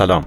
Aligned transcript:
سلام. 0.00 0.26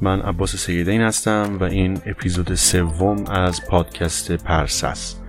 من 0.00 0.20
عباس 0.20 0.56
سیدین 0.56 1.00
هستم 1.00 1.56
و 1.60 1.64
این 1.64 2.00
اپیزود 2.06 2.54
سوم 2.54 3.26
از 3.26 3.66
پادکست 3.66 4.32
پرسه 4.32 4.86
است. 4.86 5.22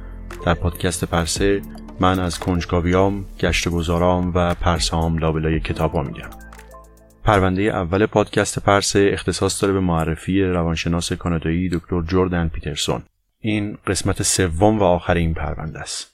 در 0.46 0.54
پادکست 0.54 1.06
پرسه 1.06 1.62
من 2.00 2.20
از 2.20 2.40
کنجکاویام، 2.40 3.26
گشت 3.40 3.70
گذارام 3.70 4.32
و 4.36 4.54
پرسام 4.54 5.18
لابلای 5.18 5.60
کتابا 5.60 6.04
میگم. 6.04 6.30
پرونده 7.24 7.62
اول 7.62 8.06
پادکست 8.06 8.60
پرسه 8.60 9.10
اختصاص 9.14 9.62
داره 9.62 9.74
به 9.74 9.80
معرفی 9.80 10.42
روانشناس 10.42 11.14
کانادایی 11.14 11.70
دکتر 11.70 12.02
جوردن 12.02 12.48
پیترسون. 12.48 13.04
این 13.40 13.78
قسمت 13.88 14.24
سوم 14.24 14.80
و 14.80 14.84
آخر 14.84 15.14
این 15.14 15.34
پرونده 15.34 15.80
است. 15.80 16.11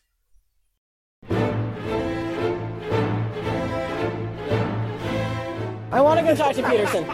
I 5.97 6.02
want 6.02 6.19
to 6.19 6.25
go 6.28 6.35
talk 6.35 6.53
to 6.53 6.69
Peterson. 6.69 7.06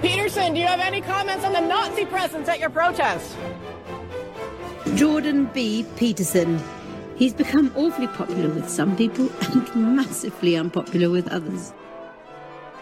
Peterson, 0.00 0.52
do 0.52 0.58
you 0.58 0.66
have 0.66 0.80
any 0.80 1.00
comments 1.00 1.44
on 1.44 1.52
the 1.52 1.60
Nazi 1.60 2.04
presence 2.04 2.48
at 2.48 2.58
your 2.58 2.68
protest? 2.68 3.36
Jordan 4.96 5.44
B. 5.54 5.86
Peterson. 5.94 6.60
He's 7.14 7.32
become 7.32 7.72
awfully 7.76 8.08
popular 8.08 8.48
with 8.48 8.68
some 8.68 8.96
people 8.96 9.30
and 9.52 9.72
massively 9.96 10.56
unpopular 10.56 11.10
with 11.10 11.28
others. 11.28 11.72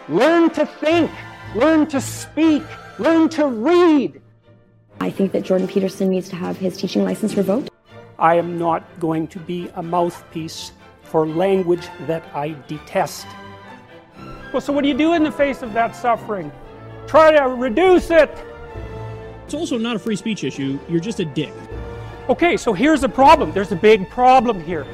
Learn 0.09 0.49
to 0.51 0.65
think, 0.65 1.11
learn 1.55 1.87
to 1.89 2.01
speak, 2.01 2.63
learn 2.99 3.29
to 3.29 3.47
read. 3.47 4.23
I 5.01 5.11
think 5.11 5.33
that 5.33 5.43
Jordan 5.43 5.69
Peterson 5.69 6.09
needs 6.09 6.31
to 6.31 6.37
have 6.37 6.57
his 6.57 6.79
teaching 6.79 7.05
license 7.05 7.35
revoked. 7.35 7.69
I 8.19 8.37
am 8.37 8.59
not 8.59 8.85
going 9.01 9.29
to 9.29 9.39
be 9.39 9.71
a 9.75 9.83
mouthpiece 9.83 10.73
for 11.03 11.27
language 11.27 11.87
that 12.07 12.25
I 12.35 12.57
detest. 12.69 13.27
Well, 14.57 14.67
so 14.69 14.73
what 14.73 14.85
do 14.85 14.89
you 14.89 15.01
do 15.07 15.13
in 15.13 15.23
the 15.23 15.37
face 15.45 15.61
of 15.67 15.71
that 15.75 15.91
suffering? 15.95 16.51
Try 17.07 17.27
to 17.39 17.43
reduce 17.67 18.09
it. 18.23 18.33
It's 19.45 19.57
also 19.61 19.77
not 19.77 19.95
a 19.97 19.99
free 19.99 20.17
speech 20.17 20.45
issue. 20.45 20.73
You're 20.89 21.07
just 21.11 21.21
a 21.21 21.29
dick. 21.41 21.55
Okay, 22.35 22.57
so 22.57 22.73
here's 22.73 23.03
the 23.07 23.13
problem. 23.21 23.47
There's 23.53 23.73
a 23.73 23.81
big 23.91 24.01
problem 24.19 24.57
here. 24.71 24.87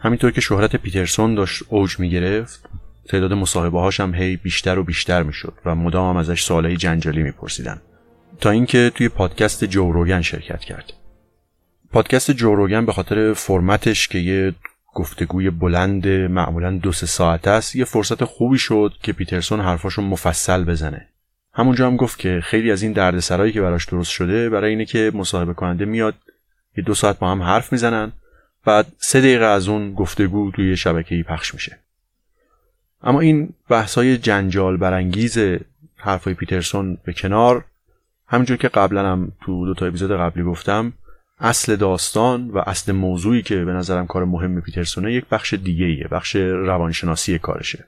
همینطور 0.00 0.30
که 0.30 0.40
شهرت 0.40 0.76
پیترسون 0.76 1.34
داشت 1.34 1.62
اوج 1.68 1.98
می 1.98 2.10
گرفت 2.10 2.68
تعداد 3.08 3.32
مصاحبه 3.32 3.80
هاش 3.80 4.00
هم 4.00 4.14
هی 4.14 4.36
بیشتر 4.36 4.78
و 4.78 4.84
بیشتر 4.84 5.22
می 5.22 5.32
شد 5.32 5.54
و 5.64 5.74
مدام 5.74 6.10
هم 6.10 6.16
ازش 6.16 6.42
سوالای 6.42 6.76
جنجالی 6.76 7.22
می 7.22 7.30
پرسیدن. 7.32 7.80
تا 8.40 8.50
اینکه 8.50 8.92
توی 8.94 9.08
پادکست 9.08 9.64
جوروگن 9.64 10.22
شرکت 10.22 10.60
کرد. 10.60 10.92
پادکست 11.92 12.30
جوروگن 12.30 12.86
به 12.86 12.92
خاطر 12.92 13.32
فرمتش 13.32 14.08
که 14.08 14.18
یه 14.18 14.54
گفتگوی 14.94 15.50
بلند 15.50 16.08
معمولا 16.08 16.70
دو 16.70 16.92
سه 16.92 17.06
ساعت 17.06 17.48
است 17.48 17.76
یه 17.76 17.84
فرصت 17.84 18.24
خوبی 18.24 18.58
شد 18.58 18.92
که 19.02 19.12
پیترسون 19.12 19.60
حرفاشو 19.60 20.02
مفصل 20.02 20.64
بزنه. 20.64 21.08
همونجا 21.52 21.86
هم 21.86 21.96
گفت 21.96 22.18
که 22.18 22.40
خیلی 22.42 22.70
از 22.70 22.82
این 22.82 22.92
دردسرایی 22.92 23.52
که 23.52 23.60
براش 23.60 23.84
درست 23.84 24.10
شده 24.10 24.50
برای 24.50 24.70
اینه 24.70 24.84
که 24.84 25.10
مصاحبه 25.14 25.54
کننده 25.54 25.84
میاد 25.84 26.14
یه 26.76 26.84
دو 26.84 26.94
ساعت 26.94 27.18
با 27.18 27.30
هم 27.30 27.42
حرف 27.42 27.72
می‌زنن 27.72 28.12
بعد 28.64 28.86
سه 28.98 29.20
دقیقه 29.20 29.44
از 29.44 29.68
اون 29.68 29.94
گفتگو 29.94 30.50
توی 30.50 30.76
شبکه‌ای 30.76 31.22
پخش 31.22 31.54
میشه. 31.54 31.78
اما 33.02 33.20
این 33.20 33.48
بحثای 33.68 34.18
جنجال 34.18 34.76
برانگیز 34.76 35.38
حرفای 35.96 36.34
پیترسون 36.34 36.98
به 37.04 37.12
کنار 37.12 37.64
همینجور 38.28 38.56
که 38.56 38.68
قبلا 38.68 39.12
هم 39.12 39.32
تو 39.44 39.66
دو 39.66 39.74
تا 39.74 39.86
اپیزود 39.86 40.12
قبلی 40.12 40.42
گفتم 40.42 40.92
اصل 41.40 41.76
داستان 41.76 42.50
و 42.50 42.58
اصل 42.58 42.92
موضوعی 42.92 43.42
که 43.42 43.64
به 43.64 43.72
نظرم 43.72 44.06
کار 44.06 44.24
مهم 44.24 44.60
پیترسونه 44.60 45.12
یک 45.12 45.24
بخش 45.30 45.54
دیگه 45.54 45.86
ایه 45.86 46.08
بخش 46.08 46.36
روانشناسی 46.36 47.38
کارشه. 47.38 47.84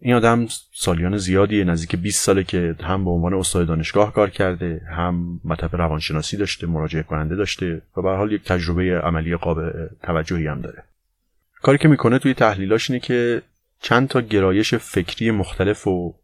این 0.00 0.14
آدم 0.14 0.46
سالیان 0.72 1.18
زیادی 1.18 1.64
نزدیک 1.64 1.96
20 1.96 2.24
ساله 2.24 2.44
که 2.44 2.74
هم 2.80 3.04
به 3.04 3.10
عنوان 3.10 3.34
استاد 3.34 3.66
دانشگاه 3.66 4.12
کار 4.12 4.30
کرده 4.30 4.80
هم 4.96 5.40
مطب 5.44 5.76
روانشناسی 5.76 6.36
داشته 6.36 6.66
مراجعه 6.66 7.02
کننده 7.02 7.36
داشته 7.36 7.82
و 7.96 8.02
به 8.02 8.10
حال 8.10 8.32
یک 8.32 8.44
تجربه 8.44 9.00
عملی 9.00 9.36
قابل 9.36 9.86
توجهی 10.02 10.46
هم 10.46 10.60
داره. 10.60 10.84
کاری 11.62 11.78
که 11.78 11.88
می‌کنه 11.88 12.18
توی 12.18 12.34
تحلیلاش 12.34 12.90
اینه 12.90 13.00
که 13.00 13.42
چند 13.80 14.08
تا 14.08 14.20
گرایش 14.20 14.74
فکری 14.74 15.30
مختلف 15.30 15.82
رو 15.82 16.14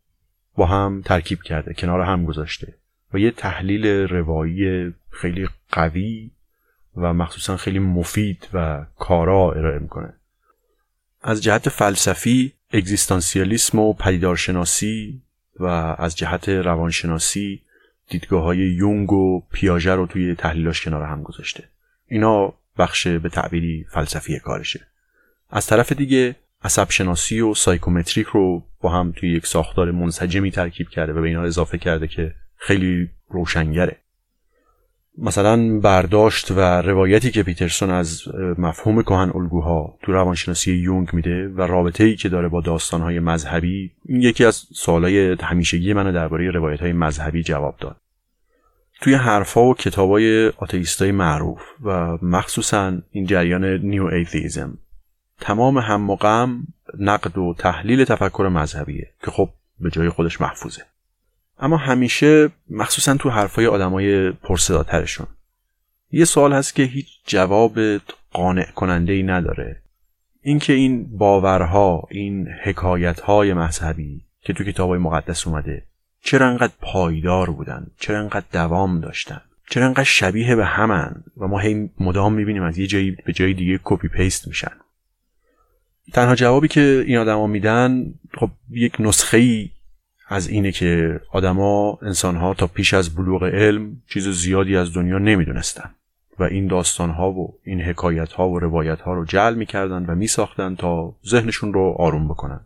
با 0.56 0.66
هم 0.66 1.02
ترکیب 1.04 1.42
کرده 1.42 1.74
کنار 1.74 2.00
هم 2.00 2.24
گذاشته 2.24 2.74
و 3.14 3.18
یه 3.18 3.30
تحلیل 3.30 3.86
روایی 3.86 4.92
خیلی 5.14 5.48
قوی 5.72 6.30
و 6.96 7.14
مخصوصا 7.14 7.56
خیلی 7.56 7.78
مفید 7.78 8.48
و 8.52 8.86
کارا 8.98 9.52
ارائه 9.52 9.78
می‌کنه. 9.78 10.12
از 11.22 11.42
جهت 11.42 11.68
فلسفی 11.68 12.52
اگزیستانسیالیسم 12.70 13.78
و 13.78 13.92
پدیدارشناسی 13.92 15.22
و 15.60 15.66
از 15.98 16.16
جهت 16.16 16.48
روانشناسی 16.48 17.62
دیدگاه 18.08 18.42
های 18.42 18.58
یونگ 18.58 19.12
و 19.12 19.42
پیاژه 19.52 19.94
رو 19.94 20.06
توی 20.06 20.34
تحلیلاش 20.34 20.84
کنار 20.84 21.02
هم 21.02 21.22
گذاشته. 21.22 21.64
اینا 22.08 22.52
بخش 22.78 23.06
به 23.06 23.28
تعبیری 23.28 23.86
فلسفی 23.90 24.38
کارشه. 24.38 24.86
از 25.50 25.66
طرف 25.66 25.92
دیگه 25.92 26.36
عصب 26.62 26.90
شناسی 26.90 27.40
و 27.40 27.54
سایکومتریک 27.54 28.26
رو 28.26 28.64
با 28.80 28.90
هم 28.90 29.12
توی 29.16 29.32
یک 29.32 29.46
ساختار 29.46 29.90
منسجمی 29.90 30.50
ترکیب 30.50 30.88
کرده 30.88 31.12
و 31.12 31.20
به 31.20 31.28
اینا 31.28 31.42
اضافه 31.42 31.78
کرده 31.78 32.08
که 32.08 32.34
خیلی 32.56 33.10
روشنگره. 33.28 33.96
مثلا 35.18 35.78
برداشت 35.78 36.50
و 36.50 36.60
روایتی 36.60 37.30
که 37.30 37.42
پیترسون 37.42 37.90
از 37.90 38.22
مفهوم 38.58 39.02
کهن 39.02 39.32
الگوها 39.34 39.98
تو 40.02 40.12
روانشناسی 40.12 40.72
یونگ 40.72 41.08
میده 41.12 41.48
و 41.48 41.60
رابطه 41.60 42.04
ای 42.04 42.16
که 42.16 42.28
داره 42.28 42.48
با 42.48 42.60
داستانهای 42.60 43.20
مذهبی 43.20 43.92
این 44.04 44.22
یکی 44.22 44.44
از 44.44 44.54
سوالای 44.74 45.36
همیشگی 45.40 45.92
منو 45.92 46.12
درباره 46.12 46.50
روایت 46.50 46.80
های 46.80 46.92
مذهبی 46.92 47.42
جواب 47.42 47.76
داد. 47.80 47.96
توی 49.00 49.14
حرفها 49.14 49.62
و 49.62 49.74
کتابای 49.74 50.48
آتئیستای 50.48 51.12
معروف 51.12 51.60
و 51.84 52.18
مخصوصا 52.22 52.98
این 53.10 53.26
جریان 53.26 53.64
نیو 53.64 54.04
ایتیزم 54.04 54.78
تمام 55.40 55.78
هم 55.78 56.14
غم 56.14 56.66
نقد 56.98 57.38
و 57.38 57.54
تحلیل 57.58 58.04
تفکر 58.04 58.48
مذهبیه 58.52 59.10
که 59.24 59.30
خب 59.30 59.50
به 59.80 59.90
جای 59.90 60.08
خودش 60.08 60.40
محفوظه. 60.40 60.82
اما 61.58 61.76
همیشه 61.76 62.50
مخصوصا 62.70 63.16
تو 63.16 63.30
حرفای 63.30 63.66
آدمای 63.66 64.30
پرصداترشون 64.30 65.26
یه 66.10 66.24
سوال 66.24 66.52
هست 66.52 66.74
که 66.74 66.82
هیچ 66.82 67.06
جواب 67.26 67.78
قانع 68.32 68.70
کننده 68.70 69.12
ای 69.12 69.22
نداره. 69.22 69.82
اینکه 70.42 70.72
این 70.72 71.18
باورها 71.18 72.08
این 72.10 72.48
حکایتهای 72.48 73.54
مذهبی 73.54 74.24
که 74.40 74.52
تو 74.52 74.64
کتابای 74.64 74.98
مقدس 74.98 75.46
اومده 75.46 75.86
چرا 76.20 76.48
انقدر 76.48 76.72
پایدار 76.80 77.50
بودن؟ 77.50 77.86
چرا 77.98 78.18
انقدر 78.18 78.46
دوام 78.52 79.00
داشتن؟ 79.00 79.40
چرا 79.70 79.86
انقدر 79.86 80.04
شبیه 80.04 80.56
به 80.56 80.64
همن؟ 80.64 81.24
و 81.36 81.46
ما 81.46 81.58
هی 81.58 81.90
مدام 82.00 82.32
می‌بینیم 82.32 82.62
از 82.62 82.78
یه 82.78 82.86
جایی 82.86 83.10
به 83.10 83.32
جای 83.32 83.54
دیگه 83.54 83.80
copy 83.84 84.08
paste 84.08 84.48
میشن. 84.48 84.72
تنها 86.12 86.34
جوابی 86.34 86.68
که 86.68 87.04
این 87.06 87.16
آدما 87.16 87.46
میدن 87.46 88.14
خب 88.34 88.50
یک 88.70 88.96
نسخه 88.98 89.36
ای 89.36 89.70
از 90.28 90.48
اینه 90.48 90.72
که 90.72 91.20
آدما 91.30 91.98
انسانها 92.02 92.54
تا 92.54 92.66
پیش 92.66 92.94
از 92.94 93.14
بلوغ 93.14 93.44
علم 93.44 94.02
چیز 94.08 94.28
زیادی 94.28 94.76
از 94.76 94.94
دنیا 94.94 95.18
نمی‌دونستن 95.18 95.94
و 96.38 96.42
این 96.42 96.66
داستان 96.66 97.10
ها 97.10 97.30
و 97.32 97.58
این 97.64 97.80
حکایت 97.80 98.32
ها 98.32 98.48
و 98.48 98.58
روایت 98.58 99.00
ها 99.00 99.14
رو 99.14 99.24
جعل 99.24 99.54
می‌کردن 99.54 100.06
و 100.06 100.14
میساختن 100.14 100.74
تا 100.74 101.14
ذهنشون 101.26 101.72
رو 101.72 101.94
آروم 101.98 102.28
بکنن. 102.28 102.60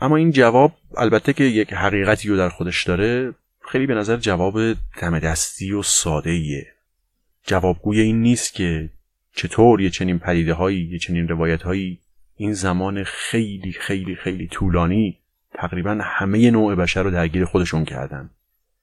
اما 0.00 0.16
این 0.16 0.30
جواب 0.30 0.72
البته 0.96 1.32
که 1.32 1.44
یک 1.44 1.72
حقیقتی 1.72 2.28
رو 2.28 2.36
در 2.36 2.48
خودش 2.48 2.84
داره 2.84 3.34
خیلی 3.60 3.86
به 3.86 3.94
نظر 3.94 4.16
جواب 4.16 4.72
دم 4.72 5.18
دستی 5.18 5.72
و 5.72 5.82
ساده 5.82 6.30
ایه 6.30 6.66
جوابگوی 7.46 8.00
این 8.00 8.22
نیست 8.22 8.54
که 8.54 8.90
چطور 9.32 9.80
یه 9.80 9.90
چنین 9.90 10.18
پدیده 10.18 10.54
هایی 10.54 10.84
یه 10.84 10.98
چنین 10.98 11.28
روایت 11.28 11.62
هایی 11.62 11.98
این 12.36 12.52
زمان 12.52 13.04
خیلی 13.04 13.72
خیلی 13.72 14.14
خیلی 14.14 14.46
طولانی 14.46 15.18
تقریبا 15.54 15.98
همه 16.02 16.50
نوع 16.50 16.74
بشر 16.74 17.02
رو 17.02 17.10
درگیر 17.10 17.44
خودشون 17.44 17.84
کردن. 17.84 18.30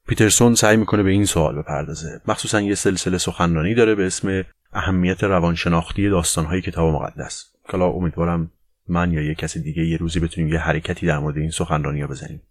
پیترسون 0.08 0.54
سعی 0.54 0.76
می‌کنه 0.76 1.02
به 1.02 1.10
این 1.10 1.24
سوال 1.24 1.62
بپردازه. 1.62 2.20
مخصوصا 2.26 2.60
یه 2.60 2.74
سلسله 2.74 3.18
سخنرانی 3.18 3.74
داره 3.74 3.94
به 3.94 4.06
اسم 4.06 4.44
اهمیت 4.72 5.24
روانشناختی 5.24 6.08
داستانهای 6.08 6.60
کتاب 6.60 6.94
مقدس. 6.94 7.52
کلا 7.68 7.86
امیدوارم 7.86 8.50
من 8.88 9.12
یا 9.12 9.22
یه 9.22 9.34
کسی 9.34 9.62
دیگه 9.62 9.86
یه 9.86 9.96
روزی 9.96 10.20
بتونیم 10.20 10.52
یه 10.52 10.58
حرکتی 10.58 11.06
در 11.06 11.18
مورد 11.18 11.36
این 11.36 11.50
سخنرانی 11.50 12.06
بزنیم. 12.06 12.42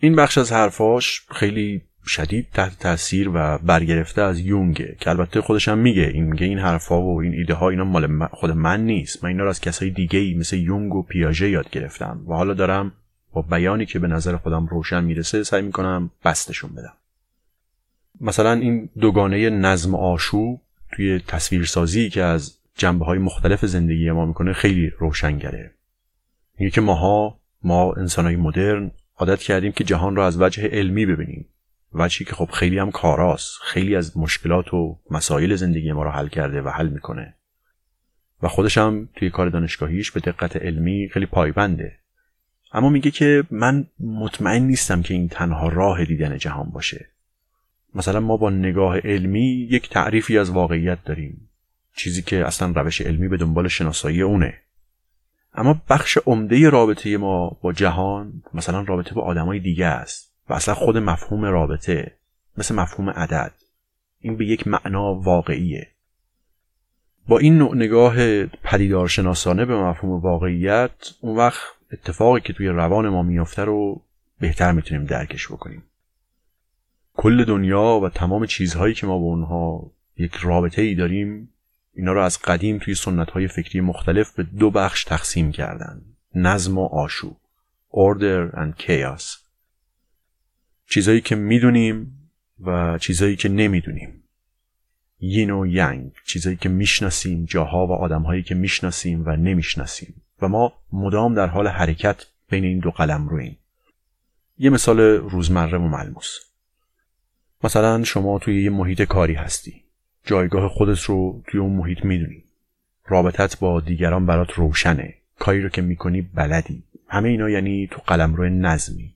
این 0.00 0.16
بخش 0.16 0.38
از 0.38 0.52
حرفاش 0.52 1.26
خیلی 1.30 1.82
شدید 2.08 2.46
تحت 2.54 2.78
تاثیر 2.78 3.30
و 3.34 3.58
برگرفته 3.58 4.22
از 4.22 4.40
یونگه 4.40 4.96
که 5.00 5.10
البته 5.10 5.40
خودش 5.40 5.68
هم 5.68 5.78
میگه 5.78 6.02
این 6.02 6.24
میگه 6.24 6.46
این 6.46 6.58
حرفا 6.58 7.02
و 7.02 7.20
این 7.20 7.34
ایده 7.34 7.54
ها 7.54 7.68
اینا 7.68 7.84
مال 7.84 8.26
خود 8.26 8.50
من 8.50 8.84
نیست. 8.84 9.24
من 9.24 9.30
اینا 9.30 9.42
رو 9.44 9.50
از 9.50 9.60
کسای 9.60 9.90
دیگه 9.90 10.18
ای 10.18 10.34
مثل 10.34 10.56
یونگ 10.56 10.94
و 10.94 11.02
پیاژه 11.02 11.50
یاد 11.50 11.70
گرفتم 11.70 12.20
و 12.28 12.34
حالا 12.34 12.54
دارم 12.54 12.92
با 13.32 13.42
بیانی 13.42 13.86
که 13.86 13.98
به 13.98 14.08
نظر 14.08 14.36
خودم 14.36 14.66
روشن 14.66 15.04
می‌رسه 15.04 15.42
سعی 15.42 15.62
می‌کنم 15.62 16.10
بستشون 16.24 16.70
بدم. 16.70 16.92
مثلا 18.20 18.52
این 18.52 18.88
دوگانه 19.00 19.50
نظم 19.50 19.94
آشوب 19.94 20.60
توی 20.92 21.20
تصویرسازی 21.26 22.10
که 22.10 22.22
از 22.22 22.58
جنبه 22.74 23.04
های 23.04 23.18
مختلف 23.18 23.64
زندگی 23.64 24.10
ما 24.10 24.26
می‌کنه 24.26 24.52
خیلی 24.52 24.92
روشنگره. 24.98 25.70
میگه 26.58 26.70
که 26.70 26.80
ماها 26.80 27.38
ما 27.62 27.92
انسان 27.92 28.24
های 28.24 28.36
مدرن 28.36 28.90
عادت 29.16 29.40
کردیم 29.40 29.72
که 29.72 29.84
جهان 29.84 30.16
را 30.16 30.26
از 30.26 30.40
وجه 30.40 30.68
علمی 30.68 31.06
ببینیم. 31.06 31.46
وجهی 31.92 32.26
که 32.26 32.34
خب 32.34 32.50
خیلی 32.52 32.78
هم 32.78 32.90
کاراست. 32.90 33.58
خیلی 33.62 33.96
از 33.96 34.16
مشکلات 34.16 34.74
و 34.74 34.98
مسائل 35.10 35.54
زندگی 35.54 35.92
ما 35.92 36.02
رو 36.02 36.10
حل 36.10 36.28
کرده 36.28 36.62
و 36.62 36.68
حل 36.68 36.88
می‌کنه. 36.88 37.34
و 38.42 38.48
خودش 38.48 38.78
هم 38.78 39.08
توی 39.16 39.30
کار 39.30 39.48
دانشگاهیش 39.48 40.10
به 40.10 40.20
دقت 40.20 40.56
علمی 40.56 41.08
خیلی 41.12 41.26
پایبنده. 41.26 41.98
اما 42.72 42.88
میگه 42.88 43.10
که 43.10 43.44
من 43.50 43.86
مطمئن 44.00 44.62
نیستم 44.62 45.02
که 45.02 45.14
این 45.14 45.28
تنها 45.28 45.68
راه 45.68 46.04
دیدن 46.04 46.38
جهان 46.38 46.70
باشه. 46.70 47.06
مثلا 47.94 48.20
ما 48.20 48.36
با 48.36 48.50
نگاه 48.50 48.98
علمی 48.98 49.68
یک 49.70 49.88
تعریفی 49.88 50.38
از 50.38 50.50
واقعیت 50.50 51.04
داریم. 51.04 51.48
چیزی 51.96 52.22
که 52.22 52.46
اصلا 52.46 52.72
روش 52.76 53.00
علمی 53.00 53.28
به 53.28 53.36
دنبال 53.36 53.68
شناسایی 53.68 54.22
اونه. 54.22 54.58
اما 55.54 55.82
بخش 55.88 56.18
عمده 56.26 56.70
رابطه 56.70 57.16
ما 57.16 57.58
با 57.62 57.72
جهان 57.72 58.42
مثلا 58.54 58.80
رابطه 58.80 59.14
با 59.14 59.22
آدمای 59.22 59.60
دیگه 59.60 59.86
است. 59.86 60.27
و 60.48 60.54
اصلا 60.54 60.74
خود 60.74 60.96
مفهوم 60.96 61.44
رابطه 61.44 62.12
مثل 62.58 62.74
مفهوم 62.74 63.10
عدد. 63.10 63.52
این 64.20 64.36
به 64.36 64.46
یک 64.46 64.66
معنا 64.66 65.14
واقعیه. 65.14 65.88
با 67.28 67.38
این 67.38 67.58
نوع 67.58 67.76
نگاه 67.76 68.44
پدیدارشناسانه 68.46 69.64
به 69.64 69.76
مفهوم 69.76 70.20
واقعیت 70.20 70.90
اون 71.20 71.36
وقت 71.36 71.60
اتفاقی 71.92 72.40
که 72.40 72.52
توی 72.52 72.68
روان 72.68 73.08
ما 73.08 73.22
میافته 73.22 73.64
رو 73.64 74.02
بهتر 74.40 74.72
می‌تونیم 74.72 75.04
درکش 75.04 75.48
بکنیم. 75.48 75.82
کل 77.14 77.44
دنیا 77.44 78.00
و 78.02 78.08
تمام 78.08 78.46
چیزهایی 78.46 78.94
که 78.94 79.06
ما 79.06 79.18
با 79.18 79.24
اونها 79.24 79.90
یک 80.16 80.34
رابطه 80.34 80.82
ای 80.82 80.94
داریم 80.94 81.48
اینا 81.94 82.12
رو 82.12 82.22
از 82.22 82.38
قدیم 82.42 82.78
توی 82.78 82.94
سنت 82.94 83.30
های 83.30 83.48
فکری 83.48 83.80
مختلف 83.80 84.32
به 84.32 84.42
دو 84.42 84.70
بخش 84.70 85.04
تقسیم 85.04 85.52
کردن 85.52 86.02
نظم 86.34 86.78
و 86.78 86.84
آشوب 86.84 87.36
order 87.92 88.52
and 88.54 88.76
chaos. 88.78 89.47
چیزایی 90.90 91.20
که 91.20 91.36
می‌دونیم 91.36 92.28
و 92.60 92.98
چیزایی 92.98 93.36
که 93.36 93.48
نمی‌دونیم. 93.48 94.22
یین 95.20 95.50
و 95.50 95.66
ینگ 95.66 96.12
چیزایی 96.26 96.56
که 96.56 96.68
می‌شناسیم 96.68 97.44
جاها 97.44 97.86
و 97.86 97.92
آدمهایی 97.92 98.42
که 98.42 98.54
می‌شناسیم 98.54 99.22
و 99.26 99.36
نمی‌شناسیم. 99.36 100.14
و 100.42 100.48
ما 100.48 100.72
مدام 100.92 101.34
در 101.34 101.46
حال 101.46 101.68
حرکت 101.68 102.26
بین 102.50 102.64
این 102.64 102.78
دو 102.78 102.90
قلم 102.90 103.28
رویم 103.28 103.58
یه 104.58 104.70
مثال 104.70 105.00
روزمره 105.00 105.78
و 105.78 105.88
ملموس. 105.88 106.38
مثلا 107.64 108.04
شما 108.04 108.38
توی 108.38 108.62
یه 108.62 108.70
محیط 108.70 109.02
کاری 109.02 109.34
هستی. 109.34 109.82
جایگاه 110.24 110.68
خودت 110.68 111.00
رو 111.00 111.42
توی 111.46 111.60
اون 111.60 111.72
محیط 111.72 112.04
می‌دونی. 112.04 112.44
رابطت 113.06 113.58
با 113.58 113.80
دیگران 113.80 114.26
برات 114.26 114.52
روشنه. 114.52 115.14
کاری 115.38 115.62
رو 115.62 115.68
که 115.68 115.82
می‌کنی 115.82 116.22
بلدی. 116.22 116.82
همه 117.08 117.28
اینا 117.28 117.50
یعنی 117.50 117.86
تو 117.90 118.00
قلم 118.06 118.34
روی 118.34 118.50
نظمی. 118.50 119.14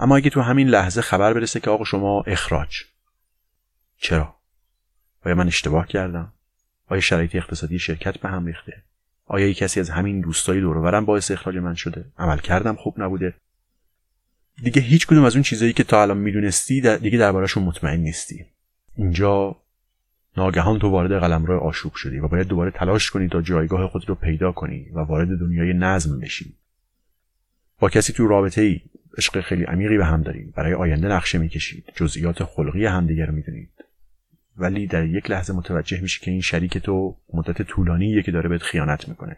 اما 0.00 0.16
اگه 0.16 0.30
تو 0.30 0.40
همین 0.40 0.68
لحظه 0.68 1.00
خبر 1.00 1.32
برسه 1.34 1.60
که 1.60 1.70
آقا 1.70 1.84
شما 1.84 2.22
اخراج 2.26 2.76
چرا؟ 3.98 4.34
آیا 5.24 5.34
من 5.34 5.46
اشتباه 5.46 5.86
کردم؟ 5.86 6.32
آیا 6.88 7.00
شرایط 7.00 7.36
اقتصادی 7.36 7.78
شرکت 7.78 8.18
به 8.18 8.28
هم 8.28 8.46
ریخته؟ 8.46 8.82
آیا 9.26 9.46
یک 9.46 9.56
کسی 9.56 9.80
از 9.80 9.90
همین 9.90 10.20
دوستای 10.20 10.60
دورورم 10.60 11.04
باعث 11.04 11.30
اخراج 11.30 11.56
من 11.56 11.74
شده؟ 11.74 12.04
عمل 12.18 12.38
کردم 12.38 12.76
خوب 12.76 13.00
نبوده؟ 13.02 13.34
دیگه 14.62 14.82
هیچ 14.82 15.06
کدوم 15.06 15.24
از 15.24 15.34
اون 15.34 15.42
چیزایی 15.42 15.72
که 15.72 15.84
تا 15.84 16.02
الان 16.02 16.18
می‌دونستی 16.18 16.80
دیگه 16.98 17.18
دربارهشون 17.18 17.62
مطمئن 17.62 18.00
نیستی 18.00 18.46
اینجا 18.96 19.56
ناگهان 20.36 20.78
تو 20.78 20.88
وارد 20.88 21.20
قلمرو 21.20 21.58
آشوب 21.58 21.94
شدی 21.94 22.18
و 22.18 22.28
باید 22.28 22.48
دوباره 22.48 22.70
تلاش 22.70 23.10
کنی 23.10 23.28
تا 23.28 23.42
جایگاه 23.42 23.88
خود 23.88 24.08
رو 24.08 24.14
پیدا 24.14 24.52
کنی 24.52 24.90
و 24.94 24.98
وارد 24.98 25.38
دنیای 25.38 25.72
نظم 25.72 26.20
بشی 26.20 26.54
با 27.78 27.88
کسی 27.88 28.12
تو 28.12 28.26
رابطه 28.26 28.62
ای 28.62 28.80
عشق 29.18 29.40
خیلی 29.40 29.64
عمیقی 29.64 29.98
به 29.98 30.06
هم 30.06 30.22
دارید 30.22 30.54
برای 30.54 30.74
آینده 30.74 31.08
نقشه 31.08 31.38
می‌کشید. 31.38 31.92
جزئیات 31.94 32.44
خلقی 32.44 32.86
همدیگه 32.86 33.24
رو 33.24 33.34
می‌دونید. 33.34 33.70
ولی 34.56 34.86
در 34.86 35.06
یک 35.06 35.30
لحظه 35.30 35.52
متوجه 35.52 36.00
میشی 36.00 36.20
که 36.20 36.30
این 36.30 36.40
شریک 36.40 36.78
تو 36.78 37.16
مدت 37.34 37.62
طولانیه 37.62 38.22
که 38.22 38.32
داره 38.32 38.48
بهت 38.48 38.62
خیانت 38.62 39.08
می‌کنه. 39.08 39.36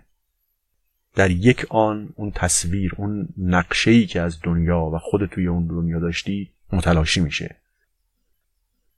در 1.14 1.30
یک 1.30 1.66
آن 1.68 2.08
اون 2.16 2.30
تصویر 2.30 2.92
اون 2.96 3.28
نقشه 3.38 4.06
که 4.06 4.20
از 4.20 4.38
دنیا 4.42 4.80
و 4.80 4.98
خود 4.98 5.26
توی 5.26 5.46
اون 5.46 5.66
دنیا 5.66 5.98
داشتی 6.00 6.50
متلاشی 6.72 7.20
میشه. 7.20 7.56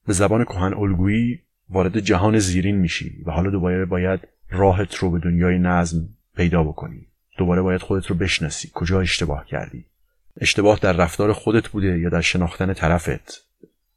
به 0.06 0.12
زبان 0.12 0.44
کهن 0.44 0.74
الگویی 0.74 1.40
وارد 1.68 2.00
جهان 2.00 2.38
زیرین 2.38 2.76
میشی 2.76 3.22
و 3.26 3.30
حالا 3.30 3.50
دوباره 3.50 3.84
باید 3.84 4.20
راهت 4.50 4.94
رو 4.94 5.10
به 5.10 5.18
دنیای 5.18 5.58
نظم 5.58 6.08
پیدا 6.36 6.64
بکنی. 6.64 7.06
دوباره 7.38 7.62
باید 7.62 7.80
خودت 7.80 8.06
رو 8.06 8.16
بشناسی. 8.16 8.70
کجا 8.74 9.00
اشتباه 9.00 9.46
کردی؟ 9.46 9.84
اشتباه 10.40 10.78
در 10.82 10.92
رفتار 10.92 11.32
خودت 11.32 11.68
بوده 11.68 11.98
یا 11.98 12.08
در 12.08 12.20
شناختن 12.20 12.72
طرفت؟ 12.72 13.46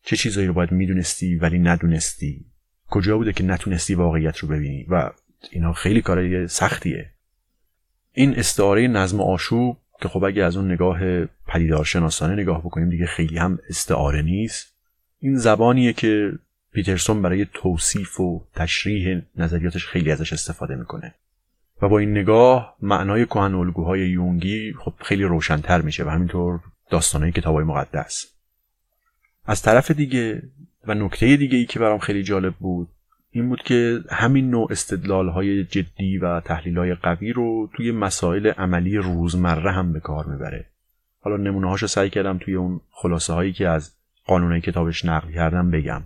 چه 0.04 0.16
چیزایی 0.18 0.48
رو 0.48 0.54
باید 0.54 0.72
می‌دونستی 0.72 1.36
ولی 1.36 1.60
ندونستی؟ 1.60 2.46
کجا 2.90 3.18
بوده 3.18 3.34
که 3.34 3.44
نتونستی 3.44 3.96
واقعیت 3.96 4.38
رو 4.38 4.48
ببینی؟ 4.48 4.86
و 4.90 5.12
اینا 5.52 5.74
خیلی 5.74 6.02
کارای 6.02 6.48
سختیه. 6.48 7.10
این 8.14 8.36
استعاره 8.36 8.88
نظم 8.88 9.22
آشوب 9.22 9.78
که 10.02 10.08
خب 10.08 10.24
اگه 10.24 10.44
از 10.44 10.58
اون 10.58 10.72
نگاه 10.72 11.26
پدیدارشناسانه 11.26 12.42
نگاه 12.42 12.60
بکنیم 12.60 12.90
دیگه 12.90 13.06
خیلی 13.06 13.38
هم 13.38 13.60
استعاره 13.70 14.22
نیست. 14.22 14.74
این 15.20 15.38
زبانیه 15.38 15.94
که 15.94 16.32
پیترسون 16.74 17.22
برای 17.22 17.48
توصیف 17.54 18.20
و 18.20 18.48
تشریح 18.56 19.22
نظریاتش 19.36 19.86
خیلی 19.86 20.12
ازش 20.12 20.34
استفاده 20.34 20.76
می‌کنه. 20.76 21.14
و 21.82 21.90
با 21.90 22.00
این 22.00 22.12
نگاه 22.12 22.76
معنای 22.82 23.26
کهن 23.26 23.56
الگوهای 23.56 24.10
یونگی 24.10 24.74
خب 24.74 24.94
خیلی 25.00 25.24
روشنتر 25.24 25.82
میشه 25.82 26.06
و 26.06 26.10
همینطور 26.10 26.60
داستانهای 26.90 27.32
کتابای 27.32 27.64
مقدس. 27.64 28.26
از 29.46 29.62
طرف 29.62 29.92
دیگه 29.92 30.42
و 30.88 30.94
نکته 30.94 31.38
دیگه 31.38 31.58
ای 31.58 31.66
که 31.66 31.80
برام 31.80 32.00
خیلی 32.00 32.24
جالب 32.24 32.54
بود 32.54 32.90
این 33.32 33.50
بود 33.50 33.64
که 33.64 34.00
همین 34.10 34.50
نوع 34.50 34.68
استدلال 34.72 35.30
های 35.30 35.64
جدی 35.64 36.18
و 36.18 36.40
تحلیل 36.40 36.78
های 36.78 36.94
قوی 36.94 37.34
رو 37.34 37.70
توی 37.74 37.92
مسائل 37.92 38.48
عملی 38.48 38.98
روزمره 38.98 39.72
هم 39.72 39.94
به 39.94 40.00
کار 40.00 40.26
می‌بره. 40.26 40.66
حالا 41.22 41.38
نمونه 41.38 41.70
هاشو 41.70 41.88
سعی 41.88 42.10
کردم 42.10 42.38
توی 42.38 42.56
اون 42.56 42.82
خلاصه 42.92 43.34
هایی 43.34 43.54
که 43.54 43.68
از 43.68 43.94
قانون 44.26 44.60
کتابش 44.60 45.06
نقل 45.06 45.32
کردم 45.32 45.72
بگم. 45.72 46.04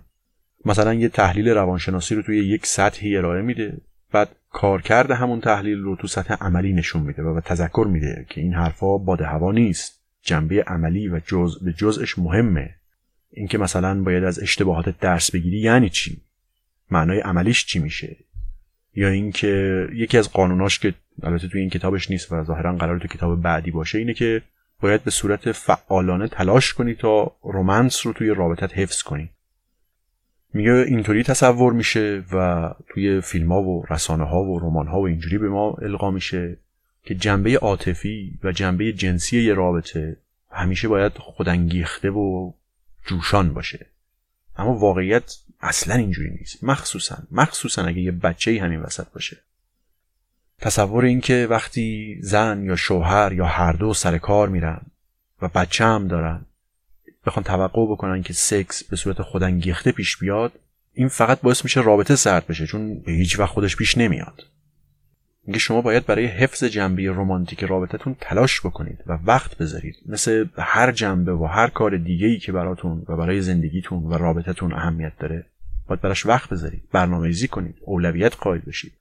مثلا 0.64 0.94
یه 0.94 1.08
تحلیل 1.08 1.48
روانشناسی 1.48 2.14
رو 2.14 2.22
توی 2.22 2.38
یک 2.38 2.66
سطحی 2.66 3.16
ارائه 3.16 3.42
میده. 3.42 3.80
بعد 4.12 4.36
کارکرد 4.50 5.10
همون 5.10 5.40
تحلیل 5.40 5.78
رو 5.78 5.96
تو 5.96 6.06
سطح 6.06 6.34
عملی 6.34 6.72
نشون 6.72 7.02
میده 7.02 7.22
و 7.22 7.40
تذکر 7.40 7.86
میده 7.90 8.26
که 8.28 8.40
این 8.40 8.54
حرفا 8.54 8.98
باد 8.98 9.20
هوا 9.20 9.52
نیست. 9.52 10.02
جنبه 10.22 10.62
عملی 10.62 11.08
و 11.08 11.20
جز 11.26 11.64
به 11.64 11.72
جزش 11.72 12.18
مهمه. 12.18 12.74
اینکه 13.30 13.58
مثلا 13.58 14.02
باید 14.02 14.24
از 14.24 14.38
اشتباهات 14.38 14.98
درس 15.00 15.30
بگیری 15.30 15.58
یعنی 15.58 15.88
چی؟ 15.88 16.20
معنای 16.90 17.20
عملیش 17.20 17.66
چی 17.66 17.78
میشه؟ 17.78 18.16
یا 18.94 19.08
اینکه 19.08 19.86
یکی 19.92 20.18
از 20.18 20.32
قانوناش 20.32 20.78
که 20.78 20.94
البته 21.22 21.48
توی 21.48 21.60
این 21.60 21.70
کتابش 21.70 22.10
نیست 22.10 22.32
و 22.32 22.44
ظاهرا 22.44 22.76
قرار 22.76 22.98
تو 22.98 23.08
کتاب 23.08 23.42
بعدی 23.42 23.70
باشه 23.70 23.98
اینه 23.98 24.14
که 24.14 24.42
باید 24.80 25.04
به 25.04 25.10
صورت 25.10 25.52
فعالانه 25.52 26.28
تلاش 26.28 26.74
کنی 26.74 26.94
تا 26.94 27.36
رومنس 27.42 28.06
رو 28.06 28.12
توی 28.12 28.28
رابطت 28.28 28.78
حفظ 28.78 29.02
کنی. 29.02 29.30
میگه 30.54 30.72
اینطوری 30.72 31.22
تصور 31.22 31.72
میشه 31.72 32.24
و 32.32 32.68
توی 32.88 33.20
فیلم 33.20 33.52
ها 33.52 33.62
و 33.62 33.86
رسانه 33.90 34.24
ها 34.24 34.42
و 34.42 34.58
رمان 34.58 34.86
ها 34.86 35.00
و 35.00 35.06
اینجوری 35.06 35.38
به 35.38 35.48
ما 35.48 35.76
القا 35.82 36.10
میشه 36.10 36.56
که 37.04 37.14
جنبه 37.14 37.58
عاطفی 37.58 38.38
و 38.44 38.52
جنبه 38.52 38.92
جنسی 38.92 39.42
یه 39.42 39.54
رابطه 39.54 40.16
همیشه 40.50 40.88
باید 40.88 41.12
خودانگیخته 41.18 42.10
و 42.10 42.52
جوشان 43.06 43.54
باشه. 43.54 43.86
اما 44.56 44.74
واقعیت 44.74 45.36
اصلا 45.60 45.94
اینجوری 45.94 46.30
نیست. 46.30 46.64
مخصوصا 46.64 47.18
مخصوصا 47.30 47.84
اگه 47.84 48.00
یه 48.00 48.12
بچه 48.12 48.60
همین 48.62 48.80
وسط 48.80 49.06
باشه. 49.14 49.36
تصور 50.58 51.04
این 51.04 51.20
که 51.20 51.46
وقتی 51.50 52.18
زن 52.20 52.62
یا 52.64 52.76
شوهر 52.76 53.32
یا 53.32 53.46
هر 53.46 53.72
دو 53.72 53.94
سر 53.94 54.18
کار 54.18 54.48
میرن 54.48 54.80
و 55.42 55.48
بچه 55.48 55.84
هم 55.84 56.08
دارن 56.08 56.46
بخوان 57.26 57.44
توقع 57.44 57.86
بکنن 57.92 58.22
که 58.22 58.32
سکس 58.32 58.84
به 58.84 58.96
صورت 58.96 59.22
خودانگیخته 59.22 59.92
پیش 59.92 60.16
بیاد 60.16 60.52
این 60.94 61.08
فقط 61.08 61.40
باعث 61.40 61.64
میشه 61.64 61.80
رابطه 61.80 62.16
سرد 62.16 62.46
بشه 62.46 62.66
چون 62.66 62.98
به 62.98 63.12
هیچ 63.12 63.38
وقت 63.38 63.50
خودش 63.50 63.76
پیش 63.76 63.98
نمیاد. 63.98 64.42
میگه 65.46 65.58
شما 65.58 65.80
باید 65.80 66.06
برای 66.06 66.26
حفظ 66.26 66.64
جنبه 66.64 67.10
رمانتیک 67.10 67.64
رابطتون 67.64 68.16
تلاش 68.20 68.60
بکنید 68.60 68.98
و 69.06 69.18
وقت 69.24 69.58
بذارید. 69.58 69.96
مثل 70.06 70.46
هر 70.58 70.92
جنبه 70.92 71.32
و 71.34 71.44
هر 71.44 71.68
کار 71.68 71.96
دیگه 71.96 72.26
ای 72.26 72.38
که 72.38 72.52
براتون 72.52 73.04
و 73.08 73.16
برای 73.16 73.40
زندگیتون 73.40 74.02
و 74.02 74.18
رابطتون 74.18 74.72
اهمیت 74.72 75.12
داره 75.18 75.46
باید 75.86 76.00
براش 76.00 76.26
وقت 76.26 76.50
بذارید 76.50 76.82
برنامه‌ریزی 76.92 77.48
کنید 77.48 77.76
اولویت 77.80 78.36
قائل 78.36 78.60
بشید. 78.60 78.92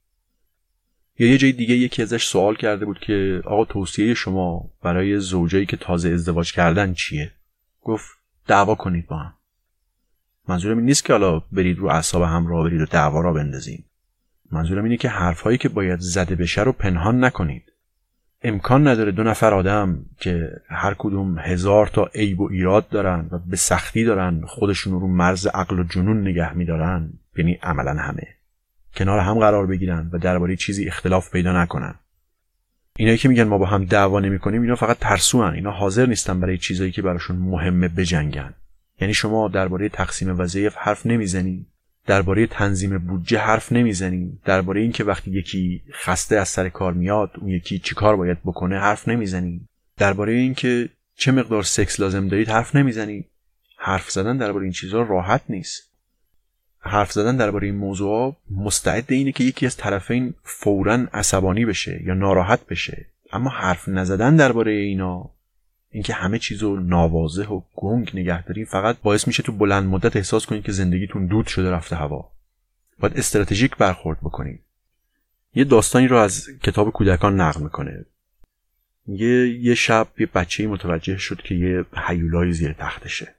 یا 1.20 1.28
یه 1.28 1.38
جای 1.38 1.52
دیگه 1.52 1.76
یکی 1.76 2.02
ازش 2.02 2.26
سوال 2.26 2.56
کرده 2.56 2.86
بود 2.86 3.00
که 3.00 3.42
آقا 3.46 3.66
توصیه 3.66 4.14
شما 4.14 4.72
برای 4.84 5.20
زوجایی 5.20 5.66
که 5.66 5.78
تازه 5.78 6.10
ازدواج 6.10 6.54
کردن 6.54 6.94
چیه؟ 6.94 7.32
گفت 7.82 8.18
دعوا 8.48 8.76
کنید 8.76 9.08
با 9.08 9.18
هم. 9.18 9.34
منظورم 10.48 10.78
این 10.78 10.86
نیست 10.86 11.06
که 11.06 11.14
حالا 11.14 11.40
برید 11.40 11.78
رو 11.78 11.88
اعصاب 11.88 12.22
هم 12.22 12.48
را 12.48 12.64
برید 12.64 12.82
و 12.82 12.86
دعوا 12.86 13.22
را 13.22 13.34
بندازین 13.34 13.84
منظورم 14.52 14.84
اینه 14.84 14.98
که 14.98 15.10
حرفهایی 15.10 15.58
که 15.58 15.70
باید 15.70 16.00
زده 16.00 16.36
بشه 16.36 16.64
رو 16.64 16.72
پنهان 16.72 17.24
نکنید. 17.24 17.72
امکان 18.44 18.88
نداره 18.88 19.12
دو 19.12 19.24
نفر 19.24 19.54
آدم 19.54 20.06
که 20.18 20.52
هر 20.68 20.96
کدوم 20.98 21.40
هزار 21.40 21.88
تا 21.88 22.10
عیب 22.16 22.40
و 22.40 22.50
ایراد 22.52 22.90
دارن 22.90 23.28
و 23.32 23.40
به 23.40 23.56
سختی 23.56 24.04
دارن 24.04 24.42
خودشون 24.46 25.02
رو 25.02 25.08
مرز 25.08 25.48
عقل 25.48 25.80
و 25.80 25.84
جنون 25.84 26.22
نگه 26.28 26.54
میدارن 26.54 27.14
یعنی 27.38 27.60
عملا 27.64 27.94
همه. 27.94 28.28
کنار 28.96 29.20
هم 29.20 29.40
قرار 29.40 29.68
بگیرن 29.68 30.10
و 30.14 30.18
درباره 30.18 30.56
چیزی 30.56 30.88
اختلاف 30.88 31.32
پیدا 31.32 31.64
نکنن. 31.64 31.96
اینایی 32.96 33.18
که 33.18 33.30
میگن 33.30 33.44
ما 33.44 33.58
با 33.58 33.66
هم 33.66 33.86
دعوا 33.86 34.20
نمی‌کنیم 34.20 34.62
اینا 34.62 34.76
فقط 34.76 34.98
ترسوان 35.00 35.54
اینا 35.54 35.72
حاضر 35.72 36.06
نیستن 36.06 36.40
برای 36.40 36.58
چیزایی 36.58 36.92
که 36.92 37.02
براشون 37.02 37.36
مهمه 37.36 37.88
بجنگن. 37.88 38.54
یعنی 39.02 39.14
شما 39.14 39.48
درباره 39.48 39.90
تقسیم 39.90 40.40
وظایف 40.40 40.76
حرف 40.76 41.06
نمی‌زنی 41.06 41.66
درباره 42.08 42.48
تنظیم 42.48 42.98
بودجه 42.98 43.40
حرف 43.40 43.72
نمی‌زنیم 43.72 44.42
درباره 44.46 44.82
اینکه 44.82 45.04
وقتی 45.04 45.32
یکی 45.32 45.82
خسته 45.92 46.36
از 46.36 46.50
سر 46.50 46.70
کار 46.70 46.94
میاد 46.94 47.32
اون 47.38 47.50
یکی 47.50 47.80
چی 47.80 47.96
کار 47.96 48.16
باید 48.16 48.38
بکنه 48.46 48.80
حرف 48.80 49.08
نمی‌زنیم 49.08 49.70
درباره 49.98 50.34
اینکه 50.34 50.90
چه 51.16 51.32
مقدار 51.32 51.64
سکس 51.64 52.00
لازم 52.00 52.28
دارید 52.28 52.50
حرف 52.50 52.76
نمی‌زنید 52.76 53.26
حرف 53.78 54.12
زدن 54.12 54.38
درباره 54.38 54.64
این 54.64 54.74
چیزها 54.74 55.02
راحت 55.02 55.42
نیست. 55.50 55.91
حرف 56.82 57.12
زدن 57.12 57.38
درباره 57.38 57.68
این 57.68 57.76
موضوع 57.76 58.36
مستعد 58.52 59.06
اینه 59.08 59.32
که 59.32 59.44
یکی 59.44 59.66
از 59.66 59.78
طرفین 59.78 60.34
فورا 60.44 60.94
عصبانی 61.14 61.66
بشه 61.66 62.02
یا 62.04 62.14
ناراحت 62.14 62.68
بشه. 62.68 63.06
اما 63.34 63.50
حرف 63.50 63.88
نزدن 63.88 64.36
درباره 64.36 64.72
اینا 64.72 65.30
اینکه 65.92 66.14
همه 66.14 66.40
چیزو 66.40 66.76
ناواضح 66.76 67.48
و 67.48 67.62
گنگ 67.76 68.12
نگه 68.14 68.44
داریم 68.44 68.66
فقط 68.66 68.98
باعث 69.04 69.28
میشه 69.28 69.44
تو 69.44 69.52
بلند 69.52 69.88
مدت 69.88 70.16
احساس 70.16 70.46
کنید 70.46 70.64
که 70.64 70.72
زندگیتون 70.72 71.28
دود 71.28 71.48
شده 71.48 71.72
رفته 71.72 71.96
هوا. 71.96 72.32
باید 73.00 73.18
استراتژیک 73.18 73.76
برخورد 73.78 74.20
بکنید 74.20 74.60
یه 75.56 75.64
داستانی 75.64 76.08
رو 76.08 76.18
از 76.18 76.50
کتاب 76.64 76.92
کودکان 76.92 77.42
نقل 77.42 77.62
می‌کنه. 77.62 78.06
یه 79.08 79.50
یه 79.60 79.76
شب 79.76 80.08
یه 80.18 80.26
بچه 80.26 80.68
متوجه 80.68 81.18
شد 81.18 81.42
که 81.42 81.56
یه 81.56 81.86
حیولای 82.08 82.54
زیر 82.54 82.74
تختشه. 82.74 83.36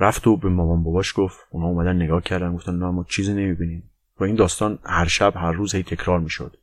رفت 0.00 0.26
و 0.26 0.36
به 0.36 0.48
مامان 0.48 0.82
باباش 0.82 1.12
گفت. 1.16 1.38
اونا 1.50 1.66
اومدن 1.66 1.96
نگاه 1.96 2.22
کردن 2.22 2.54
گفتن 2.54 2.74
نه 2.74 2.90
ما 2.90 3.06
چیزی 3.08 3.32
نمی‌بینیم. 3.32 3.82
و 4.20 4.24
این 4.24 4.36
داستان 4.36 4.78
هر 4.84 5.06
شب 5.06 5.32
هر 5.36 5.52
روز 5.52 5.74
هی 5.74 5.82
تکرار 5.82 6.20
می‌شد. 6.20 6.56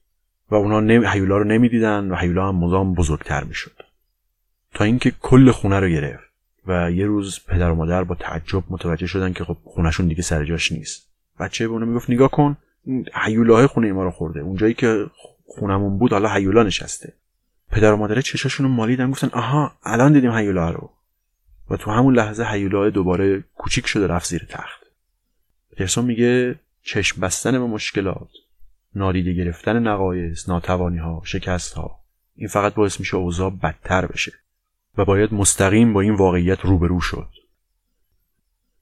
و 0.51 0.55
اونا 0.55 0.79
نمی... 0.79 1.05
حیولا 1.05 1.37
رو 1.37 1.43
نمی‌دیدن 1.43 2.11
و 2.11 2.15
حیولا 2.15 2.47
هم 2.47 2.55
مدام 2.55 2.93
بزرگتر 2.93 3.43
می‌شد. 3.43 3.71
تا 4.73 4.83
اینکه 4.83 5.11
کل 5.21 5.51
خونه 5.51 5.79
رو 5.79 5.89
گرفت 5.89 6.23
و 6.67 6.91
یه 6.91 7.05
روز 7.05 7.39
پدر 7.47 7.71
و 7.71 7.75
مادر 7.75 8.03
با 8.03 8.15
تعجب 8.15 8.63
متوجه 8.69 9.07
شدن 9.07 9.33
که 9.33 9.43
خب 9.43 9.57
خونهشون 9.63 10.07
دیگه 10.07 10.21
سر 10.21 10.45
جاش 10.45 10.71
نیست. 10.71 11.07
بچه 11.39 11.67
به 11.67 11.73
اونو 11.73 11.85
می‌گفت 11.85 12.09
نگاه 12.09 12.29
کن 12.31 12.57
حیولاه 13.13 13.67
خونه 13.67 13.93
ما 13.93 14.03
رو 14.03 14.11
خورده. 14.11 14.39
اونجایی 14.39 14.73
که 14.73 15.05
خونمون 15.45 15.97
بود 15.97 16.11
حالا 16.11 16.29
حیولا 16.29 16.63
نشسته. 16.63 17.13
پدر 17.71 17.93
و 17.93 17.97
مادر 17.97 18.21
چشاشون 18.21 18.65
رو 18.65 18.71
مالیدن 18.71 19.11
گفتن 19.11 19.29
آها 19.33 19.71
الان 19.83 20.13
دیدیم 20.13 20.31
حیولا 20.31 20.69
رو. 20.71 20.89
و 21.69 21.77
تو 21.77 21.91
همون 21.91 22.15
لحظه 22.15 22.43
حیولا 22.43 22.89
دوباره 22.89 23.43
کوچیک 23.55 23.87
شده 23.87 24.07
رفت 24.07 24.29
زیر 24.29 24.45
تخت. 24.49 24.83
پرسون 25.77 26.05
میگه 26.05 26.59
چشم 26.83 27.21
بستن 27.21 27.51
به 27.51 27.59
مشکلات 27.59 28.29
نادیده 28.95 29.33
گرفتن 29.33 29.87
نقایص 29.87 30.49
ناتوانی 30.49 30.97
ها 30.97 31.21
شکست 31.25 31.73
ها 31.73 31.99
این 32.35 32.47
فقط 32.47 32.73
باعث 32.73 32.99
میشه 32.99 33.17
اوضاع 33.17 33.49
بدتر 33.49 34.05
بشه 34.05 34.33
و 34.97 35.05
باید 35.05 35.33
مستقیم 35.33 35.93
با 35.93 36.01
این 36.01 36.15
واقعیت 36.15 36.59
روبرو 36.59 37.01
شد. 37.01 37.27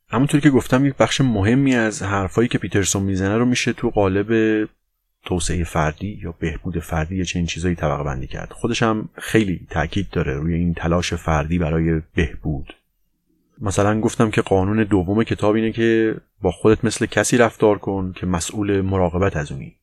همونطوری 0.08 0.42
که 0.42 0.50
گفتم 0.50 0.86
یک 0.86 0.96
بخش 0.96 1.22
مهمی 1.22 1.76
از 1.76 2.04
حرفایی 2.04 2.48
که 2.48 2.58
پیترسون 2.58 3.04
می‌زنه 3.04 3.38
رو 3.38 3.46
میشه 3.46 3.74
تو 3.74 3.90
قالب 3.90 4.30
توسعه 5.26 5.64
فردی 5.64 6.20
یا 6.24 6.32
بهبود 6.40 6.80
فردی 6.80 7.16
یا 7.16 7.24
چنین 7.24 7.46
چیزایی 7.46 7.76
طبقه 7.76 8.04
بندی 8.04 8.28
کرد. 8.28 8.52
خودش 8.52 8.84
هم 8.84 9.10
خیلی 9.14 9.68
تاکید 9.70 10.10
داره 10.10 10.34
روی 10.34 10.54
این 10.54 10.74
تلاش 10.74 11.14
فردی 11.14 11.60
برای 11.60 12.02
بهبود. 12.16 12.76
مثلا 13.62 14.00
گفتم 14.00 14.32
که 14.32 14.42
قانون 14.42 14.84
دوم 14.84 15.24
کتاب 15.24 15.56
اینه 15.56 15.72
که 15.72 16.16
با 16.42 16.52
خودت 16.52 16.86
مثل 16.86 17.06
کسی 17.06 17.38
رفتار 17.38 17.78
کن 17.78 18.14
که 18.16 18.26
مسئول 18.26 18.82
مراقبت 18.82 19.38
از 19.38 19.52
اونی. 19.52 19.76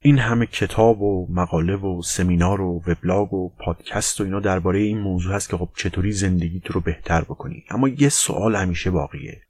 این 0.00 0.18
همه 0.18 0.46
کتاب 0.46 1.02
و 1.02 1.26
مقاله 1.30 1.76
و 1.76 2.02
سمینار 2.02 2.60
و 2.60 2.82
وبلاگ 2.86 3.32
و 3.32 3.48
پادکست 3.48 4.20
و 4.20 4.24
اینا 4.24 4.40
درباره 4.40 4.78
این 4.78 4.98
موضوع 4.98 5.34
هست 5.34 5.50
که 5.50 5.56
خب 5.56 5.68
چطوری 5.76 6.12
زندگی 6.12 6.60
تو 6.60 6.72
رو 6.72 6.80
بهتر 6.80 7.20
بکنی. 7.20 7.64
اما 7.70 7.88
یه 7.88 8.08
سوال 8.08 8.56
همیشه 8.56 8.90
باقیه. 8.90 9.42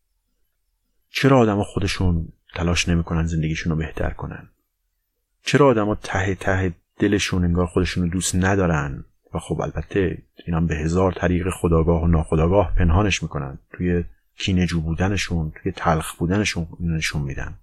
چرا 1.11 1.39
آدما 1.39 1.65
خودشون 1.65 2.29
تلاش 2.55 2.89
نمی‌کنن 2.89 3.27
زندگیشون 3.27 3.73
رو 3.73 3.79
بهتر 3.79 4.11
کنن؟ 4.11 4.49
چرا 5.45 5.67
آدما 5.67 5.95
ته 5.95 6.35
ته 6.35 6.73
دلشون 6.99 7.45
انگار 7.45 7.67
خودشون 7.67 8.03
رو 8.03 8.11
دوست 8.11 8.35
ندارن؟ 8.35 9.05
و 9.35 9.39
خب 9.39 9.61
البته 9.61 10.19
اینا 10.47 10.61
به 10.61 10.77
هزار 10.77 11.13
طریق 11.13 11.51
خداگاه 11.51 12.03
و 12.03 12.07
ناخداگاه 12.07 12.75
پنهانش 12.75 13.23
می‌کنن. 13.23 13.59
توی 13.73 14.05
کینجو 14.37 14.81
بودنشون 14.81 15.53
توی 15.63 15.73
تلخ 15.73 16.15
بودنشون 16.15 16.67
نشون 16.81 17.23
میدن. 17.23 17.55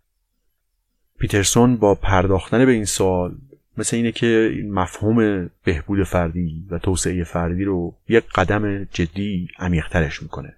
پیترسون 1.20 1.78
با 1.78 1.96
پرداختن 1.96 2.66
به 2.66 2.72
این 2.72 2.86
سوال 2.86 3.36
مثل 3.78 3.96
اینه 3.96 4.12
که 4.12 4.62
مفهوم 4.70 5.50
بهبود 5.64 6.04
فردی 6.04 6.68
و 6.70 6.80
توسعه 6.80 7.24
فردی 7.24 7.64
رو 7.64 7.96
یک 8.08 8.24
قدم 8.36 8.84
جدی 8.84 9.48
عمیقترش 9.60 10.24
می‌کنه. 10.24 10.56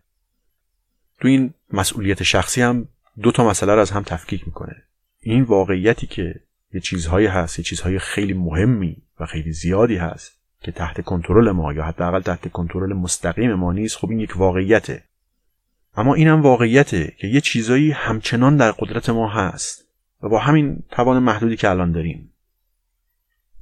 تو 1.20 1.28
این 1.28 1.54
مسئولیت 1.74 2.24
شخصی 2.24 2.62
هم 2.62 2.88
دو 3.22 3.32
تا 3.32 3.50
مسئله 3.50 3.76
رو 3.76 3.82
از 3.82 3.92
هم 3.92 4.04
تفکیک 4.04 4.48
می‌کنه. 4.48 4.84
این 5.22 5.44
واقعیتی 5.44 6.08
که 6.08 6.40
یه 6.78 6.82
چیزهایی 6.82 7.28
هست 7.28 7.60
یه 7.60 7.64
چیزهای 7.64 8.00
خیلی 8.00 8.34
مهمی 8.34 8.98
و 9.20 9.26
خیلی 9.26 9.52
زیادی 9.52 9.96
هست 9.96 10.32
که 10.62 10.72
تحت 10.72 11.02
کنترل 11.02 11.52
ما 11.52 11.74
یا 11.74 11.84
حداقل 11.84 12.22
تحت 12.22 12.52
کنترل 12.52 12.94
مستقیم 12.94 13.54
ما 13.54 13.74
نیست. 13.74 13.98
خب 13.98 14.10
این 14.10 14.20
یک 14.20 14.38
واقعیته. 14.38 15.04
اما 15.96 16.14
این 16.14 16.28
هم 16.28 16.42
واقعیته 16.42 17.14
که 17.18 17.28
یه 17.28 17.42
چیزایی 17.42 17.92
همچنان 17.92 18.58
در 18.58 18.72
قدرت 18.72 19.10
ما 19.10 19.30
هست 19.30 19.88
و 20.24 20.30
با 20.30 20.40
همین 20.40 20.84
توان 20.92 21.24
محدودی 21.24 21.56
که 21.56 21.70
الان 21.70 21.92
داریم. 21.92 22.34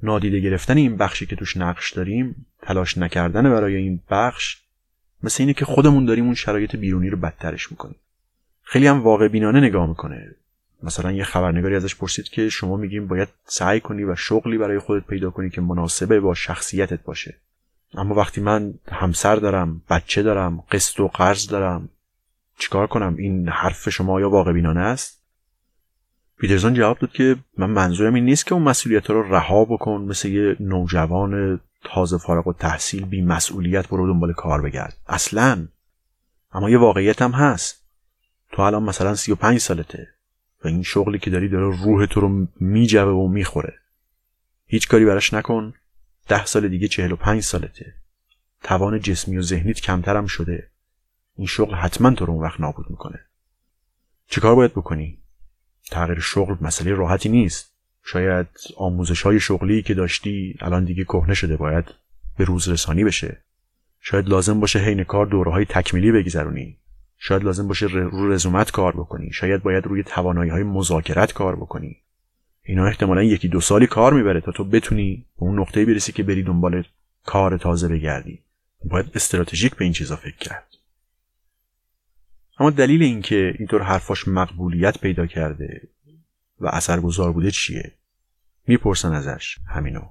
نادیده 0.02 0.40
گرفتن 0.40 0.76
این 0.76 0.96
بخشی 0.96 1.26
که 1.26 1.36
توش 1.36 1.56
نقش 1.56 1.92
داریم 1.92 2.46
تلاش 2.62 2.98
نکردن 2.98 3.50
برای 3.50 3.76
این 3.76 4.00
بخش 4.10 4.62
مثل 5.22 5.42
اینه 5.42 5.52
که 5.52 5.64
خودمون 5.64 6.04
داریم 6.04 6.24
اون 6.24 6.34
شرایط 6.34 6.76
بیرونی 6.76 7.10
رو 7.10 7.18
بدترش 7.18 7.70
می‌کنیم. 7.70 7.96
خیلی 8.62 8.86
هم 8.86 9.02
واقع 9.02 9.28
بینانه 9.28 9.60
نگاه 9.60 9.88
می‌کنه. 9.88 10.34
مثلا 10.82 11.12
یه 11.12 11.24
خبرنگاری 11.24 11.76
ازش 11.76 11.94
پرسید 11.94 12.28
که 12.28 12.48
شما 12.48 12.76
میگیم 12.76 13.06
باید 13.06 13.28
سعی 13.44 13.80
کنی 13.80 14.04
و 14.04 14.16
شغلی 14.16 14.58
برای 14.58 14.78
خودت 14.78 15.06
پیدا 15.06 15.30
کنی 15.30 15.50
که 15.50 15.60
مناسبه 15.60 16.20
با 16.20 16.34
شخصیتت 16.34 17.02
باشه. 17.02 17.34
اما 17.94 18.14
وقتی 18.14 18.40
من 18.40 18.74
همسر 18.92 19.36
دارم 19.36 19.82
بچه 19.90 20.22
دارم 20.22 20.64
قسط 20.70 21.00
و 21.00 21.08
قرض 21.08 21.46
دارم 21.46 21.88
چیکار 22.58 22.86
کنم؟ 22.86 23.16
این 23.16 23.48
حرف 23.48 23.88
شما 23.88 24.20
یا 24.20 24.30
واقع 24.30 24.52
بینانه 24.52 24.80
است؟ 24.80 25.22
پیترزون 26.38 26.74
جواب 26.74 26.98
داد 26.98 27.12
که 27.12 27.36
من 27.58 27.70
منظورم 27.70 28.14
این 28.14 28.24
نیست 28.24 28.46
که 28.46 28.54
اون 28.54 28.62
مسئولیت 28.62 29.10
رو 29.10 29.34
رها 29.34 29.64
بکن 29.64 30.06
مثل 30.08 30.28
یه 30.28 30.56
نوجوان 30.60 31.60
تازه 31.84 32.18
فارغ 32.18 32.46
و 32.46 32.52
تحصیل 32.52 33.04
بی 33.04 33.22
مسئولیت 33.22 33.88
برو 33.88 34.06
دنبال 34.06 34.32
کار 34.32 34.62
بگرد. 34.62 34.96
اصلا. 35.06 35.68
اما 36.52 36.70
یه 36.70 36.78
واقعیت 36.78 37.22
هم 37.22 37.30
هست. 37.30 37.84
تو 38.52 38.62
الان 38.62 38.82
مثلا 38.82 39.14
35 39.14 39.58
سالته. 39.58 40.08
و 40.66 40.68
این 40.68 40.82
شغلی 40.82 41.18
که 41.18 41.30
داری 41.30 41.48
داره 41.48 41.76
روح 41.84 42.06
تو 42.06 42.20
رو 42.20 42.48
میجوه 42.60 43.12
و 43.12 43.28
می‌خوره. 43.28 43.74
هیچ 44.66 44.88
کاری 44.88 45.04
براش 45.04 45.34
نکن. 45.34 45.74
ده 46.28 46.44
سال 46.44 46.68
دیگه 46.68 46.88
45 46.88 47.42
سالته. 47.42 47.94
توان 48.62 49.00
جسمی 49.00 49.36
و 49.36 49.42
ذهنیت 49.42 49.80
کمترم 49.80 50.26
شده. 50.26 50.70
این 51.36 51.46
شغل 51.46 51.74
حتما 51.74 52.10
تو 52.10 52.26
رو 52.26 52.32
اون 52.32 52.42
وقت 52.42 52.60
نابود 52.60 52.86
می‌کنه. 52.90 53.20
چیکار 54.28 54.54
باید 54.54 54.72
بکنی؟ 54.72 55.18
تغییر 55.90 56.20
شغل 56.20 56.54
مسئله 56.60 56.94
راحتی 56.94 57.28
نیست. 57.28 57.72
شاید 58.04 58.46
آموزش 58.76 59.22
های 59.22 59.40
شغلی 59.40 59.82
که 59.82 59.94
داشتی 59.94 60.56
الان 60.60 60.84
دیگه 60.84 61.04
کهنه 61.04 61.34
شده 61.34 61.56
باید 61.56 61.84
به 62.38 62.44
روز 62.44 62.68
رسانی 62.68 63.04
بشه. 63.04 63.42
شاید 64.00 64.28
لازم 64.28 64.60
باشه 64.60 64.78
حین 64.78 65.04
کار 65.04 65.26
دوره 65.26 65.52
های 65.52 65.64
تکمیلی 65.64 66.12
بگذرونی. 66.12 66.78
شاید 67.18 67.44
لازم 67.44 67.68
باشه 67.68 67.86
رو 67.86 68.32
رزومت 68.32 68.70
کار 68.70 68.92
بکنی. 68.96 69.32
شاید 69.32 69.62
باید 69.62 69.86
روی 69.86 70.02
توانایی 70.02 70.50
های 70.50 70.62
مذاکرت 70.62 71.32
کار 71.32 71.56
بکنی. 71.56 71.96
اینا 72.62 72.86
احتمالا 72.86 73.22
یکی 73.22 73.48
دو 73.48 73.60
سالی 73.60 73.86
کار 73.86 74.12
می‌بره 74.12 74.40
تا 74.40 74.52
تو 74.52 74.64
بتونی 74.64 75.26
به 75.36 75.42
اون 75.42 75.60
نقطه 75.60 75.84
برسی 75.84 76.12
که 76.12 76.22
بری 76.22 76.42
دنبال 76.42 76.84
کار 77.24 77.58
تازه 77.58 77.88
بگردی. 77.88 78.42
باید 78.84 79.10
استراتژیک 79.14 79.74
به 79.74 79.84
این 79.84 79.92
چیزا 79.92 80.16
فکر 80.16 80.36
کرد. 80.36 80.66
اما 82.58 82.70
دلیل 82.70 83.02
اینکه 83.02 83.54
اینطور 83.58 83.82
حرفاش 83.82 84.28
مقبولیت 84.28 84.98
پیدا 84.98 85.26
کرده 85.26 85.88
و 86.60 86.66
اثرگذار 86.66 87.32
بوده 87.32 87.50
چیه؟ 87.50 87.92
می‌پرسن 88.66 89.12
ازش 89.12 89.58
همینو. 89.68 90.02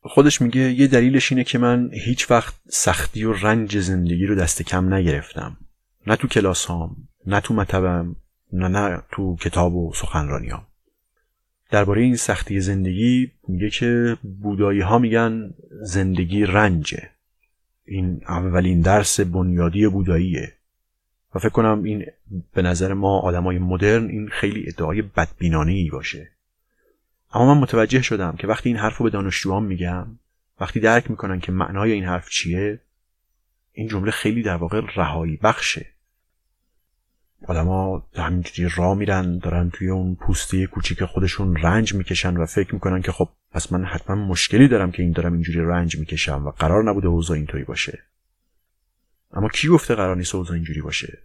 خودش 0.00 0.42
میگه 0.42 0.60
یه 0.60 0.86
دلیلش 0.86 1.32
اینه 1.32 1.44
که 1.44 1.58
من 1.58 1.90
هیچ 1.92 2.30
وقت 2.30 2.54
سختی 2.68 3.24
و 3.24 3.32
رنج 3.32 3.78
زندگی 3.78 4.26
رو 4.26 4.34
دست 4.34 4.62
کم 4.62 4.94
نگرفتم. 4.94 5.56
نه 6.06 6.16
تو 6.16 6.28
کلاس 6.28 6.64
هام 6.64 6.96
نه 7.26 7.40
تو 7.40 7.54
مطبم 7.54 8.16
نه 8.52 8.68
نه 8.68 9.02
تو 9.12 9.36
کتاب 9.36 9.74
و 9.74 9.92
سخنرانیام 9.94 10.66
درباره 11.72 12.02
این 12.02 12.16
سختی 12.16 12.60
زندگی 12.60 13.32
میگه 13.48 13.70
که 13.70 14.16
بودایی 14.42 14.80
ها 14.80 14.98
میگن 14.98 15.54
زندگی 15.70 16.44
رنجه. 16.44 17.10
این 17.84 18.20
اولین 18.28 18.80
درس 18.80 19.20
بنیادی 19.20 19.88
بوداییه. 19.88 20.52
و 21.34 21.38
فکر 21.38 21.48
کنم 21.48 21.82
این 21.82 22.06
به 22.54 22.62
نظر 22.62 22.92
ما 22.92 23.18
آدمای 23.18 23.58
مدرن 23.58 24.08
این 24.08 24.28
خیلی 24.28 24.64
ادعای 24.68 25.02
بدبینانه 25.02 25.72
ای 25.72 25.90
باشه. 25.90 26.30
اما 27.32 27.54
من 27.54 27.60
متوجه 27.60 28.02
شدم 28.02 28.36
که 28.36 28.46
وقتی 28.46 28.68
این 28.68 28.78
حرف 28.78 28.96
رو 28.96 29.04
به 29.04 29.10
دانشجوام 29.10 29.64
میگم 29.64 30.06
وقتی 30.60 30.80
درک 30.80 31.10
می‌کنن 31.10 31.40
که 31.40 31.52
معنای 31.52 31.92
این 31.92 32.04
حرف 32.04 32.28
چیه 32.28 32.80
این 33.72 33.88
جمله 33.88 34.10
خیلی 34.10 34.42
در 34.42 34.56
واقع 34.56 34.80
رهایی 34.96 35.36
بخشه. 35.36 35.86
آدما 37.48 38.06
همینجوری 38.14 38.70
راه 38.76 38.98
میرن 38.98 39.38
دارن 39.38 39.70
توی 39.70 39.88
اون 39.88 40.14
پوسته 40.14 40.66
کوچیک 40.66 41.04
خودشون 41.04 41.56
رنج 41.56 41.94
می‌کشن 41.94 42.36
و 42.36 42.46
فکر 42.46 42.74
می‌کنن 42.74 43.02
که 43.02 43.12
خب 43.12 43.28
پس 43.50 43.72
من 43.72 43.84
حتما 43.84 44.16
مشکلی 44.16 44.68
دارم 44.68 44.90
که 44.90 45.02
این 45.02 45.12
دارم 45.12 45.32
اینجوری 45.32 45.60
رنج 45.60 45.98
می‌کشم 45.98 46.46
و 46.46 46.50
قرار 46.50 46.90
نبوده 46.90 47.08
اوضاع 47.08 47.36
اینطوری 47.36 47.64
باشه. 47.64 47.98
اما 49.32 49.48
کی 49.48 49.68
گفته 49.68 49.94
قرار 49.94 50.16
نیست 50.16 50.34
اوضاع 50.34 50.54
اینجوری 50.54 50.80
باشه؟ 50.80 51.18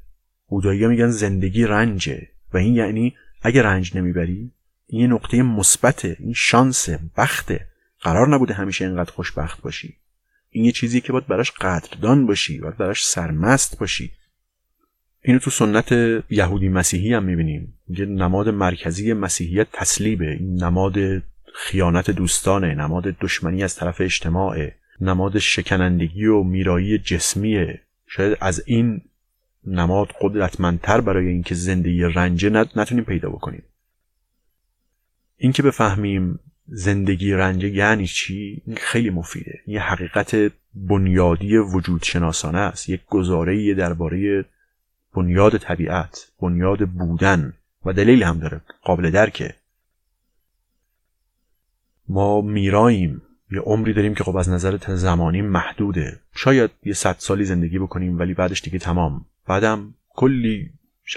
بودایی 0.48 0.88
میگن 0.88 1.10
زندگی 1.10 1.64
رنجه 1.64 2.28
و 2.54 2.58
این 2.58 2.76
یعنی 2.76 3.16
اگه 3.42 3.62
رنج 3.62 3.98
نمی‌بری 3.98 4.52
این 4.88 5.02
یه 5.02 5.08
نقطه 5.08 5.42
مثبته 5.42 6.18
این 6.20 6.34
شانس 6.34 6.90
بخته. 7.18 7.68
قرار 8.02 8.28
نبوده 8.28 8.54
همیشه 8.54 8.86
اینقدر 8.86 9.12
خوشبخت 9.12 9.62
باشی. 9.62 9.98
این 10.50 10.66
یه 10.66 10.72
چیزی 10.72 11.02
که 11.02 11.14
باید 11.14 11.28
براش 11.28 11.52
قدردان 11.52 12.26
باشی 12.26 12.60
باید 12.60 12.78
براش 12.78 13.06
سرمست 13.06 13.80
باشی. 13.80 14.12
اینو 15.22 15.40
تو 15.40 15.50
سنت 15.50 15.92
یهودی 16.30 16.70
مسیحی 16.70 17.14
هم 17.14 17.24
می‌بینیم. 17.24 17.74
میگه 17.88 18.06
نماد 18.06 18.50
مرکزی 18.50 19.14
مسیحیت 19.14 19.68
تسلیبه. 19.74 20.32
این 20.32 20.64
نماد 20.64 21.24
خیانت 21.54 22.12
دوستانه 22.12 22.76
نماد 22.76 23.04
دشمنی 23.04 23.64
از 23.64 23.76
طرف 23.76 24.02
اجتماعه. 24.02 24.76
نماد 25.02 25.40
شکنندگی 25.40 26.26
و 26.26 26.44
میرایی 26.44 26.98
جسمیه. 26.98 27.82
شاید 28.08 28.38
از 28.42 28.64
این 28.66 29.02
نماد 29.68 30.14
قدرتمندتر 30.22 31.02
برای 31.02 31.28
اینکه 31.28 31.56
زندگی 31.56 32.04
رنجه 32.04 32.50
نتونیم 32.50 33.04
پیدا 33.04 33.30
بکنیم. 33.30 33.64
اینکه 35.38 35.64
بفهمیم 35.64 36.40
زندگی 36.68 37.34
رنجه 37.34 37.70
یعنی 37.70 38.08
چی 38.08 38.62
این 38.66 38.76
خیلی 38.76 39.10
مفیده. 39.10 39.60
یه 39.68 39.82
حقیقت 39.82 40.52
بنیادی 40.74 41.58
وجود 41.58 42.04
شناسانه 42.04 42.58
است. 42.58 42.90
یک 42.90 43.02
گزاره 43.06 43.74
درباره 43.74 44.46
بنیاد 45.18 45.58
طبیعت 45.58 46.28
بنیاد 46.42 46.90
بودن 46.90 47.54
و 47.86 47.94
دلیل 47.94 48.24
هم 48.24 48.40
داره 48.40 48.62
قابل 48.84 49.12
درکه. 49.12 49.56
ما 52.10 52.42
میراییم 52.42 53.22
یه 53.52 53.60
عمری 53.60 53.94
داریم 53.94 54.16
که 54.16 54.24
خب 54.24 54.38
از 54.38 54.50
نظر 54.50 54.78
زمانی 54.96 55.42
محدوده. 55.42 56.20
شاید 56.36 56.72
یه 56.84 56.94
صد 56.94 57.16
سالی 57.20 57.46
زندگی 57.46 57.80
بکنیم 57.80 58.20
ولی 58.20 58.34
بعدش 58.34 58.62
دیگه 58.62 58.80
تمام. 58.80 59.26
بعدم 59.48 59.94
کلی 60.10 60.70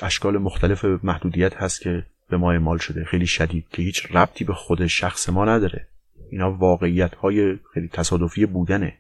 اشکال 0.02 0.38
مختلف 0.38 0.84
محدودیت 0.84 1.54
هست 1.54 1.80
که 1.80 2.06
به 2.30 2.36
ما 2.36 2.52
اعمال 2.52 2.78
شده. 2.78 3.04
خیلی 3.04 3.26
شدید 3.26 3.66
که 3.70 3.82
هیچ 3.82 4.06
ربطی 4.10 4.44
به 4.44 4.54
خود 4.54 4.86
شخص 4.86 5.28
ما 5.28 5.44
نداره. 5.44 5.86
اینا 6.30 6.52
واقعیت 6.52 7.14
های 7.14 7.58
خیلی 7.74 7.88
تصادفی 7.88 8.46
بودنه. 8.46 8.98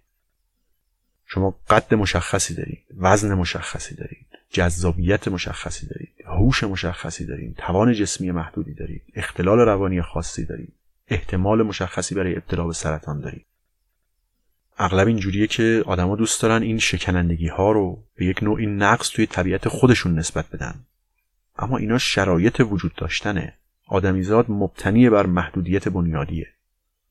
شما 1.26 1.54
قد 1.70 1.94
مشخصی 1.94 2.54
دارید 2.54 2.82
وزن 2.98 3.34
مشخصی 3.34 3.94
دارید. 3.94 4.29
جذابیت 4.50 5.28
مشخصی 5.28 5.86
دارید 5.86 6.14
هوش 6.26 6.64
مشخصی 6.64 7.26
دارید 7.26 7.56
توان 7.56 7.92
جسمی 7.92 8.30
محدودی 8.30 8.74
دارید 8.74 9.02
اختلال 9.14 9.58
روانی 9.58 10.02
خاصی 10.02 10.44
دارید 10.44 10.72
احتمال 11.08 11.62
مشخصی 11.62 12.14
برای 12.14 12.36
ابتلا 12.36 12.66
به 12.66 12.72
سرطان 12.72 13.20
دارید. 13.20 13.46
اغلب 14.78 15.06
اینجوریه 15.06 15.46
که 15.46 15.82
آدما 15.86 16.16
دوست 16.16 16.42
دارن 16.42 16.62
این 16.62 16.78
شکنندگی 16.78 17.48
ها 17.48 17.72
رو 17.72 18.04
به 18.16 18.26
یک 18.26 18.42
نوعی 18.42 18.66
نقص 18.66 19.08
توی 19.08 19.26
طبیعت 19.26 19.68
خودشون 19.68 20.18
نسبت 20.18 20.50
بدن. 20.50 20.74
اما 21.58 21.78
اینا 21.78 21.98
شرایط 21.98 22.60
وجود 22.60 22.94
داشتنه. 22.94 23.56
آدمیزاد 23.86 24.46
مبتنی 24.48 25.10
بر 25.10 25.26
محدودیت 25.26 25.88
بنیادیه. 25.88 26.48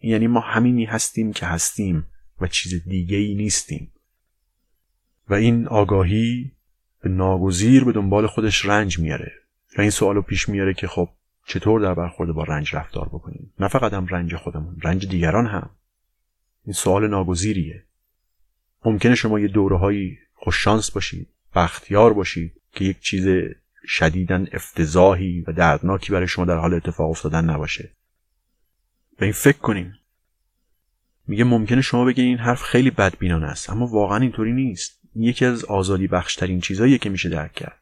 یعنی 0.01 0.27
ما 0.27 0.39
همینی 0.39 0.85
هستیم 0.85 1.33
که 1.33 1.45
هستیم 1.45 2.07
و 2.41 2.47
چیز 2.47 2.83
دیگه 2.83 3.17
ای 3.17 3.35
نیستیم. 3.35 3.91
و 5.29 5.33
این 5.33 5.67
آگاهی 5.67 6.51
به 7.01 7.09
ناگزیر 7.09 7.83
به 7.83 7.91
دنبال 7.91 8.27
خودش 8.27 8.65
رنج 8.65 8.99
میاره. 8.99 9.31
و 9.77 9.81
این 9.81 9.89
سوالو 9.89 10.21
پیش 10.21 10.49
میاره 10.49 10.73
که 10.73 10.87
خب 10.87 11.09
چطور 11.45 11.81
در 11.81 11.93
برخورد 11.93 12.31
با 12.31 12.43
رنج 12.43 12.75
رفتار 12.75 13.09
بکنیم؟ 13.09 13.53
نه 13.59 13.67
فقط 13.67 13.93
هم 13.93 14.07
رنج 14.07 14.35
خودمون 14.35 14.77
رنج 14.83 15.07
دیگران 15.07 15.47
هم. 15.47 15.69
این 16.65 16.73
سوال 16.73 17.07
ناگزیریه. 17.07 17.83
ممکنه 18.85 19.15
شما 19.15 19.39
یه 19.39 19.47
دوره 19.47 19.77
هایی 19.77 20.17
خوششانس 20.33 20.91
باشید 20.91 21.29
بختیار 21.55 22.13
باشید 22.13 22.61
که 22.71 22.85
یک 22.85 22.99
چیز 22.99 23.27
شدیدن 23.87 24.47
افتضاحی 24.53 25.41
و 25.47 25.51
دردناکی 25.51 26.11
برای 26.11 26.27
شما 26.27 26.45
در 26.45 26.57
حال 26.57 26.73
اتفاق 26.73 27.09
افتادن 27.09 27.49
نباشه. 27.49 27.91
به 29.17 29.25
این 29.25 29.33
فکر 29.33 29.57
کنیم. 29.57 29.93
میگه 31.27 31.43
ممکنه 31.43 31.81
شما 31.81 32.05
بگید 32.05 32.25
این 32.25 32.37
حرف 32.37 32.61
خیلی 32.61 32.91
بدبینانه 32.91 33.47
است 33.47 33.69
اما 33.69 33.87
واقعا 33.87 34.17
اینطوری 34.17 34.53
نیست. 34.53 34.98
یکی 35.15 35.45
از 35.45 35.65
آزادی 35.65 36.07
بخشترین 36.07 36.61
چیزهاییه 36.61 36.97
که 36.97 37.09
میشه 37.09 37.29
درک 37.29 37.53
کرد. 37.53 37.81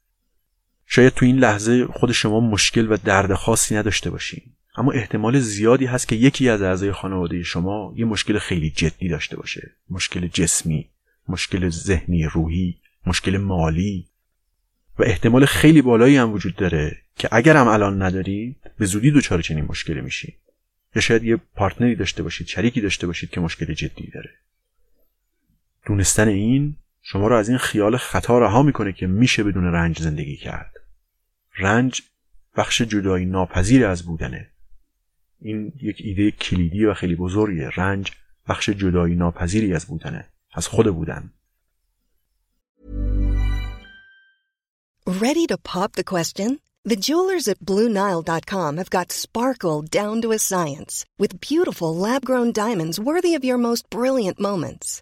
شاید 0.86 1.14
تو 1.14 1.26
این 1.26 1.38
لحظه 1.38 1.86
خود 1.86 2.12
شما 2.12 2.40
مشکل 2.40 2.92
و 2.92 2.98
درد 2.98 3.34
خاصی 3.34 3.76
نداشته 3.76 4.10
باشین. 4.10 4.42
اما 4.76 4.92
احتمال 4.92 5.40
زیادی 5.40 5.86
هست 5.86 6.08
که 6.08 6.16
یکی 6.16 6.50
از 6.50 6.62
اعضای 6.62 6.92
خانواده 6.92 7.44
شما 7.44 7.94
یه 7.96 8.06
مشکل 8.06 8.40
خیلی 8.40 8.70
جدی 8.70 9.08
داشته 9.08 9.38
باشه. 9.38 9.72
مشکل 9.90 10.28
جسمی 10.28 10.90
مشکل 11.30 11.70
ذهنی 11.70 12.26
روحی 12.26 12.78
مشکل 13.06 13.38
مالی. 13.38 14.08
و 15.00 15.04
احتمال 15.04 15.46
خیلی 15.46 15.82
بالایی 15.82 16.18
هم 16.18 16.34
وجود 16.34 16.56
داره 16.56 16.98
که 17.16 17.30
اگر 17.32 17.58
هم 17.58 17.68
الان 17.68 18.02
ندارید 18.02 18.56
به 18.78 18.86
زودی 18.86 19.12
دچار 19.12 19.42
چنین 19.42 19.66
مشکلی 19.66 20.02
میشید 20.02 20.38
یا 20.96 21.02
شاید 21.02 21.24
یه 21.24 21.36
پارتنری 21.36 21.96
داشته 21.96 22.24
باشید 22.24 22.48
شریکی 22.48 22.82
داشته 22.82 23.08
باشید 23.08 23.30
که 23.30 23.40
مشکل 23.40 23.74
جدی 23.74 24.12
داره. 24.14 24.30
دونستن 25.86 26.28
این 26.28 26.76
شما 27.10 27.28
رو 27.28 27.36
از 27.36 27.50
این 27.50 27.58
خیال 27.58 27.98
خطا 27.98 28.40
رها 28.40 28.64
می‌کنه 28.64 28.94
که 28.94 29.08
میشه 29.08 29.44
بدون 29.44 29.64
رنج 29.64 30.02
زندگی 30.02 30.38
کرد 30.38 30.74
رنج 31.58 32.02
بخش 32.56 32.82
جدایی 32.82 33.26
ناپذیر 33.26 33.86
از 33.86 34.04
بودنه 34.04 34.50
این 35.42 35.74
یک 35.82 35.98
ایده 36.00 36.32
کلیدی 36.32 36.86
و 36.86 36.94
خیلی 36.94 37.16
بزرگیه 37.16 37.70
رنج 37.76 38.12
بخش 38.48 38.70
جدایی 38.70 39.16
ناپذیری 39.16 39.74
از 39.74 39.86
بودنه 39.86 40.28
از 40.54 40.68
خود 40.68 40.96
بودن 40.96 41.34
Ready 45.08 45.46
to 45.52 45.58
pop 45.74 45.92
the 45.94 46.10
question? 46.14 46.60
The 46.92 47.02
jewelers 47.08 47.48
at 47.48 47.60
BlueNile.com 47.70 48.78
have 48.78 48.92
got 48.98 49.12
sparkle 49.12 49.80
down 50.00 50.16
to 50.24 50.34
a 50.34 50.40
science 50.50 50.94
with 51.22 51.40
beautiful 51.50 51.92
lab-grown 52.06 52.50
diamonds 52.52 53.00
worthy 53.00 53.34
of 53.36 53.46
your 53.46 53.60
most 53.70 53.84
brilliant 53.90 54.38
moments. 54.50 55.02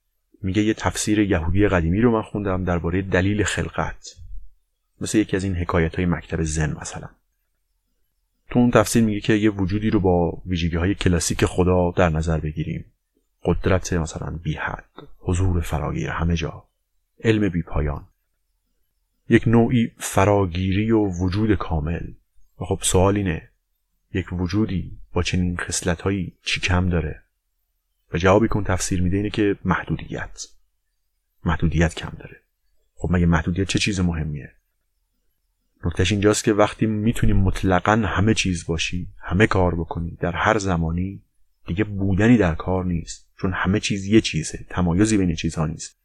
میگه 0.43 0.61
یه 0.63 0.73
تفسیر 0.73 1.19
یهودی 1.19 1.67
قدیمی 1.67 2.01
رو 2.01 2.11
من 2.11 2.21
خوندم 2.21 2.63
درباره 2.63 3.01
دلیل 3.01 3.43
خلقت. 3.43 4.15
مثل 5.01 5.17
یکی 5.17 5.35
از 5.35 5.43
این 5.43 5.55
حکایت 5.55 5.95
های 5.95 6.05
مکتب 6.05 6.43
زن 6.43 6.77
مثلا. 6.81 7.09
تو 8.49 8.59
اون 8.59 8.71
تفسیر 8.71 9.03
میگه 9.03 9.19
که 9.19 9.33
یه 9.33 9.49
وجودی 9.49 9.89
رو 9.89 9.99
با 9.99 10.41
ویژگی 10.45 10.75
های 10.75 10.95
کلاسیک 10.95 11.45
خدا 11.45 11.91
در 11.91 12.09
نظر 12.09 12.39
بگیریم. 12.39 12.85
قدرت 13.43 13.93
مثلا 13.93 14.39
بی 14.43 14.53
حد 14.53 15.07
حضور 15.19 15.61
فراگیر 15.61 16.09
همه 16.09 16.35
جا 16.35 16.63
علم 17.23 17.49
بی 17.49 17.61
پایان. 17.61 18.07
یک 19.29 19.47
نوعی 19.47 19.91
فراگیری 19.97 20.91
و 20.91 20.99
وجود 20.99 21.55
کامل. 21.55 22.07
و 22.61 22.65
خب 22.65 22.79
سوال 22.81 23.17
اینه 23.17 23.49
یک 24.13 24.33
وجودی 24.33 24.97
با 25.13 25.23
چنین 25.23 25.57
خصلت 25.57 26.01
هایی 26.01 26.33
چی 26.43 26.59
کم 26.59 26.89
داره؟ 26.89 27.23
و 28.13 28.17
جوابی 28.17 28.47
کن 28.47 28.63
تفسیر 28.63 29.01
میده 29.01 29.17
اینه 29.17 29.29
که 29.29 29.57
محدودیت. 29.65 30.45
محدودیت 31.45 31.95
کم 31.95 32.11
داره. 32.19 32.37
خب 32.95 33.11
مگه 33.11 33.25
محدودیت 33.25 33.67
چه 33.67 33.79
چیز 33.79 33.99
مهمیه؟ 33.99 34.51
نکتش 35.85 36.11
اینجاست 36.11 36.43
که 36.43 36.53
وقتی 36.53 36.85
می‌تونیم 36.85 37.37
مطلقا 37.37 37.91
همه 37.91 38.33
چیز 38.33 38.65
باشی 38.65 39.07
همه 39.19 39.47
کار 39.47 39.75
بکنی 39.75 40.17
در 40.19 40.31
هر 40.31 40.57
زمانی 40.57 41.21
دیگه 41.67 41.83
بودنی 41.83 42.37
در 42.37 42.55
کار 42.55 42.85
نیست. 42.85 43.27
چون 43.37 43.53
همه 43.53 43.79
چیز 43.79 44.05
یه 44.05 44.21
چیزه 44.21 44.65
تمایزی 44.69 45.17
بین 45.17 45.35
چیزها 45.35 45.67
نیست. 45.67 45.97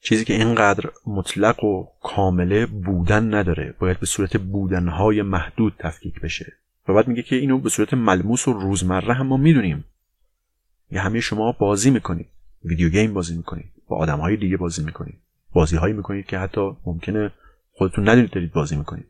چیزی 0.00 0.24
که 0.24 0.34
اینقدر 0.34 0.90
مطلق 1.06 1.64
و 1.64 1.86
کامله 2.02 2.66
بودن 2.66 3.34
نداره 3.34 3.74
باید 3.78 4.00
به 4.00 4.06
صورت 4.06 4.36
بودنهای 4.36 5.22
محدود 5.22 5.74
تفکیک 5.78 6.20
بشه. 6.20 6.52
و 6.88 6.94
بعد 6.94 7.08
میگه 7.08 7.22
که 7.22 7.36
اینو 7.36 7.58
به 7.58 7.68
صورت 7.68 7.94
ملموس 7.94 8.48
و 8.48 8.52
روزمره 8.52 9.14
هم 9.14 9.26
ما 9.26 9.36
می‌دونیم. 9.36 9.84
یه 10.92 11.00
همه 11.00 11.20
شما 11.20 11.52
بازی 11.52 11.90
می‌کنید. 11.90 12.28
ویدیو 12.64 12.88
گیم 12.88 13.14
بازی 13.14 13.36
می‌کنید. 13.36 13.72
با 13.88 13.96
آدمهای 13.96 14.36
دیگه 14.36 14.56
بازی 14.56 14.84
می‌کنید. 14.84 15.18
بازی 15.52 15.76
هایی 15.76 15.94
می‌کنید 15.94 16.26
که 16.26 16.38
حتی 16.38 16.70
ممکنه 16.86 17.32
خودتون 17.72 18.08
ندونید 18.08 18.30
دارید 18.30 18.52
بازی 18.52 18.76
می‌کنید. 18.76 19.06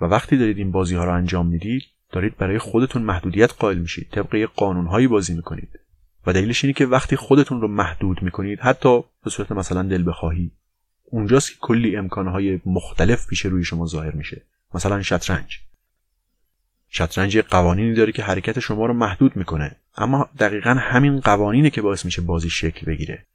و 0.00 0.04
وقتی 0.04 0.36
دارید 0.36 0.58
این 0.58 0.70
بازی 0.70 0.94
ها 0.94 1.04
رو 1.04 1.12
انجام 1.12 1.46
می‌دید 1.46 1.82
دارید 2.12 2.36
برای 2.36 2.58
خودتون 2.58 3.02
محدودیت 3.02 3.52
قائل 3.58 3.78
میشید. 3.78 4.08
طبق 4.10 4.48
قانون 4.56 4.86
هایی 4.86 5.06
بازی 5.06 5.34
می‌کنید. 5.34 5.80
و 6.26 6.32
دلیلش 6.32 6.64
اینه 6.64 6.74
که 6.74 6.86
وقتی 6.86 7.16
خودتون 7.16 7.60
رو 7.60 7.68
محدود 7.68 8.22
می‌کنید 8.22 8.60
حتی 8.60 9.00
به 9.24 9.30
صورت 9.30 9.52
مثلا 9.52 9.82
دل 9.82 10.08
بخواهی 10.08 10.50
اونجاست 11.04 11.50
که 11.50 11.56
کلی 11.60 11.96
امکانهای 11.96 12.60
مختلف 12.66 13.26
پیش 13.26 13.46
روی 13.46 13.64
شما 13.64 13.86
ظاهر 13.86 14.14
میشه. 14.14 14.42
مثلا 14.74 15.02
شطرنج. 15.02 15.60
شطرنج 16.88 17.38
قوانینی 17.38 17.94
داره 17.94 18.12
که 18.12 18.22
حرکت 18.22 18.60
شما 18.60 18.86
رو 18.86 18.94
محدود 18.94 19.36
می‌کنه. 19.36 19.76
اما 19.96 20.28
دقیقا 20.38 20.70
همین 20.70 21.20
قوانینه 21.20 21.70
که 21.70 21.82
باعث 21.82 22.04
میشه 22.04 22.22
بازی 22.22 22.50
شکل 22.50 22.86
بگیره. 22.86 23.26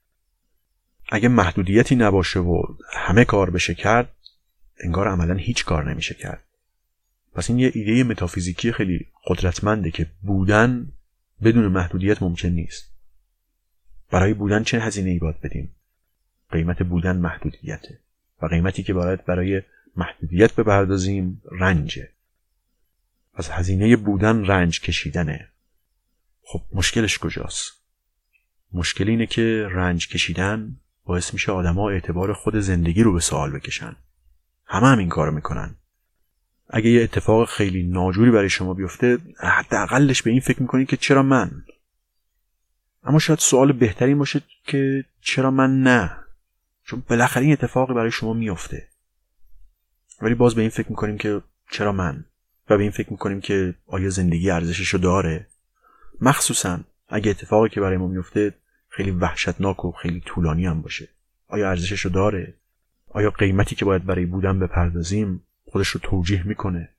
اگه 1.10 1.28
محدودیتی 1.28 1.96
نباشه 1.96 2.40
و 2.40 2.64
همه 2.94 3.26
کار 3.26 3.50
بشه 3.50 3.76
کرد 3.76 4.12
انگار 4.80 5.08
عملا 5.08 5.34
هیچ 5.34 5.66
کار 5.66 5.92
نمیشه 5.92 6.14
کرد. 6.16 6.44
پس 7.36 7.50
این 7.50 7.60
یه 7.60 7.72
ایده 7.76 8.04
متافیزیکی 8.04 8.72
خیلی 8.72 9.08
قدرتمنده 9.28 9.92
که 9.92 10.08
بودن 10.22 10.92
بدون 11.44 11.68
محدودیت 11.68 12.22
ممکن 12.24 12.48
نیست. 12.48 12.92
برای 14.12 14.34
بودن 14.34 14.64
چه 14.64 14.80
هزینه 14.80 15.10
ای 15.10 15.20
باید 15.20 15.42
بدیم؟ 15.42 15.72
قیمت 16.52 16.84
بودن 16.84 17.18
محدودیته 17.18 18.00
و 18.42 18.46
قیمتی 18.46 18.84
که 18.84 18.94
باید 18.94 19.26
برای 19.26 19.62
محدودیت 19.96 20.56
بپردازیم 20.56 21.42
رنجه. 21.52 22.10
پس 23.34 23.50
هزینه 23.50 23.96
بودن 23.96 24.46
رنج 24.46 24.82
کشیدنه. 24.82 25.51
خب 26.52 26.62
مشکلش 26.74 27.20
کجاست؟ 27.20 27.72
مشکل 28.74 29.10
اینه 29.10 29.26
که 29.26 29.68
رنج 29.72 30.08
کشیدن 30.08 30.76
باعث 31.04 31.34
میشه 31.34 31.52
آدما 31.52 31.90
اعتبار 31.90 32.34
خود 32.34 32.56
زندگی 32.60 33.04
رو 33.04 33.14
به 33.14 33.20
سوال 33.20 33.52
بکشن. 33.52 33.96
همه 34.66 34.88
هم 34.88 34.98
این 34.98 35.10
کارو 35.10 35.32
می‌کنن. 35.32 35.76
اگه 36.70 36.90
یه 36.90 37.04
اتفاق 37.04 37.50
خیلی 37.50 37.84
ناجوری 37.84 38.32
برای 38.32 38.50
شما 38.50 38.74
بیفته 38.74 39.18
حداقلش 39.40 40.22
به 40.22 40.32
این 40.32 40.40
فکر 40.40 40.62
می‌کنید 40.62 40.88
که 40.88 40.98
چرا 40.98 41.24
من؟ 41.24 41.64
اما 43.04 43.20
شاید 43.20 43.40
سوال 43.40 43.72
بهتری 43.72 44.16
باشه 44.16 44.42
که 44.64 45.06
چرا 45.22 45.52
من 45.52 45.84
نه؟ 45.84 46.18
چون 46.84 47.04
بالاخره 47.10 47.44
این 47.44 47.54
اتفاقی 47.54 47.94
برای 47.94 48.12
شما 48.12 48.34
میفته 48.34 48.88
ولی 50.22 50.36
باز 50.36 50.56
به 50.56 50.62
این 50.62 50.70
فکر 50.70 50.90
می‌کنیم 50.90 51.18
که 51.18 51.42
چرا 51.72 51.92
من؟ 51.92 52.26
و 52.70 52.78
به 52.78 52.84
این 52.84 52.92
فکر 52.92 53.12
می‌کنیم 53.12 53.42
که 53.42 53.76
آیا 53.88 54.10
زندگی 54.10 54.50
ارزششو 54.50 54.98
داره؟ 54.98 55.48
مخصوصا 56.22 56.80
اگه 57.08 57.32
اتفاقی 57.32 57.70
که 57.70 57.82
برای 57.82 57.98
ما 57.98 58.08
میفته 58.08 58.54
خیلی 58.90 59.12
وحشتناک 59.12 59.86
و 59.86 59.92
خیلی 59.92 60.22
طولانی 60.26 60.66
هم 60.66 60.82
باشه. 60.82 61.10
آیا 61.48 61.70
ارزششو 61.70 62.10
داره؟ 62.10 62.54
آیا 63.10 63.30
قیمتی 63.30 63.76
که 63.76 63.86
باید 63.86 64.06
برای 64.06 64.26
بودن 64.26 64.60
بپردازیم 64.60 65.44
خودش 65.66 65.88
رو 65.88 66.00
توجیه 66.04 66.48
می‌کنه؟ 66.48 66.90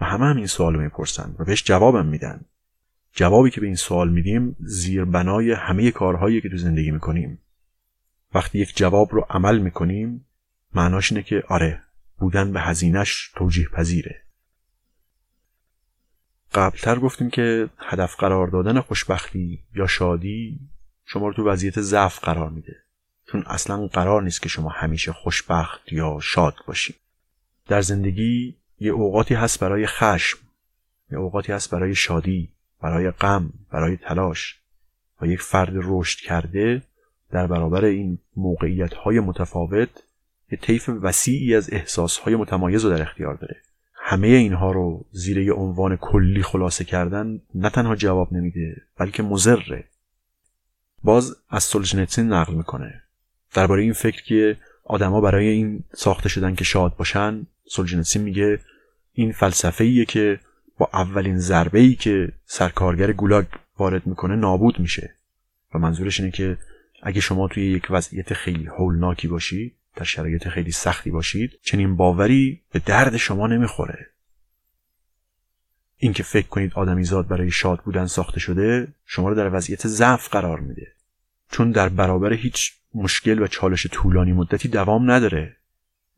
و 0.00 0.04
همه 0.04 0.26
هم 0.26 0.36
این 0.36 0.46
سوال 0.46 0.74
رو 0.74 0.80
می‌پرسن 0.80 1.36
و 1.38 1.44
بهش 1.44 1.64
جوابم 1.64 2.06
میدن. 2.06 2.40
جوابی 3.12 3.50
که 3.50 3.60
به 3.60 3.66
این 3.66 3.76
سوال 3.76 4.10
میدیم 4.10 4.56
زیر 4.60 5.04
بنای 5.04 5.52
همه 5.52 5.90
کارهایی 5.90 6.40
که 6.40 6.48
تو 6.48 6.56
زندگی 6.56 6.90
می‌کنیم. 6.90 7.38
وقتی 8.34 8.58
یک 8.58 8.76
جواب 8.76 9.14
رو 9.14 9.26
عمل 9.30 9.58
می‌کنیم 9.58 10.26
معناش 10.74 11.12
اینه 11.12 11.22
که 11.22 11.42
آره 11.48 11.82
بودن 12.18 12.52
به 12.52 12.60
هزینش 12.60 13.32
توجیه 13.36 13.68
پذیره 13.68 14.22
قبلتر 16.54 16.98
گفتیم 16.98 17.30
که 17.30 17.68
هدف 17.78 18.16
قرار 18.16 18.46
دادن 18.46 18.80
خوشبختی 18.80 19.58
یا 19.74 19.86
شادی 19.86 20.60
شما 21.04 21.28
رو 21.28 21.34
تو 21.34 21.48
وضعیت 21.48 21.80
ضعف 21.80 22.18
قرار 22.18 22.50
میده. 22.50 22.76
چون 23.32 23.44
اصلا 23.46 23.86
قرار 23.86 24.22
نیست 24.22 24.42
که 24.42 24.48
شما 24.48 24.68
همیشه 24.68 25.12
خوشبخت 25.12 25.92
یا 25.92 26.18
شاد 26.22 26.54
باشید 26.66 26.96
در 27.66 27.80
زندگی 27.80 28.54
یه 28.80 28.92
اوقاتی 28.92 29.34
هست 29.34 29.60
برای 29.60 29.86
خشم 29.86 30.38
یه 31.10 31.18
اوقاتی 31.18 31.52
هست 31.52 31.70
برای 31.70 31.94
شادی 31.94 32.48
برای 32.80 33.10
غم 33.10 33.52
برای 33.70 33.96
تلاش 33.96 34.58
و 35.20 35.26
یک 35.26 35.40
فرد 35.40 35.72
رشد 35.74 36.18
کرده 36.20 36.82
در 37.30 37.46
برابر 37.46 37.84
این 37.84 38.18
موقعیت 38.36 38.94
های 38.94 39.20
متفاوت 39.20 39.88
یه 40.50 40.58
طیف 40.62 40.88
وسیعی 40.88 41.54
از 41.54 41.72
احساس 41.72 42.18
های 42.18 42.36
متمایز 42.36 42.84
رو 42.84 42.90
در 42.90 43.02
اختیار 43.02 43.34
داره. 43.34 43.56
همه 44.10 44.26
اینها 44.26 44.72
رو 44.72 45.04
زیر 45.12 45.38
یه 45.38 45.52
عنوان 45.52 45.96
کلی 45.96 46.42
خلاصه 46.42 46.84
کردن 46.84 47.40
نه 47.54 47.70
تنها 47.70 47.96
جواب 47.96 48.32
نمیده 48.32 48.82
بلکه 48.98 49.22
مزره 49.22 49.84
باز 51.02 51.36
از 51.50 51.64
سولجنتسین 51.64 52.32
نقل 52.32 52.54
می‌کنه. 52.54 53.02
درباره 53.54 53.82
این 53.82 53.92
فکر 53.92 54.22
که 54.22 54.56
آدما 54.84 55.20
برای 55.20 55.48
این 55.48 55.84
ساخته 55.94 56.28
شدن 56.28 56.54
که 56.54 56.64
شاد 56.64 56.96
باشن 56.96 57.46
سولجنتسین 57.66 58.22
میگه 58.22 58.60
این 59.12 59.32
فلسفه 59.32 59.84
ایه 59.84 60.04
که 60.04 60.40
با 60.78 60.90
اولین 60.92 61.38
ضربه 61.38 61.78
ای 61.78 61.94
که 61.94 62.32
سرکارگر 62.46 63.12
گولاگ 63.12 63.46
وارد 63.78 64.06
می‌کنه 64.06 64.36
نابود 64.36 64.80
میشه. 64.80 65.14
و 65.74 65.78
منظورش 65.78 66.20
اینه 66.20 66.32
که 66.32 66.58
اگه 67.02 67.20
شما 67.20 67.48
توی 67.48 67.70
یک 67.70 67.86
وضعیت 67.90 68.34
خیلی 68.34 68.66
هولناکی 68.66 69.28
باشید 69.28 69.74
در 69.98 70.04
شرایط 70.04 70.48
خیلی 70.48 70.72
سختی 70.72 71.10
باشید 71.10 71.58
چنین 71.62 71.96
باوری 71.96 72.62
به 72.72 72.78
درد 72.78 73.16
شما 73.16 73.46
نمی‌خوره. 73.46 74.06
اینکه 75.96 76.22
فکر 76.22 76.46
کنید 76.46 76.74
آدمیزاد 76.74 77.28
برای 77.28 77.50
شاد 77.50 77.80
بودن 77.80 78.06
ساخته 78.06 78.40
شده 78.40 78.94
شما 79.06 79.28
رو 79.28 79.34
در 79.34 79.54
وضعیت 79.54 79.86
ضعف 79.86 80.28
قرار 80.28 80.60
میده. 80.60 80.86
چون 81.50 81.70
در 81.70 81.88
برابر 81.88 82.32
هیچ 82.32 82.72
مشکل 82.94 83.42
و 83.42 83.46
چالش 83.46 83.86
طولانی 83.86 84.32
مدتی 84.32 84.68
دوام 84.68 85.10
نداره 85.10 85.56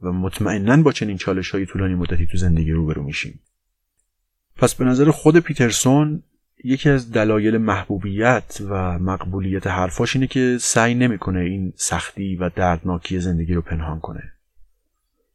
و 0.02 0.12
مطمئنا 0.12 0.82
با 0.82 0.92
چنین 0.92 1.16
چالش 1.16 1.50
های 1.50 1.66
طولانی 1.66 1.94
مدتی 1.94 2.26
تو 2.26 2.36
زندگی 2.36 2.72
روبرو 2.72 3.02
میشیم. 3.02 3.40
پس 4.56 4.74
به 4.74 4.84
نظر 4.84 5.10
خود 5.10 5.38
پیترسون 5.38 6.22
یکی 6.64 6.90
از 6.90 7.12
دلایل 7.12 7.58
محبوبیت 7.58 8.58
و 8.68 8.98
مقبولیت 8.98 9.66
حرفاش 9.66 10.16
اینه 10.16 10.26
که 10.26 10.56
سعی 10.60 10.94
نمی‌کنه 10.94 11.40
این 11.40 11.72
سختی 11.76 12.36
و 12.36 12.48
دردناکی 12.48 13.20
زندگی 13.20 13.54
رو 13.54 13.62
پنهان 13.62 14.00
کنه. 14.00 14.32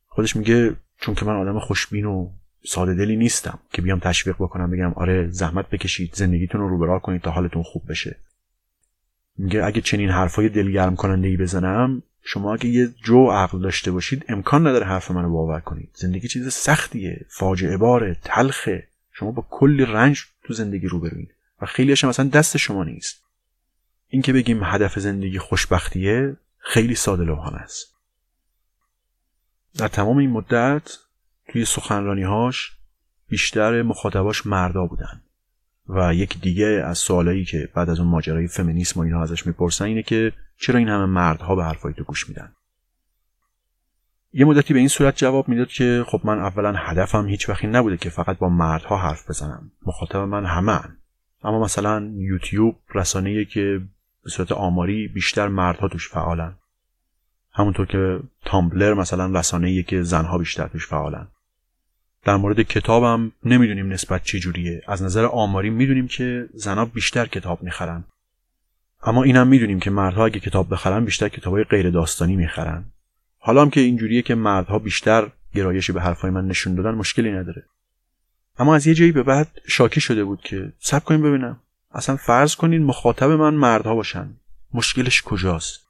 خودش 0.07 0.35
میگه 0.35 0.75
چون 0.97 1.15
که 1.15 1.25
من 1.25 1.35
آدم 1.35 1.59
خوشبین 1.59 2.05
و 2.05 2.29
ساده 2.65 2.93
دلی 2.93 3.15
نیستم 3.15 3.59
که 3.71 3.81
بیام 3.81 3.99
تشویق 3.99 4.35
بکنم 4.35 4.71
بگم 4.71 4.93
آره 4.93 5.27
زحمت 5.27 5.69
بکشید 5.69 6.13
زندگیتون 6.13 6.61
رو 6.61 6.77
رو 6.77 6.99
کنید 6.99 7.21
تا 7.21 7.31
حالتون 7.31 7.63
خوب 7.63 7.83
بشه. 7.89 8.15
میگه 9.37 9.63
اگه 9.63 9.81
چنین 9.81 10.09
حرفای 10.09 10.49
دلگرم 10.49 10.95
کننده 10.95 11.27
ای 11.27 11.37
بزنم 11.37 12.03
شما 12.23 12.53
اگه 12.53 12.65
یه 12.65 12.89
جو 13.03 13.27
عقل 13.31 13.61
داشته 13.61 13.91
باشید 13.91 14.25
امکان 14.29 14.67
نداره 14.67 14.85
حرف 14.85 15.11
منو 15.11 15.29
باور 15.29 15.59
کنید. 15.59 15.89
زندگی 15.93 16.27
چیز 16.27 16.53
سختیه 16.53 17.25
فاجعه 17.29 17.77
باره 17.77 18.17
تلخه. 18.23 18.87
شما 19.11 19.31
با 19.31 19.45
کلی 19.49 19.85
رنج 19.85 20.23
تو 20.47 20.53
زندگی 20.53 20.87
روبروید 20.87 21.35
و 21.61 21.65
خیلیش 21.65 22.03
هم 22.03 22.09
اصلا 22.09 22.27
دست 22.29 22.57
شما 22.57 22.83
نیست. 22.83 23.23
اینکه 24.07 24.33
بگیم 24.33 24.63
هدف 24.63 24.99
زندگی 24.99 25.39
خوشبختیه 25.39 26.37
خیلی 26.57 26.95
ساده 26.95 27.23
لوحانه 27.23 27.57
است. 27.57 27.95
در 29.77 29.87
تمام 29.87 30.17
این 30.17 30.29
مدت 30.29 30.97
توی 31.47 31.65
سخنرانیهاش 31.65 32.71
بیشتر 33.29 33.81
مخاطباش 33.81 34.45
مردا 34.45 34.85
بودن. 34.85 35.21
و 35.89 36.13
یک 36.13 36.41
دیگه 36.41 36.65
از 36.65 36.97
سوالایی 36.97 37.45
که 37.45 37.69
بعد 37.73 37.89
از 37.89 37.99
اون 37.99 38.07
ماجرای 38.07 38.47
فمینیسم 38.47 38.99
و 38.99 39.03
اینها 39.03 39.23
ازش 39.23 39.47
می‌پرسن 39.47 39.85
اینه 39.85 40.03
که 40.03 40.31
چرا 40.57 40.79
این 40.79 40.89
همه 40.89 41.05
مردها 41.05 41.55
به 41.55 41.63
حرفای 41.63 41.93
تو 41.93 42.03
گوش 42.03 42.29
میدن؟ 42.29 42.55
یه 44.37 44.45
مدتی 44.45 44.73
به 44.73 44.79
این 44.79 44.87
صورت 44.87 45.17
جواب 45.17 45.49
می‌داد 45.49 45.67
که 45.67 46.03
خب 46.07 46.21
من 46.23 46.39
اولا 46.39 46.73
هدفم 46.77 47.27
هیچ 47.27 47.49
وقتی 47.49 47.67
نبوده 47.67 47.97
که 47.97 48.09
فقط 48.09 48.37
با 48.37 48.49
مردها 48.49 48.97
حرف 48.97 49.29
بزنم. 49.29 49.71
مخاطب 49.85 50.19
من 50.19 50.45
همه 50.45 50.79
اما 51.43 51.63
مثلا 51.63 52.11
یوتیوب 52.15 52.75
رسانه‌ای 52.95 53.45
که 53.45 53.81
به 54.23 54.29
صورت 54.29 54.51
آماری 54.51 55.07
بیشتر 55.07 55.47
مردها 55.47 55.87
توش 55.87 56.09
فعالن. 56.09 56.55
همونطور 57.53 57.85
که 57.85 58.19
تامبلر 58.45 58.93
مثلا 58.93 59.39
رسانه‌ای 59.39 59.83
که 59.83 60.01
زنها 60.01 60.37
بیشتر 60.37 60.67
توش 60.67 60.87
فعالن. 60.87 61.27
در 62.23 62.35
مورد 62.35 62.61
کتابم 62.61 63.31
نمی‌دونیم 63.43 63.91
نسبت 63.91 64.23
چی 64.23 64.39
جوریه. 64.39 64.81
از 64.87 65.03
نظر 65.03 65.25
آماری 65.25 65.69
می‌دونیم 65.69 66.07
که 66.07 66.49
زنها 66.53 66.85
بیشتر 66.85 67.25
کتاب 67.25 67.63
می‌خرن. 67.63 68.03
اما 69.03 69.23
اینم 69.23 69.47
می‌دونیم 69.47 69.79
که 69.79 69.89
مردها 69.89 70.25
اگه 70.25 70.39
کتاب 70.39 70.73
بخرن 70.73 71.05
بیشتر 71.05 71.29
کتابای 71.29 71.63
غیر 71.63 71.89
داستانی 71.89 72.35
می‌خرن. 72.35 72.85
حالا 73.45 73.61
هم 73.61 73.69
که 73.69 73.81
اینجوریه 73.81 74.21
که 74.21 74.35
مردها 74.35 74.79
بیشتر 74.79 75.31
گرایشی 75.53 75.91
به 75.91 76.01
حرفای 76.01 76.31
من 76.31 76.47
نشون 76.47 76.75
دادن 76.75 76.91
مشکلی 76.91 77.31
نداره. 77.31 77.65
اما 78.57 78.75
از 78.75 78.87
یه 78.87 78.93
جایی 78.93 79.11
به 79.11 79.23
بعد 79.23 79.47
شاکی 79.67 80.01
شده 80.01 80.23
بود 80.23 80.41
که 80.41 80.73
سب 80.79 81.03
کنیم 81.03 81.21
ببینم. 81.21 81.59
اصلا 81.91 82.15
فرض 82.15 82.55
کنین 82.55 82.83
مخاطب 82.83 83.29
من 83.29 83.53
مردها 83.53 83.95
باشن. 83.95 84.29
مشکلش 84.73 85.23
کجاست؟ 85.23 85.87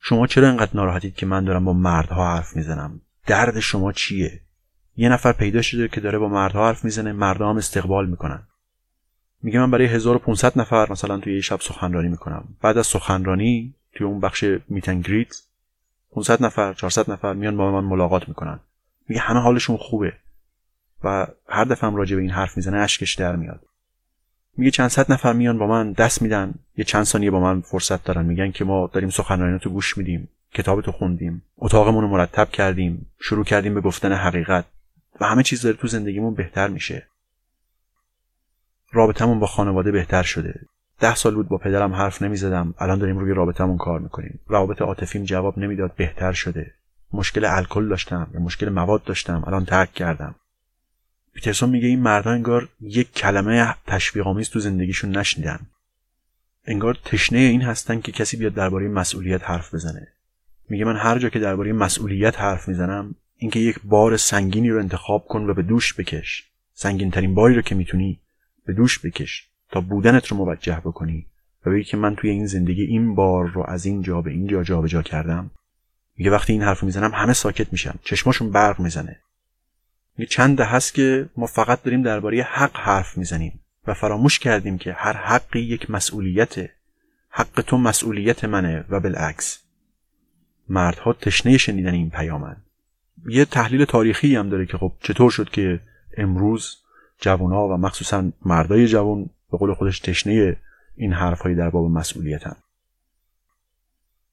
شما 0.00 0.26
چرا 0.26 0.48
انقدر 0.48 0.70
ناراحتید 0.74 1.14
که 1.14 1.26
من 1.26 1.44
دارم 1.44 1.64
با 1.64 1.72
مردها 1.72 2.36
حرف 2.36 2.56
می‌زنم؟ 2.56 3.00
درد 3.26 3.60
شما 3.60 3.92
چیه؟ 3.92 4.40
یه 4.96 5.08
نفر 5.08 5.32
پیدا 5.32 5.62
شده 5.62 5.88
که 5.88 6.00
داره 6.00 6.18
با 6.18 6.28
مردها 6.28 6.66
حرف 6.66 6.84
می‌زنه 6.84 7.12
مردها 7.12 7.50
هم 7.50 7.56
استقبال 7.56 8.10
می‌کنن. 8.10 8.42
میگه 9.42 9.58
من 9.58 9.70
برای 9.70 9.86
1500 9.86 10.58
نفر 10.58 10.92
مثلا 10.92 11.18
توی 11.18 11.34
یه 11.34 11.40
شب 11.40 11.60
سخنرانی 11.60 12.08
می‌کنم. 12.08 12.44
بعد 12.60 12.78
از 12.78 12.86
سخنرانی 12.86 13.74
توی 13.94 14.06
اون 14.06 14.20
بخش 14.20 14.44
میتنگریت 14.68 15.42
500 16.12 16.44
نفر 16.44 16.72
400 16.72 17.10
نفر 17.10 17.32
میان 17.32 17.56
با 17.56 17.72
من 17.72 17.88
ملاقات 17.88 18.28
می‌کنن. 18.28 18.60
میگه 19.08 19.20
همه 19.20 19.40
حالشون 19.40 19.76
خوبه. 19.76 20.12
و 21.04 21.26
هر 21.48 21.64
دفعه 21.64 21.90
هم 21.90 21.96
راجع 21.96 22.16
به 22.16 22.22
این 22.22 22.30
حرف 22.30 22.56
می‌زنه 22.56 22.78
اشکش 22.78 23.14
در 23.14 23.36
میاد. 23.36 23.60
میگه 24.56 24.70
چند 24.70 24.88
صد 24.88 25.12
نفر 25.12 25.32
میان 25.32 25.58
با 25.58 25.66
من 25.66 25.92
دست 25.92 26.22
میدن. 26.22 26.54
یه 26.76 26.84
چند 26.84 27.04
ثانیه 27.04 27.30
با 27.30 27.40
من 27.40 27.60
فرصت 27.60 28.04
دارن. 28.04 28.24
میگن 28.24 28.50
که 28.50 28.64
ما 28.64 28.90
داریم 28.92 29.10
سخنرانیاتو 29.10 29.70
گوش 29.70 29.98
میدیم. 29.98 30.28
کتابتو 30.54 30.92
خوندیم. 30.92 31.42
اتاقمون 31.58 32.02
رو 32.02 32.08
مرتب 32.08 32.50
کردیم. 32.50 33.06
شروع 33.20 33.44
کردیم 33.44 33.74
به 33.74 33.80
گفتن 33.80 34.12
حقیقت. 34.12 34.64
و 35.20 35.26
همه 35.26 35.42
چیز 35.42 35.62
داره 35.62 35.76
تو 35.76 35.88
زندگیمون 35.88 36.34
بهتر 36.34 36.68
میشه. 36.68 37.06
رابطمون 38.92 39.40
با 39.40 39.46
خانواده 39.46 39.90
بهتر 39.90 40.22
شده. 40.22 40.60
ده 41.02 41.14
سال 41.14 41.34
بود 41.34 41.48
با 41.48 41.58
پدرم 41.58 41.92
حرف 41.92 42.22
نمی‌زدم. 42.22 42.74
الان 42.78 42.98
داریم 42.98 43.18
روی 43.18 43.34
رابطمون 43.34 43.76
کار 43.76 44.00
می‌کنیم. 44.00 44.40
روابط 44.46 44.82
عاطفیم 44.82 45.24
جواب 45.24 45.58
نمی‌داد. 45.58 45.94
بهتر 45.96 46.32
شده. 46.32 46.74
مشکل 47.12 47.44
الکل 47.44 47.88
داشتم. 47.88 48.30
یا 48.34 48.40
مشکل 48.40 48.68
مواد 48.68 49.04
داشتم. 49.04 49.44
الان 49.46 49.64
ترک 49.64 49.92
کردم. 49.92 50.34
پیترسون 51.34 51.70
میگه 51.70 51.88
این 51.88 52.00
مردها 52.00 52.32
انگار 52.32 52.68
یک 52.80 53.12
کلمه 53.12 53.74
تشویقآمیز 53.86 54.50
تو 54.50 54.60
زندگیشون 54.60 55.16
نشنیدن. 55.16 55.60
انگار 56.66 56.98
تشنه 57.04 57.38
این 57.38 57.62
هستن 57.62 58.00
که 58.00 58.12
کسی 58.12 58.36
بیاد 58.36 58.54
درباره 58.54 58.88
مسئولیت 58.88 59.44
حرف 59.44 59.74
بزنه. 59.74 60.08
میگه 60.68 60.84
من 60.84 60.96
هر 60.96 61.18
جا 61.18 61.28
که 61.28 61.38
درباره 61.38 61.72
مسئولیت 61.72 62.40
حرف 62.40 62.68
می‌زنم 62.68 63.14
اینکه 63.36 63.60
یک 63.60 63.78
بار 63.84 64.16
سنگینی 64.16 64.70
رو 64.70 64.78
انتخاب 64.78 65.26
کن 65.26 65.42
و 65.50 65.54
به 65.54 65.62
دوش 65.62 65.94
بکش. 65.94 66.44
سنگین 66.74 67.10
ترین 67.10 67.34
باری 67.34 67.54
رو 67.54 67.62
که 67.62 67.74
می‌تونی 67.74 68.20
به 68.66 68.72
دوش 68.72 69.06
بکش. 69.06 69.51
تا 69.72 69.80
بودنت 69.80 70.26
رو 70.26 70.36
موجه 70.36 70.80
بکنی 70.80 71.26
و 71.66 71.70
بگی 71.70 71.84
که 71.84 71.96
من 71.96 72.16
توی 72.16 72.30
این 72.30 72.46
زندگی 72.46 72.82
این 72.82 73.14
بار 73.14 73.46
رو 73.46 73.64
از 73.68 73.86
این 73.86 74.02
جا 74.02 74.20
به 74.20 74.30
این 74.30 74.46
جا 74.46 74.62
جابجا 74.62 75.02
کردم. 75.02 75.50
میگه 76.16 76.30
وقتی 76.30 76.52
این 76.52 76.62
حرف 76.62 76.82
می‌زنم 76.82 77.10
همه 77.14 77.32
ساکت 77.32 77.72
میشن. 77.72 77.94
چشماشون 78.02 78.50
برق 78.50 78.80
می‌زنه. 78.80 79.18
میگه 80.18 80.30
چند 80.30 80.60
هست 80.60 80.94
که 80.94 81.28
ما 81.36 81.46
فقط 81.46 81.82
داریم 81.82 82.02
درباره 82.02 82.42
حق 82.42 82.76
حرف 82.76 83.18
می‌زنیم 83.18 83.60
و 83.86 83.94
فراموش 83.94 84.38
کردیم 84.38 84.78
که 84.78 84.92
هر 84.92 85.16
حقی 85.16 85.60
یک 85.60 85.90
مسئولیته. 85.90 86.70
حق 87.28 87.64
تو 87.66 87.78
مسئولیت 87.78 88.44
منه 88.44 88.84
و 88.88 89.00
بالعکس. 89.00 89.58
مردها 90.68 91.12
تشنه 91.12 91.58
شنیدن 91.58 91.94
این 91.94 92.10
پیامن. 92.10 92.56
یه 93.26 93.44
تحلیل 93.44 93.84
تاریخی 93.84 94.36
هم 94.36 94.48
داره 94.48 94.66
که 94.66 94.78
خب 94.78 94.92
چطور 95.00 95.30
شد 95.30 95.48
که 95.50 95.80
امروز 96.16 96.76
جوانها 97.20 97.68
و 97.68 97.72
مخصوصا 97.72 98.32
مردای 98.44 98.86
جوان 98.86 99.30
به 99.52 99.58
قول 99.58 99.74
خودش 99.74 99.98
تشنه 100.00 100.56
این 100.96 101.12
حرفهایی 101.12 101.56
در 101.56 101.70
باب 101.70 101.90
مسئولیتن. 101.90 102.56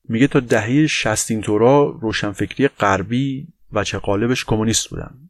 میگه 0.10 0.28
تا 0.28 0.40
دهه 0.40 0.88
شستین 0.88 1.42
تورا 1.42 2.00
روشنفکری 2.02 2.68
غربی 2.68 3.48
و 3.74 3.84
چه 3.84 3.98
قالبش 3.98 4.46
کمونیست 4.46 4.90
بودن. 4.90 5.30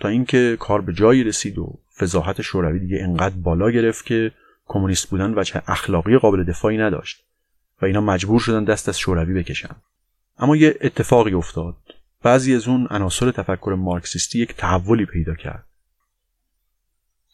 تا 0.00 0.08
اینکه 0.08 0.56
کار 0.60 0.80
به 0.80 0.92
جایی 0.92 1.24
رسید 1.24 1.58
و 1.58 1.78
فضاحت 1.96 2.42
شوروی 2.42 2.78
دیگه 2.78 2.98
انقدر 3.02 3.34
بالا 3.36 3.70
گرفت 3.70 4.06
که 4.06 4.32
کمونیست 4.66 5.08
بودن 5.08 5.34
و 5.34 5.44
چه 5.44 5.62
اخلاقی 5.66 6.18
قابل 6.18 6.44
دفاعی 6.44 6.78
نداشت 6.78 7.24
و 7.82 7.86
اینا 7.86 8.00
مجبور 8.00 8.40
شدن 8.40 8.64
دست 8.64 8.88
از 8.88 8.98
شوروی 8.98 9.34
بکشن. 9.34 9.76
اما 10.38 10.56
یه 10.56 10.76
اتفاقی 10.80 11.34
افتاد. 11.34 11.76
بعضی 12.22 12.54
از 12.54 12.68
اون 12.68 12.86
عناصر 12.90 13.30
تفکر 13.30 13.76
مارکسیستی 13.78 14.38
یک 14.38 14.56
تحولی 14.56 15.06
پیدا 15.06 15.34
کرد. 15.34 15.64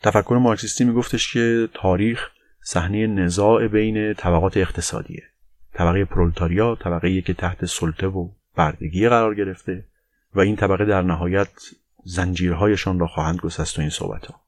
تفکر 0.03 0.35
مارکسیستی 0.35 0.85
میگفتش 0.85 1.33
که 1.33 1.69
تاریخ 1.75 2.31
صحنه 2.61 3.07
نزاع 3.07 3.69
بین 3.69 4.15
طبقات 4.15 4.57
اقتصادیه. 4.57 5.23
طبقه 5.75 6.05
پرولتاریا 6.05 6.75
طبقه 6.75 7.21
که 7.21 7.35
تحت 7.35 7.65
سلطه 7.65 8.07
و 8.07 8.29
بردگی 8.57 9.09
قرار 9.09 9.35
گرفته 9.35 9.85
و 10.35 10.41
این 10.41 10.57
طبقه 10.57 10.85
در 10.85 11.03
نهایت 11.03 11.49
زنجیرهایشان 12.05 12.99
را 12.99 13.07
خواهند 13.07 13.39
گسست 13.39 13.79
و 13.79 13.81
این 13.81 13.91
صحبت 13.91 14.27
ها. 14.27 14.41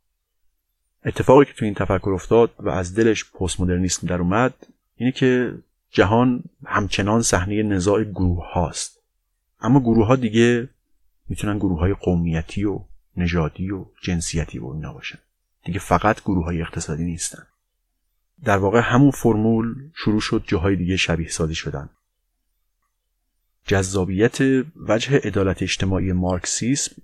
اتفاقی 1.05 1.45
که 1.45 1.53
تو 1.53 1.65
این 1.65 1.75
تفکر 1.75 2.11
افتاد 2.11 2.51
و 2.59 2.69
از 2.69 2.95
دلش 2.95 3.31
پست 3.33 3.61
مدرنیسم 3.61 4.07
در 4.07 4.19
اومد 4.19 4.55
اینه 4.97 5.13
که 5.13 5.55
جهان 5.91 6.43
همچنان 6.67 7.23
صحنه 7.23 7.63
نزاع 7.63 8.05
گروه 8.05 8.53
هاست. 8.53 9.01
اما 9.61 9.81
گروه 9.81 10.07
ها 10.07 10.17
دیگه 10.17 10.69
می‌تونن 11.29 11.59
گروه 11.59 11.79
های 11.79 11.95
قومیتی 11.95 12.65
و 12.65 12.81
نژادی 13.17 13.71
و 13.71 13.85
جنسیتی 14.03 14.59
و 14.59 14.67
اینا 14.67 14.93
باشن. 14.93 15.19
دیگه 15.65 15.79
فقط 15.79 16.21
گروه 16.21 16.45
های 16.45 16.63
اقتصادی 16.63 17.05
نیستن. 17.05 17.43
در 18.45 18.57
واقع 18.57 18.81
همون 18.81 19.11
فرمول 19.11 19.75
شروع 19.95 20.21
شد 20.21 20.45
جاهای 20.47 20.77
دیگه 20.77 20.97
شبیه 20.97 21.29
سازی 21.29 21.55
شدن. 21.55 21.91
جذابیت 23.67 24.39
وجه 24.77 25.19
عدالت 25.25 25.63
اجتماعی 25.63 26.13
مارکسیسم 26.13 26.97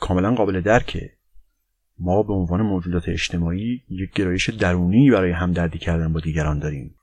کاملا 0.00 0.34
قابل 0.34 0.60
درکه. 0.60 1.12
ما 1.98 2.22
به 2.22 2.32
عنوان 2.32 2.62
موجودات 2.62 3.08
اجتماعی 3.08 3.82
یک 3.88 4.12
گرایش 4.12 4.50
درونی 4.50 5.10
برای 5.10 5.30
همدردی 5.30 5.78
کردن 5.78 6.12
با 6.12 6.20
دیگران 6.20 6.58
داریم. 6.58 6.94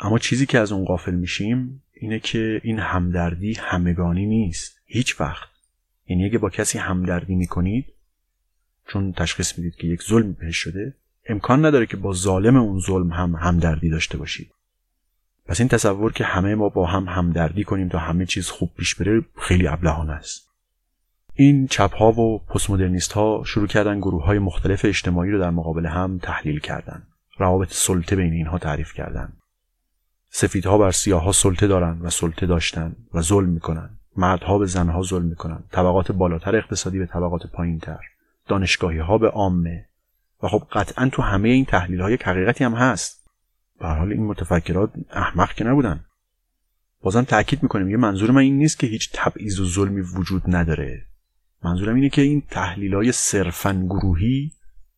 اما 0.00 0.18
چیزی 0.18 0.46
که 0.46 0.58
از 0.58 0.72
اون 0.72 0.84
قافل 0.84 1.14
میشیم 1.14 1.82
اینه 1.92 2.18
که 2.18 2.60
این 2.64 2.78
همدردی 2.78 3.54
همگانی 3.54 4.26
نیست. 4.26 4.80
هیچ 4.86 5.20
وقت. 5.20 5.48
یعنی 6.06 6.24
اگه 6.24 6.38
با 6.38 6.50
کسی 6.50 6.78
همدردی 6.78 7.34
می‌کنید 7.34 7.95
چون 8.88 9.12
تشخیص 9.12 9.58
می‌دید 9.58 9.76
که 9.76 9.86
یک 9.86 10.02
ظلم 10.02 10.32
بهش 10.32 10.56
شده 10.56 10.94
امکان 11.28 11.66
نداره 11.66 11.86
که 11.86 11.96
با 11.96 12.12
ظالم 12.12 12.56
اون 12.56 12.80
ظلم 12.80 13.12
هم 13.12 13.34
همدردی 13.34 13.90
داشته 13.90 14.18
باشید. 14.18 14.50
پس 15.46 15.60
این 15.60 15.68
تصور 15.68 16.12
که 16.12 16.24
همه 16.24 16.54
ما 16.54 16.68
با 16.68 16.86
هم 16.86 17.08
همدردی 17.08 17.64
کنیم 17.64 17.88
تا 17.88 17.98
همه 17.98 18.26
چیز 18.26 18.50
خوب 18.50 18.70
پیش 18.76 18.94
بره 18.94 19.22
خیلی 19.38 19.66
ابلهانه 19.66 20.12
است. 20.12 20.46
این 21.34 21.66
چپ 21.66 21.94
ها 21.94 22.12
و 22.12 22.38
پست 22.38 22.70
مدرنیست 22.70 23.12
ها 23.12 23.42
شروع 23.46 23.66
کردن 23.66 23.98
گروه 23.98 24.24
های 24.24 24.38
مختلف 24.38 24.84
اجتماعی 24.84 25.30
رو 25.30 25.40
در 25.40 25.50
مقابل 25.50 25.86
هم 25.86 26.18
تحلیل 26.22 26.60
کردن. 26.60 27.02
روابط 27.38 27.72
سلطه 27.72 28.16
بین 28.16 28.32
اینها 28.32 28.58
تعریف 28.58 28.92
کردن. 28.92 29.32
سفیدها 30.30 30.78
بر 30.78 30.90
سیاهها 30.90 31.32
سلطه 31.32 31.66
دارن 31.66 31.98
و 32.00 32.10
سلطه 32.10 32.46
داشتن 32.46 32.96
و 33.14 33.22
ظلم 33.22 33.48
می‌کنن. 33.48 33.90
مردها 34.16 34.58
به 34.58 34.66
زنها 34.66 35.02
ظلم 35.02 35.24
می‌کنن. 35.24 35.64
طبقات 35.72 36.12
بالاتر 36.12 36.56
اقتصادی 36.56 36.98
به 36.98 37.06
طبقات 37.06 37.46
پایینتر. 37.46 38.00
دانشگاهی 38.46 38.98
ها 38.98 39.18
به 39.18 39.28
عامه. 39.28 39.88
و 40.42 40.48
خب 40.48 40.66
قطعا 40.72 41.08
تو 41.08 41.22
همه 41.22 41.48
این 41.48 41.64
تحلیل 41.64 42.00
های 42.00 42.18
حقیقتی 42.24 42.64
هم 42.64 42.74
هست. 42.74 43.30
به 43.80 43.88
حال 43.88 44.12
این 44.12 44.26
متفکرات 44.26 44.92
احمق 45.10 45.52
که 45.52 45.64
نبودن. 45.64 46.04
بازم 47.00 47.22
تاکید 47.22 47.62
می‌کنیم 47.62 47.90
یه 47.90 47.96
منظور 47.96 48.30
من 48.30 48.40
این 48.40 48.58
نیست 48.58 48.78
که 48.78 48.86
هیچ 48.86 49.10
تبعیض 49.12 49.60
و 49.60 49.66
ظلمی 49.66 50.00
وجود 50.00 50.42
نداره. 50.46 51.06
منظورم 51.64 51.94
اینه 51.94 52.08
که 52.08 52.22
این 52.22 52.42
تحلیل 52.50 52.94
های 52.94 53.12
صرفا 53.12 53.72
گروهی 53.72 54.52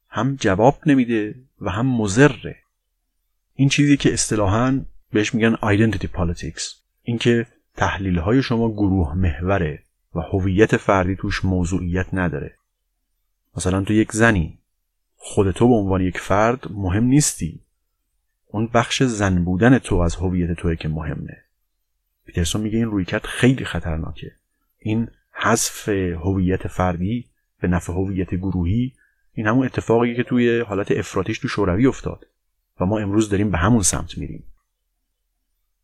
هم 0.09 0.37
جواب 0.41 0.79
نمیده 0.87 1.35
و 1.61 1.71
هم 1.71 1.87
مزره 1.87 2.57
این 3.55 3.69
چیزی 3.69 3.97
که 3.97 4.13
اصطلاحا 4.13 4.85
بهش 5.13 5.35
میگن 5.35 5.55
identity 5.55 6.07
politics. 6.07 6.63
اینکه 7.03 7.47
تحلیل 7.77 8.19
های 8.19 8.43
شما 8.43 8.73
گروه 8.73 9.15
محوره 9.15 9.83
و 10.15 10.21
هویت 10.21 10.77
فردی 10.77 11.17
توش 11.17 11.45
موضوعیت 11.45 12.07
نداره. 12.13 12.57
مثلا 13.59 13.85
تو 13.85 13.93
یک 13.93 14.13
زنی. 14.13 14.59
خود 15.17 15.51
تو 15.51 15.69
به 15.69 15.75
عنوان 15.75 16.01
یک 16.01 16.19
فرد 16.19 16.73
مهم 16.73 17.05
نیستی. 17.05 17.61
اون 18.47 18.67
بخش 18.75 19.03
زن 19.03 19.45
بودن 19.45 19.79
تو 19.79 19.97
از 19.97 20.15
هویت 20.15 20.53
توی 20.53 20.77
که 20.77 20.89
مهمه. 20.89 21.37
پیترسون 22.27 22.61
میگه 22.61 22.79
این 22.79 22.87
رویکرد 22.87 23.25
خیلی 23.25 23.65
خطرناکه. 23.65 24.33
این 24.79 25.09
حذف 25.33 25.89
هویت 25.89 26.69
فردی 26.69 27.25
به 27.61 27.69
نفع 27.69 27.93
هویت 27.93 28.35
گروهی 28.35 28.93
این 29.33 29.47
همون 29.47 29.67
اتفاقی 29.67 30.17
که 30.17 30.23
توی 30.23 30.61
حالت 30.61 30.91
افراتیش 30.91 31.39
تو 31.39 31.49
شوروی 31.49 31.87
افتاد. 31.87 32.27
و 32.81 32.87
ما 32.87 32.99
امروز 32.99 33.29
داریم 33.29 33.51
به 33.51 33.59
همون 33.59 33.83
سمت 33.83 34.19
میریم. 34.19 34.45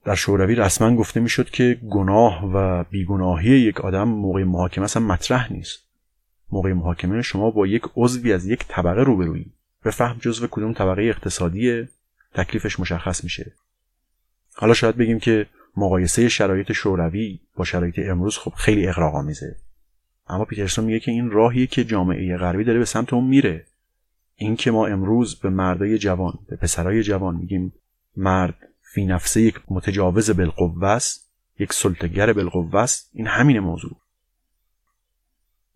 در 0.04 0.14
شوروی 0.14 0.54
رسما 0.54 0.96
گفته 0.96 1.20
می‌شد 1.20 1.50
که 1.50 1.80
گناه 1.90 2.50
و 2.54 2.84
بیگناهی 2.84 3.50
یک 3.50 3.80
آدم 3.80 4.08
موقع 4.08 4.44
محاکمه 4.44 4.84
اصلا 4.84 5.02
مطرح 5.02 5.52
نیست. 5.52 5.83
موقع 6.54 6.72
محاکمه 6.72 7.22
شما 7.22 7.50
با 7.50 7.66
یک 7.66 7.82
عضوی 7.96 8.32
از 8.32 8.46
یک 8.46 8.64
طبقه 8.68 9.02
روبرویی. 9.02 9.52
فهم 9.82 10.16
جزو 10.20 10.46
کدوم 10.50 10.72
طبقه 10.72 11.02
اقتصادی 11.02 11.88
تکلیفش 12.34 12.80
مشخص 12.80 13.24
میشه. 13.24 13.52
حالا 14.54 14.74
شاید 14.74 14.96
بگیم 14.96 15.18
که 15.18 15.46
مقایسه 15.76 16.28
شرایط 16.28 16.72
شوروی 16.72 17.40
با 17.56 17.64
شرایط 17.64 17.98
امروز 17.98 18.38
خب 18.38 18.52
خیلی 18.56 18.88
آمیزه 18.88 19.56
اما 20.28 20.44
پیترسون 20.44 20.84
میگه 20.84 21.00
که 21.00 21.10
این 21.10 21.30
راهیه 21.30 21.66
که 21.66 21.84
جامعه 21.84 22.36
غربی 22.36 22.64
داره 22.64 22.78
به 22.78 22.84
سمت 22.84 23.12
اون 23.12 23.24
میره. 23.24 23.66
این 24.36 24.56
که 24.56 24.70
ما 24.70 24.86
امروز 24.86 25.40
به 25.40 25.50
مردای 25.50 25.98
جوان 25.98 26.38
به 26.48 26.56
پسرای 26.56 27.02
جوان 27.02 27.36
میگیم 27.36 27.72
مرد 28.16 28.68
فی 28.82 29.06
نفسه 29.06 29.40
یک 29.40 29.60
متجاوز 29.68 30.30
بالقوه 30.30 30.88
است 30.88 31.30
یک 31.58 31.72
سلطه‌گر 31.72 32.32
بالقوه 32.32 32.76
است 32.76 33.10
این 33.12 33.26
همین 33.26 33.58
موضوع. 33.58 33.96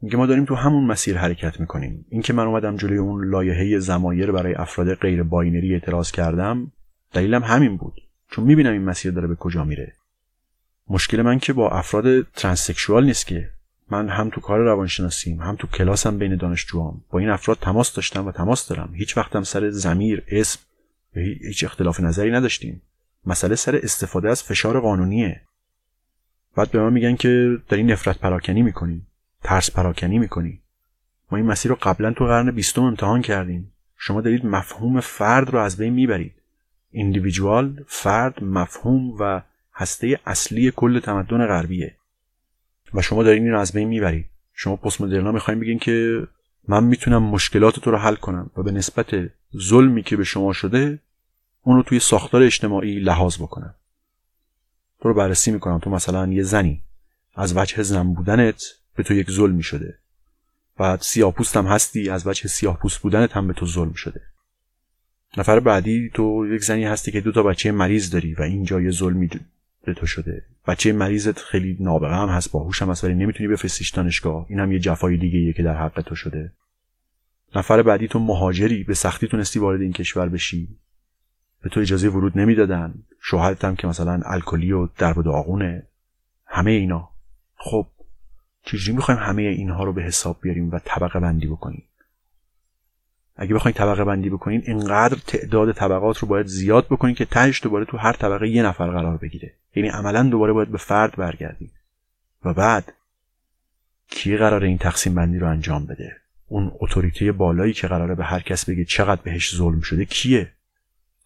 میگه 0.03 0.17
ما 0.17 0.27
داریم 0.27 0.45
تو 0.45 0.55
همون 0.55 0.85
مسیر 0.85 1.19
حرکت 1.19 1.61
می‌کنیم. 1.61 2.07
اینکه 2.09 2.33
من 2.33 2.47
اومدم 2.47 2.77
جلوی 2.77 2.99
اون 2.99 3.25
لایحه 3.31 3.79
ضمایر 3.79 4.33
برای 4.33 4.55
افراد 4.55 4.95
غیر 4.95 5.23
binary 5.23 5.75
اعتراض 5.75 6.11
کردم 6.11 6.73
دلیلم 7.13 7.43
همین 7.43 7.77
بود. 7.77 8.03
چون 8.31 8.45
می‌بینم 8.45 8.73
این 8.73 8.85
مسیر 8.85 9.13
داره 9.13 9.29
به 9.29 9.35
کجا 9.35 9.65
میره. 9.65 9.93
مشکل 10.91 11.23
من 11.23 11.39
که 11.39 11.53
با 11.53 11.71
افراد 11.71 12.23
transsexual 12.23 13.05
نیست 13.05 13.27
که. 13.27 13.51
من 13.91 14.09
هم 14.09 14.31
تو 14.31 14.41
کار 14.41 14.61
روانشناسیم 14.61 15.41
هم 15.41 15.57
تو 15.57 15.67
کلاسم 15.67 16.19
بین 16.19 16.37
دانشجوام. 16.37 17.01
با 17.11 17.19
این 17.19 17.29
افراد 17.29 17.59
تماس 17.61 17.95
داشتم 17.95 18.27
و 18.27 18.33
تماس 18.33 18.69
دارم. 18.69 18.91
هیچ 18.95 19.17
وقتم 19.17 19.43
سر 19.43 19.71
زمیر 19.71 20.23
اسم 20.29 20.61
هیچ 21.15 21.65
اختلاف 21.65 22.01
نظری 22.01 22.31
نداشتیم. 22.31 22.83
مسئله 23.27 23.55
سر 23.55 23.81
استفاده 23.83 24.31
از 24.31 24.43
فشار 24.43 24.81
قانونیه. 24.81 25.41
بعد 26.57 26.71
به 26.71 26.81
ما 26.81 26.91
میگن 26.91 27.17
که 27.17 27.59
داری 27.69 27.83
نفرت 27.83 28.19
پراکنی 28.19 28.63
می‌کنی 28.63 29.03
ترس 29.43 29.71
پراکنی 29.71 30.19
می‌کنی. 30.19 30.61
ما 31.31 31.39
این 31.39 31.47
مسیر 31.47 31.69
رو 31.69 31.79
قبلا 31.83 32.13
تو 32.13 32.27
قرن 32.27 32.51
بیستم 32.51 32.83
امتحان 32.83 33.23
کردیم. 33.23 33.73
شما 33.97 34.21
دارید 34.21 34.47
مفهوم 34.47 35.01
فرد 35.01 35.51
رو 35.51 35.59
از 35.59 35.77
بین 35.77 35.93
می‌برید. 35.93 36.35
ایندیویدوال 36.91 37.85
فرد 37.87 38.45
مفهوم 38.45 39.17
و 39.21 39.43
هسته 39.75 40.21
اصلی 40.27 40.73
کل 40.77 41.01
تمدن 41.01 41.47
غربیه. 41.47 41.97
و 42.95 43.03
شما 43.03 43.23
دارین 43.23 43.43
این 43.43 43.53
رو 43.53 43.61
از 43.61 43.73
بین 43.73 43.89
می‌برید. 43.89 44.27
شما 44.55 44.77
پست 44.77 45.01
مدرنا 45.01 45.33
می‌خوایم 45.33 45.61
بگین 45.61 45.79
که 45.79 46.27
من 46.69 46.85
می‌تونم 46.85 47.23
مشکلات 47.23 47.81
تو 47.81 47.91
رو 47.91 47.99
حل 47.99 48.15
کنم 48.15 48.51
و 48.57 48.63
به 48.63 48.73
نسبت 48.73 49.15
ظلمی 49.57 50.03
که 50.03 50.17
به 50.17 50.25
شما 50.25 50.53
شده 50.53 50.99
اون 51.63 51.77
رو 51.77 51.83
توی 51.83 51.99
ساختار 52.01 52.43
اجتماعی 52.43 53.01
لحاظ 53.01 53.37
بکنم. 53.37 53.75
تو 55.01 55.09
رو 55.09 55.15
بررسی 55.15 55.51
می‌کنم. 55.51 55.79
تو 55.79 55.91
مثلا 55.91 56.27
یه 56.27 56.43
زنی. 56.43 56.83
از 57.35 57.57
وجه 57.57 57.83
زن 57.83 58.15
بودنت 58.15 58.63
به 58.99 59.05
تو 59.05 59.15
یک 59.15 59.31
ظلمی 59.31 59.63
شده. 59.63 59.99
بعد 60.77 61.01
سیاپوست 61.01 61.57
هم 61.57 61.67
هستی 61.67 62.11
از 62.11 62.27
وجه 62.27 62.49
سیاپوست 62.49 62.99
بودنت 62.99 63.33
هم 63.33 63.47
به 63.47 63.53
تو 63.53 63.67
ظلم 63.67 63.93
شده. 63.93 64.21
نفر 65.37 65.61
بعدی 65.61 66.11
تو 66.15 66.47
یک 66.55 66.65
زنی 66.65 66.85
هستی 66.85 67.13
که 67.13 67.21
دو 67.21 67.33
تا 67.33 67.43
بچه 67.43 67.73
مریض 67.73 68.11
داری 68.11 68.35
و 68.35 68.43
اینجا 68.43 68.81
یه 68.81 68.91
ظلمی 68.91 69.31
به 69.85 69.95
تو 69.95 70.07
شده. 70.07 70.45
بچه 70.67 70.93
مریضت 70.93 71.39
خیلی 71.39 71.77
نابغه 71.81 72.15
هم 72.15 72.29
هست 72.29 72.53
باهوش 72.53 72.83
هم 72.83 72.91
هست 72.91 73.05
ولی 73.05 73.15
نمی‌تونی 73.15 73.49
بفرستیش 73.49 73.91
دانشگاه. 73.91 74.47
این 74.49 74.61
هم 74.61 74.73
یه 74.73 74.79
جفای 74.79 75.17
دیگه 75.17 75.53
که 75.53 75.63
در 75.63 75.77
حق 75.77 76.03
تو 76.07 76.15
شده. 76.15 76.53
نفر 77.57 77.83
بعدی 77.83 78.09
تو 78.09 78.19
مهاجری. 78.19 78.85
به 78.85 78.95
سختی 78.95 79.29
تونستی 79.29 79.59
وارد 79.59 79.81
این 79.81 79.93
کشور 79.93 80.29
بشی. 80.29 80.69
به 81.63 81.71
تو 81.71 81.81
اجازه 81.81 82.09
ورود 82.09 82.39
نمی‌دادن. 82.39 82.95
شوهرت 83.21 83.65
هم 83.65 83.77
که 83.77 83.87
مثلا 83.87 84.21
الکلی 84.25 84.73
و 84.73 84.89
درب 84.99 85.23
داغونه 85.25 85.87
همه 86.47 86.71
اینا. 86.71 87.09
خب 87.57 87.87
چجوری 88.65 88.97
می‌خوایم 88.97 89.21
همه 89.21 89.43
اینها 89.43 89.85
رو 89.85 89.93
به 89.93 90.03
حساب 90.03 90.39
بیاریم 90.41 90.71
و 90.71 90.79
طبقه 90.85 91.21
بندی 91.21 91.47
بکنیم؟ 91.47 91.85
اگه 93.37 93.55
بخواید 93.55 93.77
طبقه 93.77 94.05
بندی 94.05 94.31
بکنین 94.31 94.63
اینقدر 94.67 95.19
تعداد 95.27 95.73
طبقات 95.73 96.19
رو 96.19 96.29
باید 96.29 96.47
زیاد 96.47 96.87
بکنین 96.87 97.15
که 97.15 97.25
تهش 97.25 97.63
دوباره 97.63 97.85
تو 97.85 97.97
هر 97.97 98.13
طبقه 98.13 98.49
یه 98.49 98.63
نفر 98.63 98.91
قرار 98.91 99.17
بگیره. 99.17 99.53
یعنی 99.75 99.89
عملا 99.89 100.23
دوباره 100.23 100.53
باید 100.53 100.69
به 100.69 100.79
فرد 100.79 101.17
برگردیم 101.17 101.71
و 102.45 102.55
بعد 102.55 102.93
کی 104.09 104.37
قرار 104.37 104.65
این 104.65 104.79
تقسیم 104.79 105.15
بندی 105.15 105.39
رو 105.39 105.49
انجام 105.49 105.87
بده؟ 105.87 106.17
اون 106.49 106.73
اتوریته 106.81 107.33
بالایی 107.33 107.73
که 107.73 107.87
قراره 107.87 108.15
به 108.15 108.25
هر 108.25 108.41
کس 108.41 108.65
بگه 108.65 108.85
چقدر 108.85 109.21
بهش 109.23 109.57
ظلم 109.57 109.81
شده 109.81 110.05
کیه؟ 110.05 110.53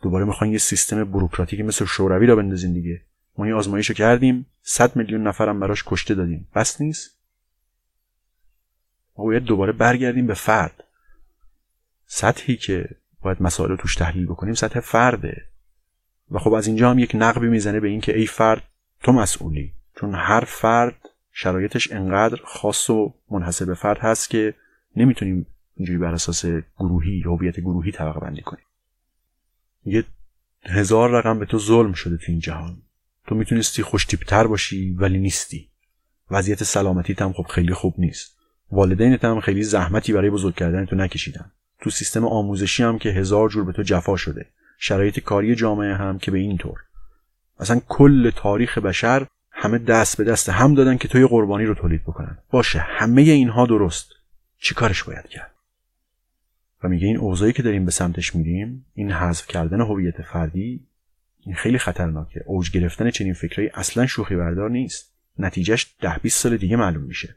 دوباره 0.02 0.24
می‌خواین 0.24 0.52
یه 0.52 0.58
سیستم 0.58 1.04
بروکراتیکی 1.04 1.62
مثل 1.62 1.84
شوروی 1.84 2.26
رو 2.26 2.36
بندازین 2.36 2.72
دیگه. 2.72 3.00
ما 3.38 3.44
این 3.44 3.54
آزمایش 3.54 3.88
رو 3.88 3.94
کردیم 3.94 4.46
100 4.62 4.96
میلیون 4.96 5.26
نفرم 5.26 5.60
براش 5.60 5.84
کشته 5.86 6.14
دادیم. 6.14 6.48
بس 6.54 6.80
نیست؟ 6.80 7.21
ما 9.18 9.24
باید 9.24 9.44
دوباره 9.44 9.72
برگردیم 9.72 10.26
به 10.26 10.34
فرد. 10.34 10.84
سطحی 12.06 12.56
که 12.56 12.88
باید 13.22 13.42
مسائل 13.42 13.70
رو 13.70 13.76
توش 13.76 13.96
تحلیل 13.96 14.26
بکنیم 14.26 14.54
سطح 14.54 14.80
فرده. 14.80 15.46
و 16.30 16.38
خب 16.38 16.52
از 16.52 16.66
اینجا 16.66 16.90
هم 16.90 16.98
یک 16.98 17.12
نقبی 17.14 17.46
می‌زنه 17.46 17.80
به 17.80 17.88
اینکه 17.88 18.18
ای 18.18 18.26
فرد 18.26 18.62
تو 19.02 19.12
مسئولی. 19.12 19.72
چون 20.00 20.14
هر 20.14 20.44
فرد 20.44 21.08
شرایطش 21.32 21.92
انقدر 21.92 22.40
خاص 22.44 22.90
و 22.90 23.14
منحصر 23.30 23.64
به 23.64 23.74
فرد 23.74 23.98
هست 23.98 24.30
که 24.30 24.54
نمی‌تونیم 24.96 25.46
اینجوری 25.76 25.98
بر 25.98 26.14
اساس 26.14 26.44
گروهی 26.76 27.22
هویت 27.22 27.60
گروهی 27.60 27.92
طبقه 27.92 28.20
بندی 28.20 28.42
کنیم. 28.42 28.64
یه 29.84 30.04
هزار 30.64 31.10
رقم 31.10 31.38
به 31.38 31.46
تو 31.46 31.58
ظلم 31.58 31.92
شده 31.92 32.16
تو 32.16 32.24
این 32.28 32.40
جهان. 32.40 32.82
تو 33.26 33.34
می‌تونستی 33.34 33.82
خوشتیپتر 33.82 34.46
باشی 34.46 34.92
ولی 34.92 35.18
نیستی. 35.18 35.68
وضعیت 36.30 36.64
سلامتیت 36.64 37.22
هم 37.22 37.32
خب 37.32 37.46
خیلی 37.46 37.74
خوب 37.74 37.94
نیست. 37.98 38.41
والدینت 38.72 39.24
هم 39.24 39.40
خیلی 39.40 39.62
زحمتی 39.62 40.12
برای 40.12 40.30
بزرگ 40.30 40.54
کردن 40.54 40.86
تو 40.86 40.96
نکشیدن. 40.96 41.50
تو 41.80 41.90
سیستم 41.90 42.24
آموزشی 42.24 42.82
هم 42.82 42.98
که 42.98 43.08
هزار 43.08 43.48
جور 43.48 43.64
به 43.64 43.72
تو 43.72 43.82
جفا 43.82 44.16
شده. 44.16 44.46
شرایط 44.78 45.20
کاری 45.20 45.54
جامعه 45.54 45.94
هم 45.94 46.18
که 46.18 46.30
به 46.30 46.38
این 46.38 46.58
طور. 46.58 46.78
اصلا 47.60 47.80
کل 47.88 48.30
تاریخ 48.30 48.78
بشر 48.78 49.26
همه 49.50 49.78
دست 49.78 50.16
به 50.16 50.24
دست 50.24 50.48
هم 50.48 50.74
دادن 50.74 50.96
که 50.96 51.08
توی 51.08 51.26
قربانی 51.26 51.64
رو 51.64 51.74
تولید 51.74 52.02
بکنن. 52.02 52.38
باشه 52.50 52.78
همه 52.78 53.22
اینها 53.22 53.66
درست. 53.66 54.12
چی 54.58 54.74
کارش 54.74 55.02
باید 55.02 55.26
کرد؟ 55.26 55.52
و 56.82 56.88
میگه 56.88 57.06
این 57.06 57.16
اوضاعی 57.16 57.52
که 57.52 57.62
داریم 57.62 57.84
به 57.84 57.90
سمتش 57.90 58.34
میریم 58.34 58.86
این 58.94 59.12
حذف 59.12 59.46
کردن 59.46 59.80
هویت 59.80 60.22
فردی 60.22 60.86
این 61.40 61.54
خیلی 61.54 61.78
خطرناکه. 61.78 62.42
اوج 62.46 62.70
گرفتن 62.70 63.10
چنین 63.10 63.34
فکرایی 63.34 63.70
اصلا 63.74 64.06
شوخی 64.06 64.36
بردار 64.36 64.70
نیست. 64.70 65.12
نتیجهش 65.38 65.94
ده 66.00 66.18
20 66.22 66.38
سال 66.38 66.56
دیگه 66.56 66.76
معلوم 66.76 67.02
میشه. 67.02 67.36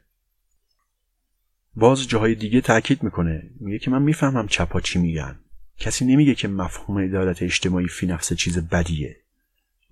باز 1.76 2.08
جاهای 2.08 2.34
دیگه 2.34 2.60
تاکید 2.60 3.02
می‌کنه. 3.02 3.42
میگه 3.60 3.78
که 3.78 3.90
من 3.90 4.02
می‌فهمم 4.02 4.48
چپا 4.48 4.80
چی 4.80 4.98
میگن. 4.98 5.38
کسی 5.78 6.04
نمیگه 6.04 6.34
که 6.34 6.48
مفهوم 6.48 6.98
عدالت 6.98 7.42
اجتماعی 7.42 7.88
فی 7.88 8.06
نفس 8.06 8.32
چیز 8.32 8.58
بدیه. 8.58 9.16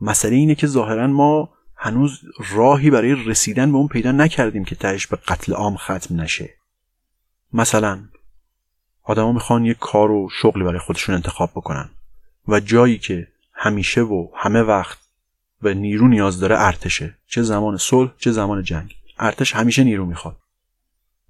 مسئله 0.01 0.37
اینه 0.37 0.55
که 0.55 0.67
ظاهرا 0.67 1.07
ما 1.07 1.51
هنوز 1.77 2.21
راهی 2.51 2.91
برای 2.91 3.15
رسیدن 3.27 3.73
به 3.73 3.79
اون 3.79 3.89
پیدا 3.89 4.13
نکردیم 4.13 4.65
که 4.65 4.75
تهش 4.75 5.07
به 5.07 5.17
قتل 5.17 5.53
عام 5.53 5.77
ختم 5.77 6.21
نشه. 6.21 6.55
مثلا 7.53 8.05
آدما 9.03 9.33
می‌خوان 9.33 9.65
یه 9.65 9.75
کار 9.75 10.11
و 10.11 10.29
شغلی 10.33 10.65
برای 10.65 10.79
خودشون 10.79 11.15
انتخاب 11.15 11.51
بکنن 11.51 11.91
و 12.49 12.61
جایی 12.61 12.99
که 12.99 13.29
همیشه 13.53 14.01
و 14.01 14.29
همه 14.37 14.63
وقت 14.63 14.99
به 15.63 15.75
نیرو 15.75 16.09
نیاز 16.09 16.41
داره 16.41 16.61
ارتشه. 16.61 17.15
چه 17.27 17.43
زمان 17.43 17.77
صلح 17.77 18.13
چه 18.19 18.33
زمان 18.33 18.63
جنگ. 18.63 18.97
ارتش 19.19 19.55
همیشه 19.55 19.85
نیرو 19.85 20.07
می‌خواد. 20.07 20.37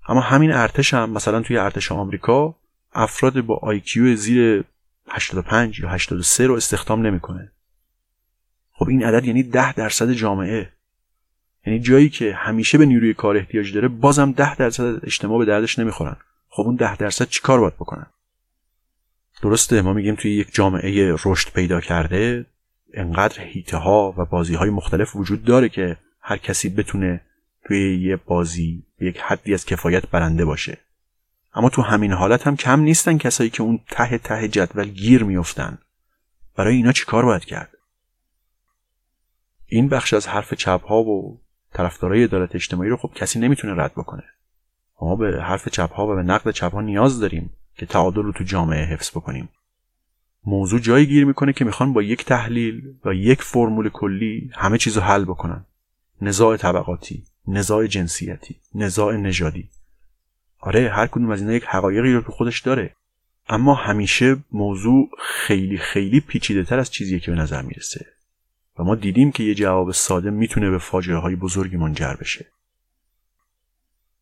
اما 0.07 0.21
همین 0.21 0.53
ارتش 0.53 0.95
هم 0.95 1.11
مثلا 1.11 1.43
توی 1.43 1.59
ارتش 1.59 1.93
آمریکا 1.93 2.55
افراد 2.93 3.41
با 3.41 3.57
آیکیو 3.63 4.17
زیر 4.17 4.65
85 5.09 5.81
یا 5.81 5.89
83 5.89 6.47
رو 6.47 6.55
استخدام 6.55 7.07
نمی‌کنه. 7.07 7.53
خب 8.73 8.89
این 8.89 9.05
عدد 9.05 9.25
یعنی 9.25 9.43
10 9.43 9.73
درصد 9.73 10.13
جامعه. 10.13 10.73
یعنی 11.67 11.81
جایی 11.81 12.09
که 12.09 12.35
همیشه 12.35 12.79
به 12.79 12.87
نیروی 12.87 13.15
کار 13.15 13.37
احتیاج 13.37 13.75
داره 13.75 13.89
بازم 13.89 14.33
10 14.33 14.57
درصد 14.57 15.05
اجتماع 15.05 15.39
به 15.39 15.45
دردش 15.45 15.79
نمی‌خورن. 15.79 16.17
خب 16.49 16.63
اون 16.63 16.77
10 16.77 16.97
درصد 16.97 17.29
چیکار 17.29 17.61
باید 17.61 17.75
بکنن؟ 17.75 18.07
درسته 19.43 19.83
ما 19.83 19.93
میگیم 19.93 20.15
توی 20.15 20.37
یک 20.37 20.55
جامعه 20.55 21.17
رشد 21.25 21.53
پیدا 21.53 21.81
کرده 21.81 22.47
انقدر 22.95 23.43
هیته 23.43 23.77
ها 23.77 24.15
و 24.17 24.25
بازی 24.25 24.55
های 24.55 24.71
مختلف 24.71 25.17
وجود 25.17 25.45
داره 25.45 25.69
که 25.69 25.97
هر 26.21 26.37
کسی 26.37 26.69
بتونه 26.69 27.21
توی 27.67 28.03
یه 28.03 28.17
بازی 28.17 28.83
یک 29.01 29.19
حدی 29.19 29.55
از 29.55 29.67
کفایت 29.67 30.07
برنده 30.07 30.45
باشه. 30.45 30.79
اما 31.55 31.69
تو 31.69 31.83
همین 31.83 32.13
حالت 32.13 32.47
هم 32.47 32.57
کم 32.57 32.81
نیستن 32.81 33.19
کسایی 33.19 33.51
که 33.51 33.63
اون 33.63 33.81
ته 33.91 34.19
ته 34.19 34.49
جدول 34.49 34.89
گیر 34.89 35.25
میفتن 35.25 35.79
برای 36.57 36.77
اینا 36.77 36.93
چی 36.93 37.05
کار 37.05 37.25
باید 37.25 37.45
کرد؟ 37.45 37.71
این 39.67 39.89
بخش 39.89 40.15
از 40.15 40.29
حرف 40.29 40.55
چپ 40.55 40.85
ها 40.85 41.03
و 41.03 41.41
طرفدارای 41.73 42.25
عدالت 42.25 42.55
اجتماعی 42.55 42.91
رو 42.91 42.97
خب 42.97 43.11
کسی 43.15 43.39
نمی‌تونه 43.39 43.83
رد 43.83 43.93
بکنه. 43.93 44.25
ما 45.01 45.17
به 45.17 45.43
حرف 45.43 45.69
چپ 45.69 45.93
ها 45.93 46.07
و 46.07 46.15
به 46.15 46.23
نقد 46.23 46.51
چپ 46.51 46.73
ها 46.73 46.81
نیاز 46.81 47.21
داریم 47.21 47.51
که 47.75 47.87
تعادل 47.87 48.23
رو 48.23 48.33
تو 48.33 48.45
جامعه 48.45 48.85
حفظ 48.85 49.11
بکنیم. 49.11 49.49
موضوع 50.47 50.81
جایی 50.81 51.07
گیر 51.07 51.25
می‌کنه 51.25 51.53
که 51.53 51.65
می‌خوان 51.65 51.93
با 51.93 52.03
یک 52.03 52.25
تحلیل 52.25 52.95
و 53.05 53.15
یک 53.15 53.43
فرمول 53.43 53.89
کلی 53.89 54.51
همه 54.55 54.79
چیز 54.79 54.99
حل 54.99 55.25
بکنن. 55.25 55.65
نزاع 56.21 56.57
طبقاتی. 56.57 57.25
نزاع 57.49 57.87
جنسیتی 57.87 58.57
نزاع 58.75 59.17
نژادی. 59.17 59.69
آره 60.61 60.91
هر 60.91 61.07
کدوم 61.07 61.31
از 61.31 61.41
اینا 61.41 61.53
یک 61.53 61.65
حقایقی 61.65 62.13
رو 62.13 62.21
تو 62.21 62.33
خودش 62.33 62.61
داره. 62.61 62.95
اما 63.49 63.75
همیشه 63.75 64.37
موضوع 64.53 65.11
خیلی 65.19 65.79
خیلی 65.79 66.21
پیچیده 66.21 66.65
تر 66.65 66.79
از 66.79 66.91
چیزی 66.91 67.21
که 67.21 67.31
به 67.31 67.37
نظر 67.37 67.63
می‌رسه. 67.63 68.07
و 68.79 68.85
ما 68.85 68.95
دیدیم 68.95 69.33
که 69.33 69.43
یه 69.43 69.55
جواب 69.55 69.93
ساده 69.93 70.31
می‌تونه 70.31 70.71
به 70.71 70.79
فاجعه 70.79 71.17
های 71.17 71.37
بزرگی 71.37 71.77
منجر 71.77 72.15
بشه. 72.15 72.47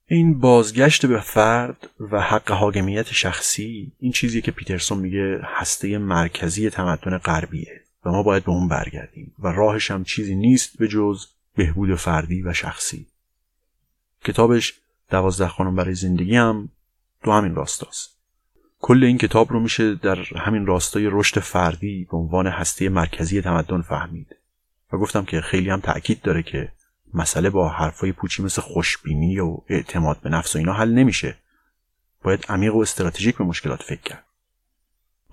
این 0.06 0.40
بازگشت 0.40 1.06
به 1.06 1.20
فرد 1.20 1.90
و 2.00 2.20
حق 2.20 2.50
حاکمیت 2.50 3.12
شخصی 3.12 3.92
این 3.98 4.12
چیزی 4.12 4.42
که 4.42 4.50
پیترسون 4.50 4.98
میگه 4.98 5.40
هسته 5.44 5.98
مرکزی 5.98 6.70
تمدن 6.70 7.18
غربیه 7.18 7.80
و 8.04 8.10
ما 8.10 8.22
باید 8.22 8.44
به 8.44 8.50
اون 8.50 8.68
برگردیم. 8.68 9.34
و 9.38 9.48
راهش 9.48 9.90
هم 9.90 10.04
چیزی 10.04 10.34
نیست 10.34 10.78
به 10.78 10.88
جز 10.88 11.26
بهبود 11.56 11.94
فردی 11.94 12.42
و 12.42 12.52
شخصی. 12.52 13.06
کتابش 14.24 14.74
دوازده 15.10 15.48
خانم 15.48 15.76
برای 15.76 15.94
زندگی 15.94 16.36
هم 16.36 16.68
تو 17.24 17.32
همین 17.32 17.54
راستاست. 17.54 18.16
کل 18.80 19.04
این 19.04 19.18
کتاب 19.18 19.52
رو 19.52 19.60
میشه 19.60 19.94
در 19.94 20.18
همین 20.36 20.66
راستای 20.66 21.08
رشد 21.12 21.40
فردی 21.40 22.08
به 22.10 22.16
عنوان 22.16 22.46
هسته 22.46 22.88
مرکزی 22.88 23.42
تمدن 23.42 23.82
فهمید. 23.82 24.36
و 24.92 24.98
گفتم 24.98 25.24
که 25.24 25.40
خیلی 25.40 25.70
هم 25.70 25.80
تأکید 25.80 26.22
داره 26.22 26.42
که 26.42 26.72
مسئله 27.14 27.50
با 27.50 27.68
حرفای 27.68 28.12
پوچی 28.12 28.42
مثل 28.42 28.62
خوشبینی 28.62 29.38
و 29.38 29.58
اعتماد 29.68 30.20
به 30.20 30.30
نفس 30.30 30.56
و 30.56 30.58
اینا 30.58 30.72
حل 30.72 30.90
نمیشه. 30.92 31.36
باید 32.22 32.46
عمیق 32.48 32.74
و 32.74 32.78
استراتژیک 32.78 33.36
به 33.36 33.44
مشکلات 33.44 33.82
فکر 33.82 34.00
کرد. 34.00 34.24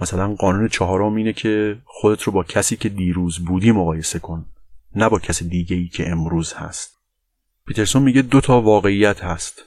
مثلا 0.01 0.35
قانون 0.35 0.67
چهارم 0.67 1.15
اینه 1.15 1.33
که 1.33 1.77
خودت 1.85 2.21
رو 2.21 2.31
با 2.31 2.43
کسی 2.43 2.75
که 2.75 2.89
دیروز 2.89 3.45
بودی 3.45 3.71
مقایسه 3.71 4.19
کن 4.19 4.45
نه 4.95 5.09
با 5.09 5.19
کسی 5.19 5.49
دیگه 5.49 5.75
ای 5.75 5.87
که 5.87 6.09
امروز 6.09 6.53
هست. 6.53 6.98
پیترسون 7.69 8.03
میگه 8.03 8.21
دو 8.21 8.41
تا 8.41 8.61
واقعیت 8.61 9.23
هست. 9.23 9.65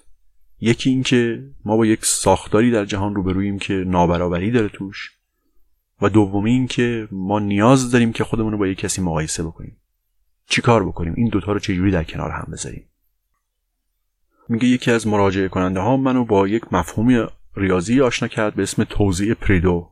یکی 0.60 0.90
این 0.90 1.02
که 1.02 1.44
ما 1.64 1.76
با 1.76 1.86
یک 1.86 2.04
ساختاری 2.04 2.70
در 2.70 2.84
جهان 2.84 3.14
روبروییم 3.14 3.58
که 3.58 3.74
نابرابری 3.74 4.50
داره 4.50 4.68
توش 4.68 5.10
و 6.00 6.08
دومی 6.08 6.50
این 6.50 6.66
که 6.66 7.08
ما 7.12 7.38
نیاز 7.38 7.90
داریم 7.90 8.12
که 8.12 8.24
خودمون 8.24 8.52
رو 8.52 8.58
با 8.58 8.66
یک 8.66 8.78
کسی 8.78 9.02
مقایسه 9.02 9.42
بکنیم. 9.42 9.76
چی 10.46 10.62
کار 10.62 10.86
بکنیم؟ 10.86 11.14
این 11.16 11.28
دوتا 11.28 11.52
رو 11.52 11.58
چجوری 11.58 11.90
در 11.90 12.04
کنار 12.04 12.30
هم 12.30 12.48
بذاریم؟ 12.52 12.88
میگه 14.48 14.66
یکی 14.66 14.90
از 14.90 15.06
مراجعه 15.06 15.48
کننده 15.48 15.80
ها 15.80 15.96
منو 15.96 16.24
با 16.24 16.48
یک 16.48 16.72
مفهومی 16.72 17.26
ریاضی 17.56 18.00
آشنا 18.00 18.28
کرد 18.28 18.54
به 18.54 18.62
اسم 18.62 18.84
توزیع 18.84 19.34
پریدو. 19.34 19.90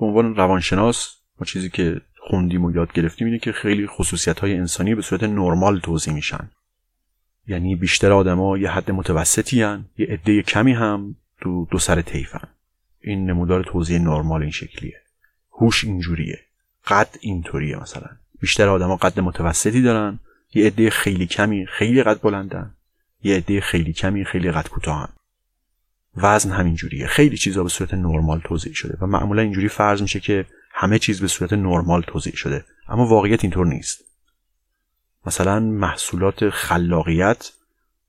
به 0.00 0.06
عنوان 0.06 0.36
روانشناس 0.36 1.16
ما 1.40 1.46
چیزی 1.46 1.70
که 1.70 2.00
خوندیم 2.20 2.64
و 2.64 2.70
یاد 2.70 2.92
گرفتیم 2.92 3.26
اینه 3.26 3.38
که 3.38 3.52
خیلی 3.52 3.86
خصوصیت 3.86 4.40
های 4.40 4.54
انسانی 4.54 4.94
به 4.94 5.02
صورت 5.02 5.22
نرمال 5.22 5.80
توضیح 5.80 6.14
میشن. 6.14 6.50
یعنی 7.46 7.76
بیشتر 7.76 8.12
آدما 8.12 8.58
یه 8.58 8.70
حد 8.70 8.90
متوسطی 8.90 9.62
هن. 9.62 9.84
یه 9.98 10.06
عده 10.06 10.42
کمی 10.42 10.72
هم 10.72 11.16
تو 11.40 11.66
دو 11.70 11.78
سر 11.78 12.02
طیفن. 12.02 12.48
این 13.00 13.30
نمودار 13.30 13.64
توضیح 13.64 13.98
نرمال 13.98 14.42
این 14.42 14.50
شکلیه. 14.50 15.00
هوش 15.52 15.84
اینجوریه. 15.84 16.40
قد 16.86 17.16
اینطوریه 17.20 17.76
مثلا. 17.76 18.08
بیشتر 18.40 18.68
آدما 18.68 18.96
قد 18.96 19.20
متوسطی 19.20 19.82
دارن 19.82 20.18
یه 20.54 20.66
عده 20.66 20.90
خیلی 20.90 21.26
کمی 21.26 21.66
خیلی 21.66 22.02
قد 22.02 22.20
بلندن 22.20 22.74
یه 23.22 23.36
عده 23.36 23.60
خیلی 23.60 23.92
کمی 23.92 24.24
خیلی 24.24 24.50
قد 24.50 24.68
کوتاهن. 24.68 25.08
وزن 26.16 26.50
همینجوریه. 26.50 27.06
خیلی 27.06 27.36
چیزا 27.36 27.62
به 27.62 27.68
صورت 27.68 27.94
نرمال 27.94 28.40
توضیح 28.44 28.72
شده 28.72 28.98
و 29.00 29.06
معمولا 29.06 29.42
اینجوری 29.42 29.68
فرض 29.68 30.02
میشه 30.02 30.20
که 30.20 30.46
همه 30.72 30.98
چیز 30.98 31.20
به 31.20 31.28
صورت 31.28 31.52
نرمال 31.52 32.02
توضیح 32.02 32.34
شده 32.34 32.64
اما 32.88 33.06
واقعیت 33.06 33.44
اینطور 33.44 33.66
نیست. 33.66 34.04
مثلا 35.26 35.60
محصولات 35.60 36.50
خلاقیت 36.50 37.52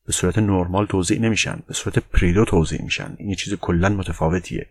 به 0.06 0.14
صورت 0.14 0.38
نرمال 0.38 0.86
توضیح 0.86 1.20
نمیشن 1.20 1.60
به 1.68 1.74
صورت 1.74 2.00
پریدو 2.00 2.46
توضیح 2.46 2.82
میشن. 2.82 3.16
این 3.18 3.30
یه 3.30 3.36
چیز 3.36 3.54
کلا 3.54 3.90
متفاوتیه. 3.90 4.70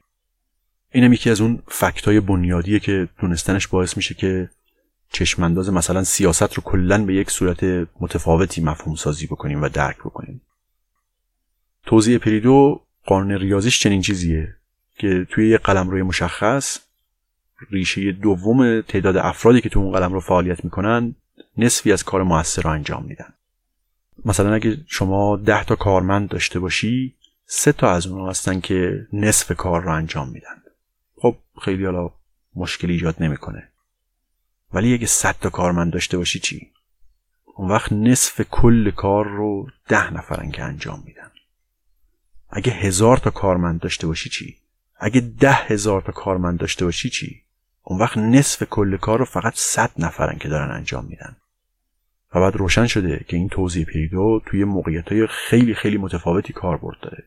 اینم 0.91 1.13
یکی 1.13 1.31
از 1.31 1.41
اون 1.41 1.63
فکتای 1.69 2.21
بنیادیه 2.21 2.81
که 2.81 3.09
دونستنش 3.21 3.67
باعث 3.67 3.97
میشه 3.97 4.15
که 4.15 4.51
چشمانداز 5.13 5.71
مثلا 5.73 6.05
سیاست 6.05 6.55
رو 6.55 6.63
کلا 6.63 7.05
به 7.05 7.15
یک 7.15 7.31
صورت 7.31 7.89
متفاوتی 8.01 8.61
مفهوم 8.61 8.95
سازی 8.95 9.27
بکنیم 9.27 9.63
و 9.63 9.69
درک 9.69 9.99
بکنیم. 9.99 10.41
توضیح 11.87 12.19
پریدو 12.19 12.81
قانون 13.07 13.33
ریاضیش 13.33 13.81
چنین 13.81 14.03
چیزیه 14.03 14.57
که 14.99 15.27
توی 15.31 15.49
یک 15.49 15.61
قلم 15.61 15.91
روی 15.91 16.03
مشخص 16.03 16.79
ریشه 17.71 18.13
دوم 18.13 18.81
تعداد 18.81 19.17
افرادی 19.17 19.61
که 19.61 19.69
تو 19.69 19.81
اون 19.81 19.93
قلم 19.93 20.13
رو 20.13 20.21
فعالیت 20.21 20.65
می‌کنن 20.65 21.15
نصفی 21.57 21.93
از 21.93 22.05
کار 22.05 22.23
موثر 22.23 22.63
رو 22.63 22.71
انجام 22.71 23.05
میدن. 23.05 23.35
مثلا 24.25 24.55
اگه 24.55 24.85
شما 24.87 25.37
ده 25.37 25.65
تا 25.65 25.77
کارمند 25.77 26.29
داشته 26.29 26.59
باشی 26.59 27.15
سه 27.47 27.73
تا 27.73 27.91
از 27.91 28.07
اونها 28.07 28.31
هستن 28.31 28.61
که 28.61 29.07
نصف 29.13 29.53
کار 29.53 29.83
رو 29.83 29.93
انجام 29.93 30.29
میدن. 30.29 30.63
خب 31.17 31.37
خیلی 31.63 31.85
حالا 31.85 32.11
مشکلی 32.55 32.93
ایجاد 32.93 33.23
نمی‌کنه. 33.23 33.69
ولی 34.73 34.95
اگه 34.95 35.07
صد 35.07 35.37
تا 35.41 35.51
کارمند 35.51 35.93
داشته 35.93 36.19
باشی 36.19 36.39
چی؟ 36.39 36.71
اون 37.45 37.71
وقت 37.71 37.93
نصف 37.93 38.41
کل 38.41 38.91
کار 38.91 39.29
رو 39.29 39.69
ده 39.89 40.15
نفرن 40.15 40.51
که 40.51 40.63
انجام 40.63 41.03
میدن. 41.07 41.31
اگه 42.51 42.73
هزار 42.73 43.17
تا 43.17 43.31
کارمند 43.31 43.81
داشته 43.81 44.07
باشی 44.07 44.31
چی؟ 44.31 44.57
اگه 44.97 45.21
ده 45.21 45.53
هزار 45.53 46.03
تا 46.03 46.13
کارمند 46.13 46.59
داشته 46.59 46.85
باشی 46.85 47.11
چی؟ 47.11 47.43
اون 47.83 47.99
وقت 47.99 48.19
نصف 48.19 48.63
کل 48.63 48.97
کار 48.97 49.19
رو 49.19 49.25
فقط 49.25 49.53
صد 49.57 49.91
نفرن 49.99 50.39
که 50.39 50.49
دارن 50.49 50.71
انجام 50.71 51.05
میدن. 51.05 51.37
و 52.35 52.41
بعد 52.41 52.57
روشن 52.57 52.87
شده 52.87 53.25
که 53.29 53.37
این 53.37 53.49
توضیح 53.49 53.85
پیدو 53.85 54.41
توی 54.47 54.65
موقعیت 54.65 55.13
های 55.13 55.27
خیلی 55.27 55.75
خیلی 55.75 55.99
متفاوتی 55.99 56.53
کاربرد 56.53 57.01
داره. 57.01 57.25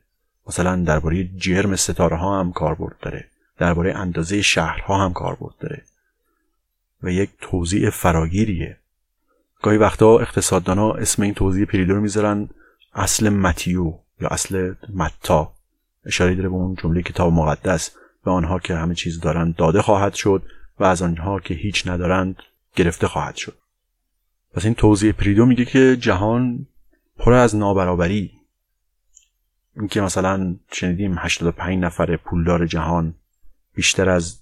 مثلا 0.47 0.76
درباره 0.76 1.24
جرم 1.24 1.76
ستاره 1.76 2.18
ها 2.18 2.39
هم 2.39 2.51
کاربرد 2.51 2.95
داره. 3.01 3.26
درباره 3.58 3.95
اندازه 3.97 4.41
شهرها 4.41 5.06
هم 5.06 5.14
کاربرد 5.14 5.56
داره. 5.60 5.82
و 7.03 7.12
یک 7.12 7.30
توضیح 7.41 7.89
فراگیریه. 7.89 8.78
گاهی 9.62 9.78
وقتا 9.78 10.20
اقتصاددانا 10.20 10.91
اسم 10.91 11.22
این 11.22 11.34
توضیح 11.34 11.66
پریدو 11.66 11.93
رو 11.93 12.01
می‌ذارن 12.01 12.49
اصل 12.93 13.30
متیو 13.30 13.93
یا 14.22 14.28
اصل 14.28 14.74
متا. 14.93 15.53
اشاره 16.06 16.36
داره 16.36 16.49
به 16.49 16.56
اون 16.56 16.76
جمله 16.76 17.01
کتاب 17.01 17.34
مقدس. 17.34 17.91
به 18.26 18.32
آنها 18.32 18.59
که 18.59 18.76
همه 18.76 18.95
چیز 18.95 19.19
دارند 19.19 19.55
داده 19.55 19.82
خواهد 19.82 20.13
شد 20.13 20.43
و 20.80 20.84
از 20.84 21.01
آنها 21.01 21.39
که 21.39 21.53
هیچ 21.53 21.88
ندارند 21.88 22.36
گرفته 22.76 23.07
خواهد 23.07 23.36
شد. 23.36 23.57
پس 24.53 24.65
این 24.65 24.73
توضیح 24.73 25.11
پریدو 25.11 25.45
میگه 25.45 25.65
که 25.65 25.97
جهان 25.99 26.67
پر 27.17 27.34
از 27.34 27.55
نابرابری. 27.55 28.32
اینکه 29.76 30.01
مثلا 30.01 30.55
شنیدیم 30.71 31.15
85 31.17 31.84
نفر 31.84 32.17
پولدار 32.17 32.65
جهان 32.65 33.13
بیشتر 33.76 34.09
از 34.09 34.39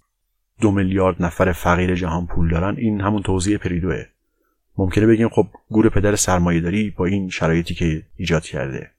دو 0.61 0.71
میلیارد 0.71 1.23
نفر 1.23 1.51
فقیر 1.51 1.95
جهان 1.95 2.27
پول 2.27 2.51
دارن 2.51 2.75
این 2.77 3.01
همون 3.01 3.21
توضیح 3.21 3.57
پریدوه. 3.57 4.05
ممکنه 4.77 5.07
بگیم 5.07 5.29
خب 5.29 5.47
گور 5.69 5.89
پدر 5.89 6.15
سرمایه 6.15 6.61
داری 6.61 6.89
با 6.89 7.05
این 7.05 7.29
شرایطی 7.29 7.73
که 7.73 8.03
ایجاد 8.15 8.43
کرده. 8.43 8.91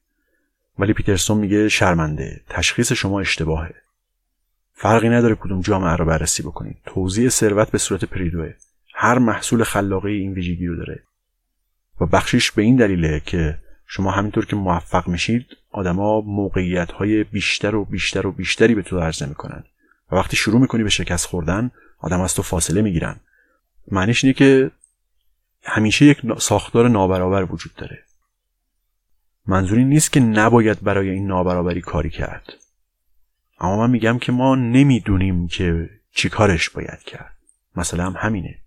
ولی 0.78 0.92
پیترسون 0.92 1.38
میگه 1.38 1.68
شرمنده 1.68 2.40
تشخیص 2.48 2.92
شما 2.92 3.20
اشتباهه. 3.20 3.83
فرقی 4.74 5.08
نداره 5.08 5.34
کدوم 5.34 5.60
جامعه 5.60 5.96
رو 5.96 6.04
بررسی 6.04 6.42
بکنید 6.42 6.76
توضیح 6.86 7.28
ثروت 7.28 7.70
به 7.70 7.78
صورت 7.78 8.04
پریدوه 8.04 8.54
هر 8.94 9.18
محصول 9.18 9.64
خلاقه 9.64 10.10
این 10.10 10.32
ویژگی 10.32 10.66
رو 10.66 10.76
داره. 10.76 11.02
و 12.00 12.06
بخشیش 12.06 12.52
به 12.52 12.62
این 12.62 12.76
دلیله 12.76 13.20
که 13.20 13.58
شما 13.86 14.10
همینطور 14.10 14.46
که 14.46 14.56
موفق 14.56 15.08
میشید 15.08 15.46
آدما 15.70 16.20
موقعیت 16.20 16.92
های 16.92 17.24
بیشتر 17.24 17.74
و 17.74 17.84
بیشتر 17.84 18.26
و 18.26 18.32
بیشتری 18.32 18.74
به 18.74 18.82
تو 18.82 18.98
عرضه 18.98 19.26
می‌کنن. 19.26 19.64
و 20.12 20.16
وقتی 20.16 20.36
شروع 20.36 20.60
می‌کنی 20.60 20.82
به 20.82 20.90
شکست 20.90 21.26
خوردن 21.26 21.70
آدم 21.98 22.20
از 22.20 22.34
تو 22.34 22.42
فاصله 22.42 22.82
می‌گیرن. 22.82 23.20
معنیش 23.90 24.24
اینه 24.24 24.34
که 24.34 24.70
همیشه 25.62 26.04
یک 26.04 26.22
ساختار 26.38 26.88
نابرابر 26.88 27.52
وجود 27.52 27.72
داره. 27.74 28.04
منظوری 29.46 29.84
نیست 29.84 30.12
که 30.12 30.20
نباید 30.20 30.82
برای 30.82 31.10
این 31.10 31.26
نابرابری 31.26 31.80
کاری 31.80 32.10
کرد. 32.10 32.63
اما 33.58 33.76
من 33.76 33.90
میگم 33.90 34.18
که 34.18 34.32
ما 34.32 34.54
نمی‌دونیم 34.54 35.46
که 35.46 35.90
چی 36.12 36.28
کارش 36.28 36.70
باید 36.70 37.02
کرد. 37.06 37.36
مثلا 37.76 38.06
هم 38.06 38.14
همینه. 38.16 38.58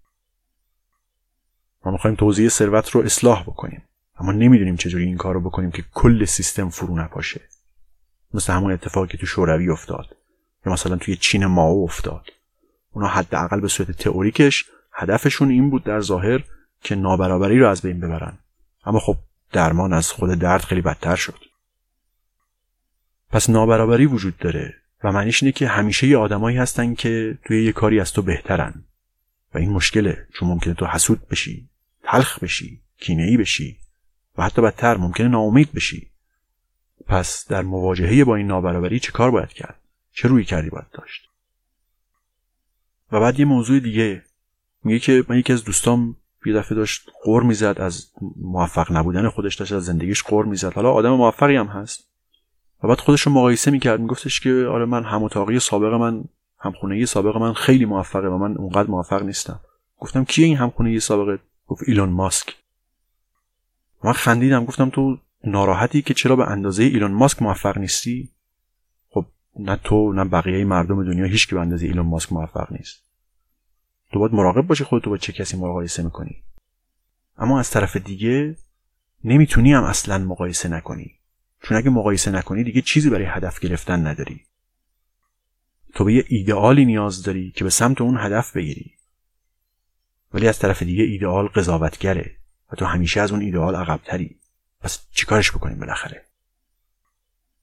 ما 1.86 1.92
می‌خوایم 1.92 2.16
توضیح 2.16 2.50
ثروت 2.50 2.90
رو 2.90 3.02
اصلاح 3.02 3.44
بکنیم. 3.44 3.82
اما 4.20 4.32
نمی‌دونیم 4.32 4.76
چجوری 4.76 5.06
این 5.06 5.18
کار 5.18 5.34
رو 5.34 5.42
بکنیم 5.42 5.72
که 5.72 5.84
کل 5.94 6.26
سیستم 6.26 6.70
فرو 6.70 6.96
نپاشه. 6.96 7.42
مثل 8.34 8.54
همون 8.54 8.72
اتفاقی 8.72 9.08
که 9.08 9.18
تو 9.18 9.26
شوروی 9.26 9.70
افتاد. 9.70 10.16
یا 10.66 10.74
مثلا 10.74 10.98
توی 10.98 11.16
چین 11.16 11.46
ماو 11.46 11.84
افتاد. 11.84 12.26
اونا 12.92 13.08
حداقل 13.08 13.60
به 13.60 13.68
صورت 13.68 13.92
تئوریکش 13.92 14.66
هدفشون 14.94 15.50
این 15.50 15.70
بود 15.70 15.84
در 15.84 16.02
ظاهر 16.02 16.44
که 16.82 16.96
نابرابری 16.96 17.60
رو 17.60 17.68
از 17.68 17.82
بین 17.82 18.00
ببرن. 18.00 18.38
اما 18.86 19.00
خب 19.00 19.18
درمان 19.52 19.94
از 19.94 20.12
خود 20.12 20.30
درد 20.30 20.62
خیلی 20.62 20.82
بدتر 20.82 21.16
شد. 21.16 21.47
پس 23.32 23.50
نابرابری 23.50 24.06
وجود 24.06 24.38
داره 24.38 24.76
و 25.04 25.12
معنیش 25.12 25.44
اینه 25.44 25.52
که 25.52 25.68
همیشه 25.68 26.08
یه 26.08 26.18
آدمایی 26.18 26.58
هستن 26.58 26.94
که 26.94 27.38
توی 27.46 27.66
یه 27.66 27.72
کاری 27.72 28.00
از 28.00 28.14
تو 28.14 28.22
بهترن. 28.22 28.84
و 29.54 29.58
این 29.58 29.70
مشکله. 29.70 30.28
چون 30.34 30.50
ممکنه 30.50 30.74
تو 30.74 30.86
حسود 30.86 31.28
بشی 31.28 31.70
تلخ 32.04 32.40
بشی 32.40 32.82
کینه‌ای 33.00 33.38
بشی 33.38 33.78
و 34.38 34.44
حتی 34.44 34.62
بدتر 34.62 34.98
ممکنه 34.98 35.28
ناامید 35.28 35.72
بشی. 35.72 36.12
پس 37.08 37.48
در 37.48 37.62
مواجهه 37.62 38.24
با 38.24 38.36
این 38.36 38.48
نابرابری 38.48 39.00
چه 39.00 39.12
کار 39.12 39.32
باید 39.32 39.50
کرد؟ 39.50 39.80
چه 40.12 40.28
روی 40.28 40.44
کردی 40.44 40.70
باید 40.70 40.92
داشت؟ 40.92 41.30
و 43.12 43.20
بعد 43.20 43.40
یه 43.40 43.46
موضوع 43.46 43.80
دیگه. 43.80 44.24
میگه 44.84 45.00
که 45.00 45.24
من 45.28 45.38
یکی 45.38 45.54
از 45.54 45.64
دوستام 45.64 46.16
یه 46.46 46.54
دفعه 46.54 46.76
داشت 46.76 47.10
قور 47.24 47.44
می‌زد 47.44 47.76
از 47.80 48.12
موفق 48.36 48.92
نبودن 48.92 49.30
خودش 49.30 49.56
داشت 49.56 49.72
از 49.72 49.86
زندگیش 49.86 50.24
قور 50.24 50.46
می‌زد. 50.46 50.74
حالا 50.74 50.92
آدم 50.92 51.10
موفقی 51.10 51.56
هم 51.56 51.68
هست. 51.68 52.08
و 52.84 52.88
بعد 52.88 53.00
خودش 53.00 53.22
رو 53.22 53.32
مقایسه 53.32 53.72
می‌کرد. 53.72 54.00
میگفتش 54.00 54.40
که 54.40 54.68
آره 54.72 54.86
من 54.86 55.04
هم 55.04 55.24
اتاقی 55.24 55.60
سابق 55.60 55.94
من 55.94 56.24
همخونگی 56.60 57.06
سابق 57.06 57.38
من 57.38 57.54
خیلی 57.54 57.86
موفقه 57.86 58.28
و 58.28 58.38
من 58.38 58.58
اونقدر 58.58 58.90
موفق 58.90 59.24
نیستم. 59.24 59.60
گفتم 60.00 60.24
کیه 60.24 60.46
این 60.46 60.58
همخونگی 60.58 61.00
سابقه؟ 61.00 61.40
گفت 61.68 61.84
ایلون 61.88 62.10
ماسک. 62.10 62.56
من 64.04 64.14
خندیدم. 64.14 64.66
گفتم 64.66 64.90
تو 64.90 65.18
ناراحتی 65.44 66.02
که 66.02 66.14
چرا 66.14 66.36
به 66.36 66.48
اندازه 66.48 66.84
ایلون 66.84 67.12
ماسک 67.12 67.42
موفق 67.42 67.78
نیستی؟ 67.78 68.30
خب 69.10 69.26
نه 69.60 69.76
تو 69.76 70.14
نه 70.14 70.24
بقیه 70.24 70.66
مردم 70.66 71.04
دنیا 71.04 71.26
هیچ 71.26 71.48
که 71.48 71.56
به 71.56 71.62
اندازه 71.62 71.86
ایلون 71.86 72.06
ماسک 72.06 72.34
موفق 72.34 72.72
نیست. 72.72 73.04
تو 74.12 74.20
باید 74.20 74.34
مراقب 74.34 74.62
باشی 74.62 74.84
خودتو 74.84 75.10
با 75.10 75.18
چه 75.18 75.34
کسی 75.34 75.58
مقایسه 75.58 76.04
می‌کنی. 76.04 76.44
اما 77.38 77.60
از 77.60 77.72
طرف 77.72 77.98
دیگه 77.98 78.56
نمی‌تونی 79.24 79.74
هم 79.74 79.84
اصلا 79.84 80.18
مقایسه 80.18 80.70
نکنی. 80.70 81.17
چون 81.64 81.78
اگه 81.78 81.90
مقایسه 81.90 82.32
نکنی 82.32 82.64
دیگه 82.64 82.82
چیزی 82.82 83.10
برای 83.10 83.26
هدف 83.26 83.60
گرفتن 83.60 84.08
نداری. 84.08 84.46
تو 85.94 86.04
به 86.04 86.14
یه 86.14 86.26
ایدئالی 86.28 86.86
نیاز 86.86 87.24
داری 87.24 87.52
که 87.52 87.64
به 87.64 87.70
سمت 87.70 88.02
اون 88.02 88.18
هدف 88.18 88.52
بگیری. 88.52 88.92
ولی 90.34 90.48
از 90.48 90.60
طرف 90.60 90.84
دیگه 90.84 91.04
ایدئال 91.04 91.48
قضاوتگره 91.48 92.38
و 92.72 92.76
تو 92.76 92.86
همیشه 92.86 93.22
از 93.22 93.32
اون 93.32 93.42
ایدئال 93.42 93.76
عقبتری. 93.76 94.40
پس 94.82 95.08
چیکارش 95.12 95.52
بکنیم 95.52 95.80
بالاخره؟ 95.80 96.26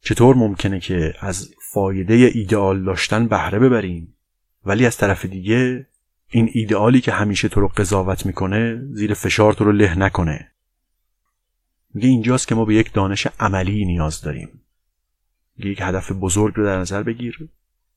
چطور 0.01 0.36
ممکنه 0.36 0.80
که 0.80 1.14
از 1.20 1.51
فایده 1.72 2.14
ایدئال 2.14 2.84
داشتن 2.84 3.28
بهره 3.28 3.59
ببریم 3.59 4.14
ولی 4.64 4.86
از 4.86 4.97
طرف 4.97 5.24
دیگه 5.24 5.86
این 6.28 6.51
ایدئالی 6.53 7.01
که 7.01 7.12
همیشه 7.12 7.49
تو 7.49 7.61
رو 7.61 7.68
قضاوت 7.68 8.26
می‌کنه 8.26 8.80
زیر 8.90 9.14
فشار 9.14 9.53
تو 9.53 9.64
رو 9.64 9.72
له 9.72 9.99
نکنه؟ 9.99 10.53
میگه 11.95 12.09
اینجاست 12.09 12.49
که 12.49 12.55
ما 12.55 12.64
به 12.64 12.74
یک 12.74 12.92
دانش 12.92 13.26
عملی 13.40 13.84
نیاز 13.84 14.20
داریم. 14.20 14.61
میگه 15.57 15.70
یک 15.70 15.80
هدف 15.82 16.12
بزرگ 16.12 16.55
رو 16.57 16.64
در 16.64 16.78
نظر 16.78 17.03
بگیر 17.03 17.49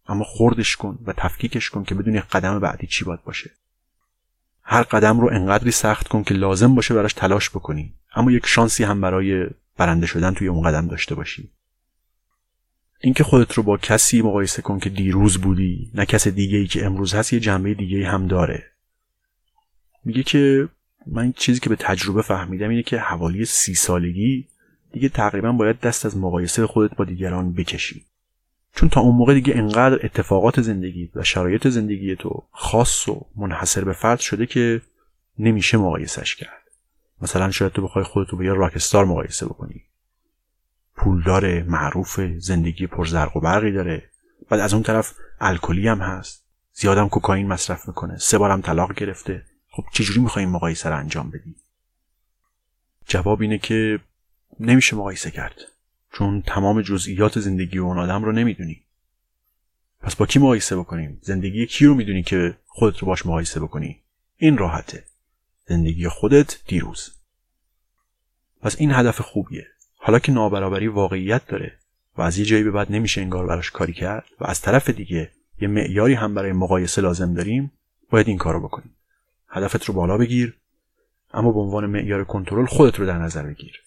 اما 0.07 0.23
خوردش 0.23 0.75
کن 0.75 0.99
و 1.05 1.13
تفکیکش 1.13 1.69
کن 1.69 1.83
که 1.83 1.95
بدونی 1.95 2.19
قدم 2.19 2.59
بعدی 2.59 2.87
چی 2.87 3.05
باید 3.05 3.23
باشه. 3.23 3.51
هر 4.63 4.83
قدم 4.83 5.19
رو 5.19 5.29
انقدری 5.31 5.71
سخت 5.71 6.07
کن 6.07 6.23
که 6.23 6.33
لازم 6.33 6.75
باشه 6.75 6.93
براش 6.93 7.13
تلاش 7.13 7.49
بکنی. 7.49 7.93
اما 8.15 8.31
یک 8.31 8.45
شانسی 8.45 8.83
هم 8.83 9.01
برای 9.01 9.47
برنده 9.77 10.05
شدن 10.05 10.33
توی 10.33 10.47
اون 10.47 10.63
قدم 10.63 10.87
داشته 10.87 11.15
باشی. 11.15 11.51
اینکه 13.01 13.23
خودت 13.23 13.53
رو 13.53 13.63
با 13.63 13.77
کسی 13.77 14.21
مقایسه 14.21 14.61
کن 14.61 14.79
که 14.79 14.89
دیروز 14.89 15.37
بودی 15.37 15.91
نه 15.93 16.05
کس 16.05 16.27
دیگه 16.27 16.57
ای 16.57 16.67
که 16.67 16.85
امروز 16.85 17.13
هست 17.13 17.33
یه 17.33 17.39
جنبه 17.39 17.73
دیگه 17.73 18.07
هم 18.07 18.27
داره. 18.27 18.71
میگه 20.05 20.23
که 20.23 20.69
من 21.05 21.31
چیزی 21.31 21.59
که 21.59 21.69
به 21.69 21.75
تجربه 21.75 22.21
فهمیدم 22.21 22.69
اینه 22.69 22.83
که 22.83 22.97
حوالی 22.97 23.45
سی 23.45 23.75
سالگی 23.75 24.47
دیگه 24.91 25.09
تقریبا 25.09 25.51
باید 25.51 25.79
دست 25.79 26.05
از 26.05 26.17
مقایسه 26.17 26.67
خودت 26.67 26.95
با 26.95 27.05
دیگران 27.05 27.53
بکشی. 27.53 28.05
چون 28.75 28.89
تا 28.89 29.01
اون 29.01 29.15
موقع 29.15 29.33
دیگه 29.33 29.57
انقدر 29.57 30.05
اتفاقات 30.05 30.61
زندگی 30.61 31.11
و 31.15 31.23
شرایط 31.23 31.67
زندگی 31.67 32.15
تو 32.15 32.43
خاص 32.51 33.09
و 33.09 33.25
منحصر 33.35 33.83
به 33.83 33.93
فرد 33.93 34.19
شده 34.19 34.45
که 34.45 34.81
نمیشه 35.39 35.77
مقایسش 35.77 36.35
کرد. 36.35 36.63
مثلا 37.21 37.51
شاید 37.51 37.71
تو 37.71 37.81
بخوای 37.81 38.03
خودت 38.05 38.29
رو 38.29 38.37
با 38.37 38.43
یه 38.43 38.53
راکستار 38.53 39.05
مقایسه 39.05 39.45
بکنی. 39.45 39.83
پولدار 40.95 41.63
معروف 41.63 42.19
زندگی 42.37 42.87
پرزرق 42.87 43.37
و 43.37 43.39
برقی 43.39 43.71
داره. 43.71 44.09
بعد 44.49 44.59
از 44.59 44.73
اون 44.73 44.83
طرف 44.83 45.13
الکلی 45.39 45.87
هم 45.87 45.99
هست. 45.99 46.45
زیادم 46.73 47.09
کوکائین 47.09 47.47
مصرف 47.47 47.87
می‌کنه. 47.87 48.17
سه 48.17 48.37
بارم 48.37 48.61
طلاق 48.61 48.93
گرفته. 48.93 49.45
خب 49.77 49.85
چجوری 49.91 50.19
می‌خوای 50.19 50.45
این 50.45 50.53
مقایسه 50.53 50.89
رو 50.89 50.97
انجام 50.97 51.29
بدی؟ 51.29 51.55
جواب 53.07 53.41
اینه 53.41 53.57
که 53.57 53.99
نمیشه 54.59 54.95
مقایسه 54.95 55.31
کرد 55.31 55.55
چون 56.13 56.41
تمام 56.41 56.81
جزئیات 56.81 57.39
زندگی 57.39 57.77
اون 57.77 57.97
آدم 57.97 58.23
رو 58.23 58.31
نمی‌دونی. 58.31 58.81
پس 60.01 60.15
با 60.15 60.25
کی 60.25 60.39
مقایسه 60.39 60.75
بکنیم؟ 60.75 61.19
زندگی 61.21 61.65
کی 61.65 61.85
رو 61.85 61.93
می‌دونی 61.93 62.23
که 62.23 62.57
خودت 62.67 62.97
رو 62.97 63.05
باش 63.05 63.25
مقایسه 63.25 63.59
بکنی؟ 63.59 63.99
این 64.37 64.57
راحته. 64.57 65.03
زندگی 65.67 66.07
خودت 66.07 66.57
دیروز. 66.67 67.11
پس 68.61 68.75
این 68.79 68.91
هدف 68.91 69.21
خوبیه. 69.21 69.67
حالا 69.97 70.19
که 70.19 70.31
نابرابری 70.31 70.87
واقعیت 70.87 71.47
داره 71.47 71.77
و 72.17 72.21
از 72.21 72.37
یه 72.37 72.45
جایی 72.45 72.63
به 72.63 72.71
بعد 72.71 72.91
نمیشه 72.91 73.21
انگار 73.21 73.47
براش 73.47 73.71
کاری 73.71 73.93
کرد 73.93 74.25
و 74.39 74.45
از 74.45 74.61
طرف 74.61 74.89
دیگه 74.89 75.31
یه 75.61 75.67
معیاری 75.67 76.13
هم 76.13 76.33
برای 76.33 76.51
مقایسه 76.51 77.01
لازم 77.01 77.33
داریم 77.33 77.71
باید 78.09 78.27
این 78.27 78.37
کارو 78.37 78.59
بکنیم. 78.59 78.93
هدفت 79.49 79.85
رو 79.85 79.93
بالا 79.93 80.17
بگیر 80.17 80.57
اما 81.33 81.51
به 81.51 81.59
عنوان 81.59 81.85
معیار 81.85 82.23
کنترل 82.23 82.65
خودت 82.65 82.99
رو 82.99 83.05
در 83.05 83.17
نظر 83.17 83.43
بگیر. 83.43 83.81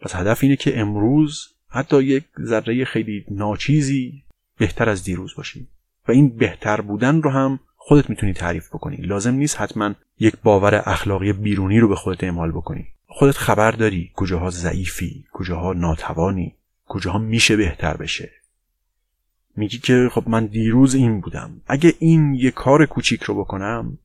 پس 0.00 0.14
هدف 0.14 0.42
اینه 0.42 0.56
که 0.56 0.80
امروز 0.80 1.48
حتی 1.68 2.02
یک 2.02 2.24
ذره 2.40 2.84
خیلی 2.84 3.24
ناچیزی 3.30 4.22
بهتر 4.58 4.88
از 4.88 5.04
دیروز 5.04 5.34
باشی. 5.36 5.68
و 6.08 6.12
این 6.12 6.28
بهتر 6.28 6.80
بودن 6.80 7.22
رو 7.22 7.30
هم 7.30 7.60
خودت 7.76 8.10
می‌تونی 8.10 8.32
تعریف 8.32 8.68
بکنی. 8.68 8.96
لازم 8.96 9.34
نیست 9.34 9.60
حتما 9.60 9.94
یک 10.18 10.34
باور 10.42 10.82
اخلاقی 10.86 11.32
بیرونی 11.32 11.80
رو 11.80 11.88
به 11.88 11.94
خودت 11.94 12.24
اعمال 12.24 12.52
بکنی. 12.52 12.86
خودت 13.06 13.36
خبر 13.36 13.70
داری 13.70 14.10
کجاها 14.14 14.50
ضعیفی 14.50 15.24
کجاها 15.32 15.72
ناتوانی 15.72 16.54
کجاها 16.86 17.18
میشه 17.18 17.56
بهتر 17.56 17.96
بشه. 17.96 18.30
میگی 19.56 19.78
که 19.78 20.08
خب 20.12 20.28
من 20.28 20.46
دیروز 20.46 20.94
این 20.94 21.20
بودم. 21.20 21.60
اگه 21.66 21.94
این 21.98 22.34
یه 22.34 22.50
کار 22.50 22.86
کوچیک 22.86 23.22
رو 23.22 23.34
بکنم 23.34 23.98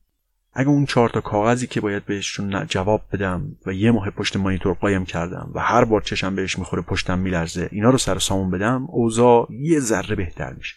اگه 0.54 0.68
اون 0.68 0.86
چهار 0.86 1.08
تا 1.08 1.20
کاغذی 1.20 1.66
که 1.66 1.80
باید 1.80 2.04
بهشون 2.04 2.66
جواب 2.66 3.02
بدم 3.12 3.56
و 3.66 3.72
یه 3.72 3.90
ماه 3.90 4.10
پشت 4.10 4.36
مانیتور 4.36 4.74
قایم 4.74 5.04
کردم 5.04 5.50
و 5.54 5.60
هر 5.60 5.84
بار 5.84 6.00
چشم 6.00 6.34
بهش 6.34 6.58
می‌خوره 6.58 6.82
پشتم 6.82 7.18
میلرزه 7.18 7.68
اینا 7.72 7.90
رو 7.90 7.98
سر 7.98 8.18
سامون 8.18 8.50
بدم 8.50 8.86
اوضاع 8.88 9.48
یه 9.50 9.80
ذره 9.80 10.16
بهتر 10.16 10.52
میشه. 10.52 10.76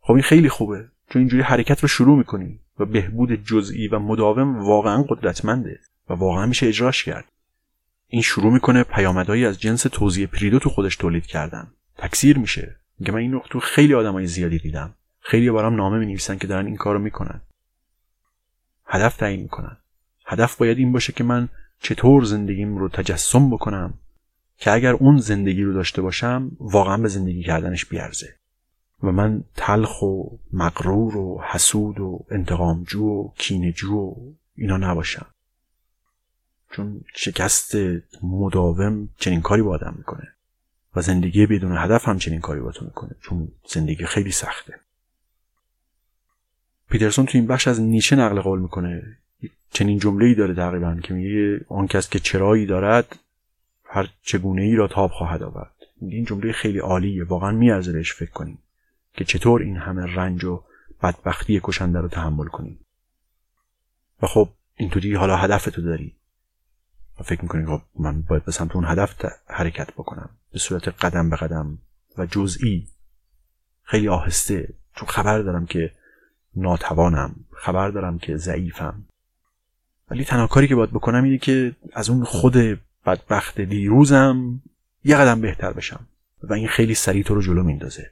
خب 0.00 0.12
این 0.12 0.22
خیلی 0.22 0.48
خوبه 0.48 0.88
چون 1.10 1.20
اینجوری 1.20 1.42
حرکت 1.42 1.80
رو 1.80 1.88
شروع 1.88 2.18
می‌کنی 2.18 2.58
و 2.78 2.84
بهبود 2.84 3.44
جزئی 3.44 3.88
و 3.88 3.98
مداوم 3.98 4.58
واقعا 4.64 5.02
قدرتمنده 5.02 5.80
و 6.10 6.14
واقعا 6.14 6.46
میشه 6.46 6.66
اجراش 6.66 7.04
کرد. 7.04 7.24
این 8.08 8.22
شروع 8.22 8.52
می‌کنه 8.52 8.82
پیامدهایی 8.82 9.46
از 9.46 9.60
جنس 9.60 9.82
توزیع 9.82 10.26
پریدو 10.26 10.58
تو 10.58 10.70
خودش 10.70 10.96
تولید 10.96 11.26
کردن. 11.26 11.66
تکثیر 11.98 12.38
میشه. 12.38 12.76
میگه 12.98 13.12
من 13.12 13.18
این 13.18 13.40
تو 13.50 13.60
خیلی 13.60 13.94
آدمای 13.94 14.26
زیادی 14.26 14.58
دیدم. 14.58 14.94
خیلی 15.20 15.50
برام 15.50 15.76
نامه 15.76 15.98
می 15.98 16.06
نویسن 16.06 16.38
که 16.38 16.46
دارن 16.46 16.66
این 16.66 16.76
کارو 16.76 16.98
می‌کنن. 16.98 17.40
هدف 18.86 19.16
تعیین 19.16 19.42
می‌کنن. 19.42 19.76
هدف 20.26 20.56
باید 20.56 20.78
این 20.78 20.92
باشه 20.92 21.12
که 21.12 21.24
من 21.24 21.48
چطور 21.80 22.24
زندگیم 22.24 22.78
رو 22.78 22.88
تجسم 22.88 23.50
بکنم 23.50 23.94
که 24.58 24.72
اگر 24.72 24.92
اون 24.92 25.18
زندگی 25.18 25.62
رو 25.62 25.72
داشته 25.72 26.02
باشم 26.02 26.50
واقعا 26.60 26.96
به 26.96 27.08
زندگی 27.08 27.42
کردنش 27.42 27.84
بیارزه. 27.84 28.34
و 29.02 29.12
من 29.12 29.44
تلخ 29.56 30.02
و 30.02 30.24
مغرور 30.52 31.16
و 31.16 31.42
حسود 31.50 32.00
و 32.00 32.24
انتقامجو 32.30 33.04
و 33.04 33.32
کینجو 33.38 33.96
و 33.96 34.14
اینا 34.56 34.76
نباشم. 34.76 35.26
چون 36.70 37.00
شکست 37.14 37.74
مداوم 38.22 39.08
چنین 39.18 39.40
کاری 39.40 39.62
با 39.62 39.74
آدم 39.74 39.94
می‌کنه. 39.98 40.28
و 40.96 41.02
زندگی 41.02 41.46
بدون 41.46 41.76
هدف 41.76 42.08
هم 42.08 42.18
چنین 42.18 42.40
کاری 42.40 42.60
با 42.60 42.72
تو 42.72 42.84
می‌کنه. 42.84 43.10
چون 43.20 43.48
زندگی 43.68 44.06
خیلی 44.06 44.32
سخته. 44.32 44.74
پیترسون 46.92 47.26
تو 47.26 47.38
این 47.38 47.46
بخش 47.46 47.68
از 47.68 47.80
نیچه 47.80 48.16
نقل 48.16 48.40
قول 48.40 48.60
می‌کنه. 48.60 49.16
چنین 49.70 49.98
جمله 49.98 50.26
ای 50.26 50.34
داره 50.34 50.54
تقریبا 50.54 51.00
که 51.02 51.14
میگه 51.14 51.64
آن 51.68 51.86
کس 51.86 52.10
که 52.10 52.18
چرایی 52.18 52.66
دارد 52.66 53.18
هر 53.84 54.10
چگونه 54.22 54.62
ای 54.62 54.74
را 54.74 54.88
تاب 54.88 55.10
خواهد 55.10 55.42
آورد. 55.42 55.74
این 56.00 56.24
جمله 56.24 56.52
خیلی 56.52 56.78
عالیه 56.78 57.24
واقعا 57.24 57.50
میارزه 57.50 58.02
فکر 58.02 58.30
کنیم 58.30 58.58
که 59.14 59.24
چطور 59.24 59.62
این 59.62 59.76
همه 59.76 60.14
رنج 60.14 60.44
و 60.44 60.62
بدبختی 61.02 61.60
کشنده 61.62 62.00
رو 62.00 62.08
تحمل 62.08 62.46
کنیم. 62.46 62.78
و 64.22 64.26
خب 64.26 64.48
اینطوری 64.76 65.14
حالا 65.14 65.36
هدف 65.36 65.64
تو 65.64 65.82
داری. 65.82 66.14
و 67.20 67.22
فکر 67.22 67.42
می‌کنی 67.42 67.66
خب 67.66 67.82
من 67.98 68.22
باید 68.22 68.44
به 68.44 68.52
سمت 68.52 68.76
اون 68.76 68.84
هدف 68.84 69.24
حرکت 69.46 69.92
بکنم. 69.92 70.30
به 70.52 70.58
صورت 70.58 70.88
قدم 70.88 71.30
به 71.30 71.36
قدم 71.36 71.78
و 72.18 72.26
جزئی. 72.26 72.88
خیلی 73.82 74.08
آهسته. 74.08 74.68
چون 74.96 75.08
خبر 75.08 75.38
دارم 75.38 75.66
که 75.66 75.92
ناتوانم. 76.56 77.34
خبر 77.52 77.90
دارم 77.90 78.18
که 78.18 78.36
ضعیفم. 78.36 79.04
ولی 80.10 80.24
تنها 80.24 80.46
کاری 80.46 80.68
که 80.68 80.74
باید 80.74 80.90
بکنم 80.90 81.24
اینه 81.24 81.38
که 81.38 81.72
از 81.92 82.10
اون 82.10 82.24
خود 82.24 82.56
بدبخت 83.06 83.60
دیروزم 83.60 84.60
یه 85.04 85.16
قدم 85.16 85.40
بهتر 85.40 85.72
بشم 85.72 86.06
و 86.42 86.52
این 86.52 86.68
خیلی 86.68 86.94
سریع 86.94 87.22
تو 87.22 87.34
رو 87.34 87.42
جلو 87.42 87.62
میندازه. 87.62 88.10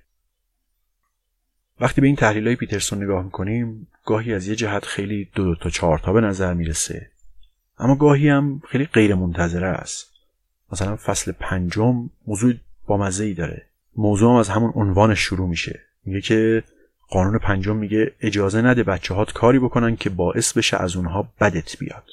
وقتی 1.80 2.01
به 2.01 2.07
این 2.07 2.16
تحلیل 2.16 2.47
های 2.47 2.57
پیترسون 2.57 3.03
نگاه 3.03 3.24
می‌کنیم 3.24 3.86
گاهی 4.05 4.34
از 4.34 4.49
یه 4.49 4.57
جهت 4.57 4.84
خیلی 4.84 5.28
دو, 5.34 5.45
دو 5.45 5.55
تا 5.55 5.70
چهار 5.70 5.99
تا 5.99 6.12
به 6.12 6.20
نظر 6.20 6.55
می‌رسه. 6.55 7.11
اما 7.78 7.95
گاهی 7.95 8.28
هم 8.28 8.62
خیلی 8.68 8.86
غیر 8.86 9.14
منتظره 9.14 9.66
است. 9.66 10.11
مثلا 10.72 10.97
فصل 10.97 11.32
پنجم 11.32 12.11
موضوع 12.26 12.55
با 12.86 12.97
مزه 12.97 13.24
ای 13.24 13.34
داره. 13.34 13.66
موضوع 13.97 14.30
هم 14.30 14.36
از 14.36 14.49
همون 14.49 14.72
عنوانش 14.74 15.20
شروع 15.20 15.49
میشه. 15.49 15.80
میگه 16.05 16.20
که 16.20 16.64
قانون 17.11 17.39
پنجم 17.39 17.77
میگه 17.77 18.15
اجازه 18.21 18.63
نده 18.63 18.83
بچه 18.83 19.15
هات 19.15 19.33
کاری 19.33 19.59
بکنن 19.59 19.97
که 19.97 20.11
باعث 20.11 20.53
بشه 20.53 20.77
از 20.77 20.97
اونها 20.97 21.33
بدت 21.41 21.79
بیاد. 21.79 22.05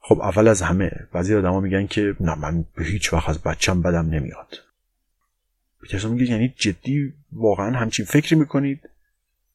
خب 0.00 0.20
اول 0.20 0.48
از 0.48 0.62
همه 0.62 0.90
بعضی 1.12 1.34
آدما 1.34 1.60
میگن 1.60 1.86
که 1.86 2.16
نه 2.20 2.34
من 2.34 2.64
به 2.76 2.84
هیچ 2.84 3.12
وقت 3.12 3.28
از 3.28 3.42
بچم 3.42 3.82
بدم 3.82 4.06
نمیاد. 4.06 4.58
پیترسون 5.82 6.10
میگه 6.10 6.32
یعنی 6.32 6.54
جدی 6.56 7.12
واقعا 7.32 7.78
همچین 7.78 8.06
فکری 8.06 8.36
می‌کنید؟ 8.36 8.88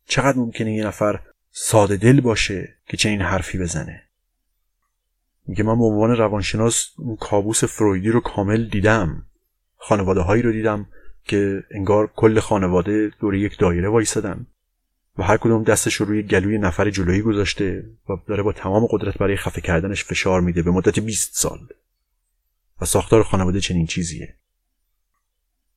چقدر 0.07 0.37
ممکنه 0.37 0.73
یه 0.73 0.87
نفر 0.87 1.19
ساده 1.51 1.97
دل 1.97 2.21
باشه 2.21 2.73
که 2.85 2.97
چنین 2.97 3.21
حرفی 3.21 3.57
بزنه؟ 3.57 4.03
میگه 5.47 5.63
من 5.63 5.77
به 5.77 5.83
عنوان 5.83 6.11
روانشناس 6.11 6.89
اون 6.97 7.15
کابوس 7.15 7.63
فرویدی 7.63 8.09
رو 8.09 8.19
کامل 8.19 8.69
دیدم. 8.69 9.23
خانواده 9.77 10.21
هایی 10.21 10.41
رو 10.41 10.51
دیدم. 10.51 10.87
که 11.27 11.63
انگار 11.71 12.11
کل 12.15 12.39
خانواده 12.39 13.11
دور 13.19 13.35
یک 13.35 13.57
دایره 13.57 13.89
وایسادن 13.89 14.45
و 15.17 15.23
هر 15.23 15.37
کدوم 15.37 15.63
دستش 15.63 15.93
رو 15.93 16.05
روی 16.05 16.23
گلوی 16.23 16.57
نفر 16.57 16.89
جلویی 16.89 17.21
گذاشته 17.21 17.89
و 18.09 18.13
داره 18.27 18.43
با 18.43 18.53
تمام 18.53 18.87
قدرت 18.91 19.17
برای 19.17 19.37
خفه 19.37 19.61
کردنش 19.61 20.03
فشار 20.03 20.41
میده 20.41 20.61
به 20.61 20.71
مدت 20.71 20.99
20 20.99 21.35
سال. 21.35 21.59
و 22.81 22.85
ساختار 22.85 23.23
خانواده 23.23 23.59
چنین 23.59 23.85
چیزیه. 23.85 24.35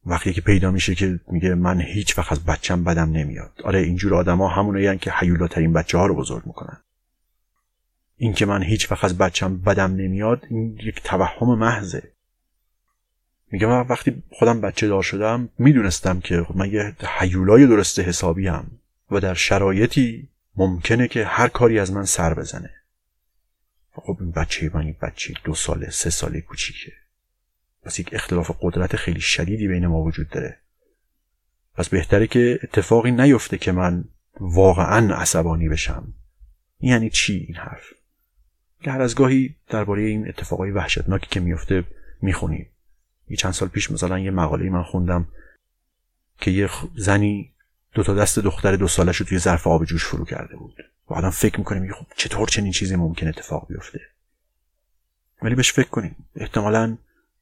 وقتی 0.07 0.33
که 0.33 0.41
پیدا 0.41 0.71
میشه 0.71 0.95
که 0.95 1.21
میگه 1.29 1.55
من 1.55 1.81
هیچ 1.81 2.19
وقت 2.19 2.33
از 2.33 2.45
بچم 2.45 2.85
بدم 2.85 3.11
نمیاد. 3.11 3.53
آره 3.65 3.79
اینجور 3.79 4.15
آدما 4.15 4.49
همونایی 4.49 4.99
که 4.99 5.11
حیولاترین 5.11 5.73
بچه 5.73 5.99
ها 5.99 6.07
رو 6.07 6.15
بزرگ 6.15 6.47
می‌کنن. 6.47 6.81
این 8.17 8.33
که 8.33 8.47
من 8.47 8.63
هیچ 8.63 8.93
وقت 8.93 9.05
از 9.05 9.19
بچم 9.19 9.57
بدم 9.57 9.97
نمیاد 9.97 10.47
این 10.51 10.79
یک 10.83 11.03
توهم 11.03 11.59
محضه. 11.59 12.13
میگه 13.51 13.67
من 13.67 13.81
وقتی 13.81 14.23
خودم 14.31 14.61
بچه 14.61 14.89
دار 14.89 15.03
شدم 15.03 15.49
می‌دونستم 15.59 16.21
که 16.21 16.47
من 16.55 16.71
یه 16.71 16.97
حیولای 17.19 17.67
درست 17.67 17.99
حسابی 17.99 18.47
هم 18.47 18.71
و 19.11 19.21
در 19.21 19.35
شرایطی 19.35 20.29
ممکنه 20.57 21.09
که 21.09 21.25
هر 21.25 21.49
کاری 21.49 21.79
از 21.79 21.93
من 21.93 22.05
سر 22.05 22.35
بزنه. 22.35 22.71
خب 23.93 24.17
این 24.21 24.31
بچه 24.31 24.71
من 24.75 24.81
این 24.81 24.97
بچه 25.03 25.35
دو 25.45 25.55
ساله 25.55 25.91
سه 25.91 26.11
ساله 26.11 26.41
کوچیکه. 26.41 26.93
پس 27.83 27.99
یک 27.99 28.11
اختلاف 28.13 28.51
قدرت 28.61 28.97
خیلی 28.97 29.21
شدیدی 29.21 29.69
بین 29.69 29.87
ما 29.87 30.03
وجود 30.03 30.29
داره. 30.29 30.59
پس 31.75 31.89
بهتره 31.89 32.27
که 32.27 32.59
اتفاقی 32.63 33.11
نیفته 33.11 33.59
که 33.59 33.73
من 33.73 34.05
واقعا 34.41 35.15
عصبانی 35.15 35.69
بشم. 35.69 36.15
یعنی 36.81 37.11
چی 37.11 37.37
این 37.37 37.57
حرف؟ 37.57 37.85
هر 38.87 39.03
از 39.03 39.15
گاهی 39.15 39.55
درباره 39.69 40.03
این 40.03 40.29
اتفاقای 40.29 40.71
وحشتناکی 40.71 41.27
که 41.31 41.41
میفته 41.41 41.85
می‌خونیم. 42.23 42.67
یه 43.31 43.37
چند 43.37 43.53
سال 43.53 43.69
پیش 43.69 43.91
مثلا 43.91 44.19
یه 44.19 44.31
مقاله 44.31 44.71
من 44.71 44.83
خوندم 44.83 45.29
که 46.39 46.51
یه 46.51 46.71
زنی 46.97 47.53
دو 47.93 48.03
تا 48.03 48.15
دست 48.15 48.39
دختر 48.39 48.77
دو 48.77 48.89
سالش 48.89 49.17
رو 49.17 49.27
توی 49.27 49.39
ظرف 49.39 49.67
آب 49.67 49.85
جوش 49.85 50.05
فرو 50.05 50.25
کرده 50.25 50.57
بود. 50.57 50.75
و 51.09 51.15
آدم 51.15 51.31
فکر 51.31 51.59
می‌کنه 51.59 51.79
میگه 51.79 51.93
خب 51.93 52.07
چطور 52.17 52.49
چنین 52.49 52.73
چیزی 52.73 52.97
ممکن 52.97 53.29
اتفاق 53.29 53.67
بیفته؟ 53.69 54.01
ولی 55.43 55.55
بهش 55.55 55.73
فکر 55.73 55.89
کنیم. 55.89 56.17
احتمالا 56.37 56.97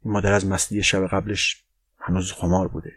مادر 0.05 0.33
از 0.33 0.47
مستی 0.47 0.83
شب 0.83 1.07
قبلش 1.07 1.63
هنوز 1.99 2.33
خمار 2.33 2.69
بوده. 2.69 2.93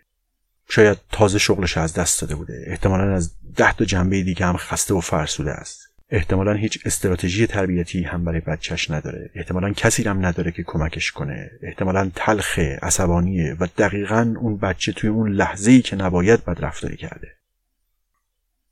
شاید 0.70 0.98
تازه 1.12 1.40
شغلش 1.40 1.78
از 1.78 1.94
دست 1.94 2.22
داده 2.22 2.36
بوده. 2.36 2.64
احتمالا 2.68 3.16
از 3.16 3.32
ده 3.56 3.74
تا 3.74 3.86
جنبه 3.86 4.24
دیگه 4.24 4.46
هم 4.46 4.58
خسته 4.58 4.94
و 4.94 5.00
فرسوده 5.00 5.52
است. 5.52 5.91
احتمالا 6.12 6.54
هیچ 6.54 6.80
استراتژی 6.86 7.48
تربیتی 7.48 8.04
هم 8.04 8.26
برای 8.26 8.40
بچهش 8.40 8.92
نداره. 8.92 9.30
احتمالا 9.36 9.74
کسی 9.74 10.04
هم 10.04 10.26
نداره 10.26 10.52
که 10.52 10.64
کمکش 10.64 11.12
کنه. 11.12 11.52
احتمالا 11.62 12.12
تلخ 12.16 12.60
عصبانیه 12.60 13.58
و 13.60 13.68
دقیقا 13.78 14.36
اون 14.40 14.58
بچه 14.58 14.92
توی 14.92 15.10
اون 15.10 15.32
لحظه 15.32 15.72
ای 15.72 15.82
که 15.82 15.96
نباید 15.96 16.46
بد 16.46 16.66
رفتاری 16.66 16.98
کرده. 16.98 17.32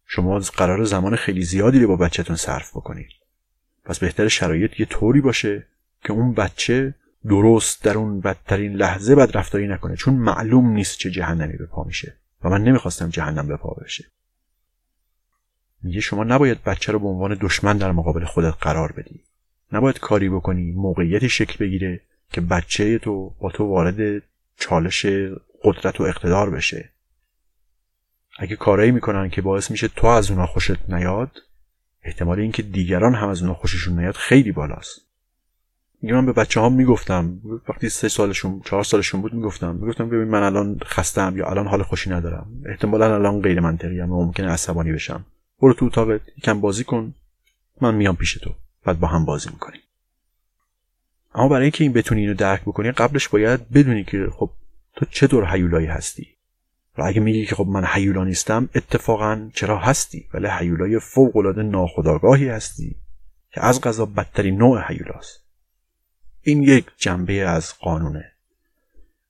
شما 0.06 0.40
قرار 0.40 0.84
زمان 0.84 1.16
خیلی 1.16 1.44
زیادی 1.44 1.80
رو 1.80 1.88
با 1.88 1.96
بچهتون 1.96 2.36
صرف 2.36 2.70
بکنید. 2.70 3.12
پس 3.86 4.00
بهتر 4.00 4.28
شرایط 4.28 4.80
یه 4.80 4.86
طوری 4.86 5.22
باشه 5.22 5.64
که 6.04 6.14
اون 6.14 6.34
بچه 6.34 6.94
درست 7.26 7.84
در 7.84 7.98
اون 7.98 8.20
بدترین 8.20 8.74
لحظه 8.74 9.16
بد 9.16 9.38
رفتاری 9.38 9.68
نکنه 9.68 9.96
چون 9.96 10.14
معلوم 10.14 10.70
نیست 10.70 10.98
چه 10.98 11.12
جهنمی 11.12 11.58
به 11.58 11.66
پا 11.66 11.84
میشه. 11.84 12.16
و 12.44 12.50
من 12.50 12.64
نمی‌خواستم 12.64 13.10
جهنم 13.10 13.48
به 13.48 13.58
پا 13.58 13.70
بشه. 13.70 14.06
میگه 15.84 16.00
شما 16.00 16.24
نباید 16.24 16.64
بچه 16.64 16.92
رو 16.92 17.00
به 17.00 17.08
عنوان 17.08 17.38
دشمن 17.42 17.78
در 17.78 17.92
مقابل 17.92 18.26
خودت 18.26 18.54
قرار 18.62 18.92
بدی. 18.92 19.24
نباید 19.72 20.00
کاری 20.00 20.30
بکنی 20.30 20.72
موقعیتی 20.72 21.30
شکل 21.30 21.66
بگیره 21.66 22.02
که 22.32 22.42
بچه 22.42 22.98
تو 22.98 23.34
با 23.40 23.52
تو 23.52 23.66
وارد 23.66 24.24
چالش 24.58 25.06
قدرت 25.64 26.02
و 26.02 26.04
اقتدار 26.04 26.50
بشه. 26.50 26.90
اگه 28.40 28.56
کارایی 28.56 28.92
می‌کنن 28.92 29.30
که 29.30 29.42
باعث 29.42 29.72
میشه 29.72 29.88
تو 29.88 30.08
از 30.08 30.32
اونا 30.32 30.46
خوشت 30.46 30.90
نیاد 30.90 31.32
احتمال 32.04 32.40
اینکه 32.40 32.64
دیگران 32.64 33.16
هم 33.16 33.30
از 33.30 33.42
اونها 33.42 33.56
خوششون 33.56 34.00
نیاد 34.00 34.16
خیلی 34.16 34.52
بالاست. 34.52 35.02
میگه 36.02 36.16
من 36.16 36.26
به 36.26 36.34
بچه 36.34 36.60
ها 36.60 36.70
می‌گفتم 36.70 37.40
وقتی 37.70 37.90
سه 37.90 38.10
سالشون 38.10 38.62
چهار 38.66 38.84
سالشون 38.84 39.22
بود 39.22 39.34
می‌گفتم 39.34 39.76
می‌گفتم 39.76 40.10
ببین 40.10 40.28
من 40.28 40.44
الان 40.44 40.80
خستم 40.84 41.38
یا 41.38 41.48
الان 41.48 41.68
حال 41.68 41.84
خوشی 41.84 42.10
ندارم. 42.10 42.48
احتمالا 42.66 43.16
الان 43.16 43.42
غیر 43.42 43.60
منطقی 43.60 44.00
هم 44.00 44.10
ممکنه 44.10 44.48
عصبانی 44.48 44.92
بشم. 44.92 45.26
برو 45.62 45.74
تو 45.74 45.86
اتاقت 45.86 46.22
یکم 46.38 46.62
بازی 46.62 46.84
کن. 46.84 47.14
من 47.82 47.96
میام 47.96 48.16
پیش 48.16 48.34
تو. 48.34 48.56
بعد 48.84 49.00
با 49.00 49.08
هم 49.08 49.26
بازی 49.26 49.50
می‌کنیم. 49.50 49.82
اما 51.36 51.48
برای 51.48 51.62
اینکه 51.62 51.84
این 51.84 51.94
بتونی 51.94 52.22
اینو 52.22 52.34
درک 52.34 52.62
بکنی 52.62 52.92
قبلش 52.92 53.28
باید 53.28 53.70
بدونی 53.70 54.04
که 54.04 54.28
خب 54.34 54.50
تو 54.96 55.06
چه 55.06 55.28
دور 55.28 55.46
حیولایی 55.46 55.88
هستی. 55.88 56.28
و 56.98 57.04
اگه 57.04 57.22
میگی 57.22 57.46
که 57.46 57.56
خب 57.56 57.68
من 57.68 57.86
حیولا 57.86 58.24
نیستم 58.24 58.70
اتفاقا 58.76 59.50
چرا 59.54 59.78
هستی؟ 59.78 60.28
ولی 60.34 60.48
حیولای 60.48 61.00
فوق 61.00 61.38
العاده 61.38 61.64
ناخودآگاهی 61.64 62.50
هستی 62.50 62.96
که 63.52 63.66
از 63.66 63.82
غذا 63.82 64.06
بدترین 64.06 64.58
نوع 64.58 64.82
حیولاست 64.88 65.44
این 66.42 66.64
یک 66.64 66.86
جنبه 66.98 67.34
از 67.34 67.74
قانونه. 67.80 68.32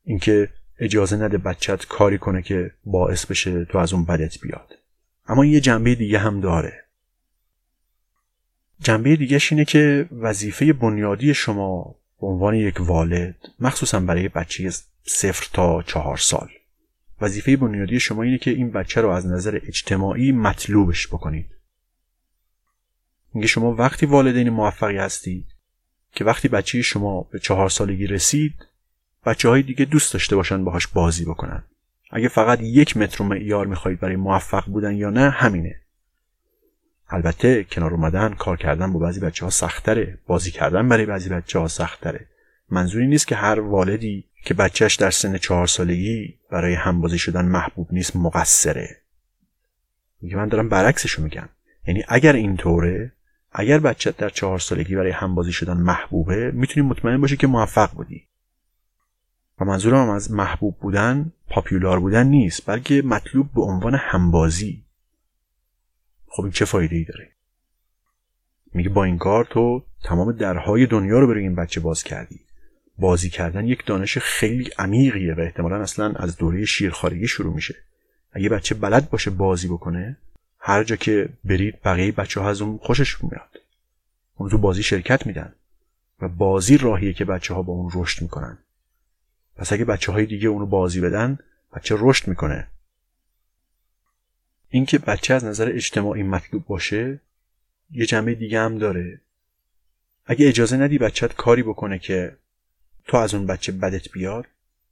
اینکه 0.03 0.49
اجازه 0.79 1.15
نده 1.15 1.37
بچت 1.37 1.85
کاری 1.85 2.17
کنه 2.17 2.41
که 2.41 2.71
باعث 2.85 3.25
بشه 3.25 3.65
تو 3.65 3.77
از 3.77 3.93
اون 3.93 4.05
بدت 4.05 4.41
بیاد. 4.41 4.78
اما 5.29 5.45
یه 5.45 5.59
جنبه 5.59 5.95
دیگه 5.95 6.19
هم 6.19 6.41
داره. 6.41 6.85
جنبه 8.79 9.15
دیگهش 9.15 9.51
اینه 9.51 9.65
که 9.65 10.09
وظیفه 10.11 10.73
بنیادی 10.73 11.33
شما 11.33 11.95
به 12.21 12.27
عنوان 12.27 12.55
یک 12.55 12.81
والد 12.81 13.35
مخصوصا 13.59 13.99
برای 13.99 14.29
بچه 14.29 14.71
صفر 15.03 15.47
تا 15.53 15.83
چهار 15.83 16.17
سال. 16.17 16.49
وظیفه 17.21 17.57
بنیادی 17.57 17.99
شما 17.99 18.23
اینه 18.23 18.37
که 18.37 18.51
این 18.51 18.71
بچه 18.71 19.01
رو 19.01 19.09
از 19.09 19.27
نظر 19.27 19.59
اجتماعی 19.63 20.31
مطلوبش 20.31 21.07
بکنید. 21.07 21.45
میگه 23.33 23.47
شما 23.47 23.75
وقتی 23.75 24.05
والدین 24.05 24.49
موفقی 24.49 24.97
هستید 24.97 25.45
که 26.11 26.25
وقتی 26.25 26.47
بچه 26.47 26.81
شما 26.81 27.21
به 27.21 27.39
چهار 27.39 27.69
سالگی 27.69 28.07
رسید 28.07 28.53
بچه 29.25 29.49
های 29.49 29.63
دیگه 29.63 29.85
دوست 29.85 30.13
داشته 30.13 30.35
باشن 30.35 30.63
باهاش 30.63 30.87
بازی 30.87 31.25
بکنن. 31.25 31.63
اگه 32.09 32.27
فقط 32.27 32.61
یک 32.61 32.97
متر 32.97 33.23
معیار 33.23 33.67
می‌خواهید 33.67 33.99
برای 33.99 34.15
موفق 34.15 34.65
بودن 34.65 34.95
یا 34.95 35.09
نه 35.09 35.29
همینه. 35.29 35.75
البته 37.09 37.63
کنار 37.63 37.93
اومدن 37.93 38.33
کار 38.33 38.57
کردن 38.57 38.93
با 38.93 38.99
بعضی 38.99 39.19
بچه 39.19 39.45
ها 39.45 39.51
سختره. 39.51 40.17
بازی 40.27 40.51
کردن 40.51 40.89
برای 40.89 41.05
بعضی 41.05 41.29
بچه 41.29 41.59
ها 41.59 41.67
سختره. 41.67 42.25
منظوری 42.69 43.07
نیست 43.07 43.27
که 43.27 43.35
هر 43.35 43.59
والدی 43.59 44.23
که 44.43 44.53
بچهش 44.53 44.95
در 44.95 45.11
سن 45.11 45.37
چهار 45.37 45.67
سالگی 45.67 46.35
برای 46.51 46.73
همبازی 46.73 47.17
شدن 47.17 47.45
محبوب 47.45 47.87
نیست 47.91 48.15
مقصره. 48.15 48.97
میگه 50.21 50.35
من 50.35 50.47
دارم 50.47 50.69
برعکسشو 50.69 51.21
میگم. 51.21 51.49
یعنی 51.87 52.03
اگر 52.07 52.33
اینطوره 52.33 53.11
اگر 53.51 53.79
بچه 53.79 54.11
در 54.17 54.29
چهار 54.29 54.59
سالگی 54.59 54.95
برای 54.95 55.11
همبازی 55.11 55.51
شدن 55.51 55.77
محبوبه 55.77 56.51
می‌تونی 56.51 56.87
مطمئن 56.87 57.21
باشی 57.21 57.37
که 57.37 57.47
موفق 57.47 57.91
بودی. 57.91 58.28
و 59.59 59.65
منظورم 59.65 60.09
از 60.09 60.31
محبوب 60.31 60.77
بودن 60.79 61.31
پاپیولار 61.49 61.99
بودن 61.99 62.27
نیست 62.27 62.65
بلکه 62.65 63.01
مطلوب 63.01 63.53
به 63.53 63.61
عنوان 63.61 63.95
همبازی. 63.95 64.83
خب 66.27 66.43
این 66.43 66.51
چه 66.51 66.65
فایده 66.65 66.95
ای 66.95 67.03
داره؟ 67.03 67.29
میگه 68.73 68.89
با 68.89 69.03
این 69.03 69.17
کار 69.17 69.45
تو 69.45 69.83
تمام 70.03 70.31
درهای 70.31 70.85
دنیا 70.85 71.19
رو 71.19 71.27
برای 71.27 71.43
این 71.43 71.55
بچه 71.55 71.79
باز 71.79 72.03
کردی. 72.03 72.39
بازی 72.97 73.29
کردن 73.29 73.67
یک 73.67 73.85
دانش 73.85 74.17
خیلی 74.17 74.69
عمیقیه 74.77 75.33
و 75.33 75.39
احتمالا 75.39 75.81
اصلا 75.81 76.13
از 76.15 76.37
دوره 76.37 76.65
شیرخارگی 76.65 77.27
شروع 77.27 77.53
میشه. 77.53 77.75
اگه 78.31 78.49
بچه 78.49 78.75
بلد 78.75 79.09
باشه 79.09 79.31
بازی 79.31 79.67
بکنه 79.67 80.17
هر 80.59 80.83
جا 80.83 80.95
که 80.95 81.29
برید 81.45 81.81
بقیه 81.85 82.11
بچه 82.11 82.41
ها 82.41 82.49
از 82.49 82.61
اون 82.61 82.77
خوشش 82.77 83.23
میاد. 83.23 83.59
اون 84.35 84.49
تو 84.49 84.57
بازی 84.57 84.83
شرکت 84.83 85.27
میدن 85.27 85.53
و 86.21 86.27
بازی 86.27 86.77
راهیه 86.77 87.13
که 87.13 87.25
بچه 87.25 87.53
ها 87.53 87.61
با 87.61 87.73
اون 87.73 87.91
رشد 87.93 88.21
می‌کنن. 88.21 88.57
پس 89.59 89.73
اگه 89.73 89.85
بچه 89.85 90.11
های 90.11 90.25
دیگه 90.25 90.47
اونو 90.47 90.65
بازی 90.65 91.01
بدن 91.01 91.39
بچه 91.75 91.95
رشد 91.99 92.27
می‌کنه. 92.27 92.67
اینکه 94.69 94.97
بچه 94.97 95.33
از 95.33 95.45
نظر 95.45 95.69
اجتماعی 95.69 96.23
مطلوب 96.23 96.65
باشه 96.65 97.19
یه 97.91 98.05
جنبه 98.05 98.35
دیگه 98.35 98.59
هم 98.59 98.77
داره. 98.77 99.21
اگه 100.25 100.47
اجازه 100.47 100.77
ندی 100.77 100.97
بچت 100.97 101.35
کاری 101.35 101.63
بکنه 101.63 101.99
که 101.99 102.37
تو 103.07 103.17
از 103.17 103.33
اون 103.33 103.45
بچه 103.45 103.71
بدت 103.71 104.11
بیاد 104.11 104.45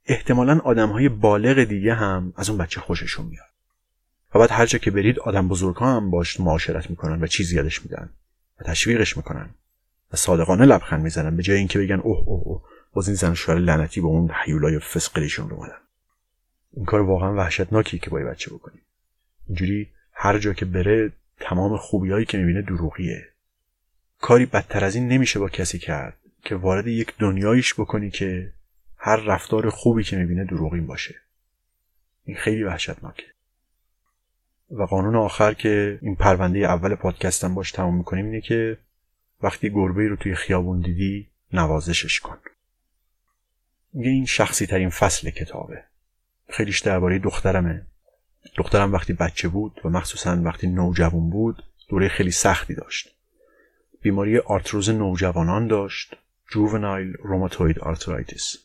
احتمالا 0.06 0.58
آدم 0.58 0.88
های 0.88 1.08
بالغ 1.08 1.64
دیگه 1.64 1.94
هم 1.94 2.32
از 2.36 2.48
اون 2.48 2.58
بچه 2.58 2.80
خوششون 2.80 3.26
میاد. 3.26 3.48
و 4.34 4.38
بعد 4.38 4.50
هر 4.50 4.66
جا 4.66 4.78
که 4.78 4.90
برید 4.90 5.18
آدم 5.18 5.48
بزرگ 5.48 5.76
ها 5.76 5.96
هم 5.96 6.10
باش 6.10 6.40
معاشرت 6.40 6.90
می‌کنن 6.90 7.22
و 7.22 7.26
چیزی 7.26 7.56
یادش 7.56 7.82
میدن 7.82 8.10
و 8.60 8.64
تشویقش 8.64 9.16
می‌کنن 9.16 9.50
و 10.12 10.16
صادقانه 10.16 10.64
لبخند 10.64 11.02
می‌زنن 11.02 11.36
به 11.36 11.42
جای 11.42 11.56
اینکه 11.56 11.78
بگن 11.78 12.00
اوه 12.00 12.18
اوه 12.18 12.42
اوه. 12.46 12.62
باز 12.98 13.08
این 13.08 13.16
زن 13.16 13.34
شوهر 13.34 13.58
لعنتی 13.58 14.00
با 14.00 14.08
اون 14.08 14.30
حیولای 14.30 14.78
فسقلیشون 14.78 15.50
اومدن. 15.50 15.78
این 16.72 16.84
کار 16.84 17.00
واقعا 17.00 17.34
وحشتناکی 17.34 17.98
که 17.98 18.10
با 18.10 18.18
بچه 18.18 18.50
بکنیم. 18.50 18.82
اینجوری 19.46 19.88
هر 20.12 20.38
جا 20.38 20.52
که 20.52 20.64
بره 20.64 21.12
تمام 21.40 21.76
خوبیایی 21.76 22.24
که 22.24 22.38
می‌بینه 22.38 22.62
دروغیه. 22.62 23.28
کاری 24.20 24.46
بدتر 24.46 24.84
از 24.84 24.94
این 24.94 25.08
نمیشه 25.08 25.38
با 25.38 25.48
کسی 25.48 25.78
کرد 25.78 26.16
که 26.44 26.54
وارد 26.54 26.86
یک 26.86 27.14
دنیایش 27.18 27.74
بکنی 27.74 28.10
که 28.10 28.52
هر 28.96 29.16
رفتار 29.16 29.70
خوبی 29.70 30.02
که 30.02 30.16
می‌بینه 30.16 30.44
دروغین 30.44 30.86
باشه. 30.86 31.14
این 32.24 32.36
خیلی 32.36 32.62
وحشتناکه. 32.62 33.26
و 34.70 34.82
قانون 34.82 35.16
آخر 35.16 35.54
که 35.54 35.98
این 36.02 36.16
پرونده 36.16 36.58
اول 36.58 36.94
پادکستم 36.94 37.54
باش 37.54 37.72
تمام 37.72 37.96
می‌کنیم 37.96 38.24
اینه 38.24 38.40
که 38.40 38.78
وقتی 39.42 39.70
گربه 39.70 40.08
رو 40.08 40.16
توی 40.16 40.34
خیابون 40.34 40.80
دیدی 40.80 41.28
نوازشش 41.52 42.20
کن. 42.20 42.38
میگه 43.92 44.10
این 44.10 44.26
شخصی 44.26 44.66
ترین 44.66 44.90
فصل 44.90 45.30
کتابه. 45.30 45.82
خیلیش 46.50 46.80
درباره 46.80 47.18
دخترمه. 47.18 47.86
دخترم 48.56 48.92
وقتی 48.92 49.12
بچه 49.12 49.48
بود 49.48 49.80
و 49.84 49.88
مخصوصا 49.88 50.42
وقتی 50.42 50.66
نوجوان 50.66 51.30
بود 51.30 51.62
دوره 51.88 52.08
خیلی 52.08 52.30
سختی 52.30 52.74
داشت. 52.74 53.14
بیماری 54.02 54.38
آرتروز 54.38 54.90
نوجوانان 54.90 55.66
داشت 55.66 56.16
juvenile 56.50 57.12
rheumatoid 57.12 57.78
arthritis. 57.78 58.56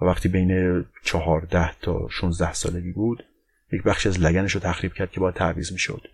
و 0.00 0.04
وقتی 0.04 0.28
بین 0.28 0.84
چهارده 1.04 1.70
تا 1.80 2.08
16 2.08 2.52
سالگی 2.52 2.92
بود 2.92 3.24
یک 3.72 3.82
بخش 3.82 4.06
از 4.06 4.20
لگنش 4.20 4.52
رو 4.52 4.60
تخریب 4.60 4.92
کرد 4.92 5.10
که 5.10 5.20
باید 5.20 5.34
تعویض 5.34 5.72
می‌شد. 5.72 6.08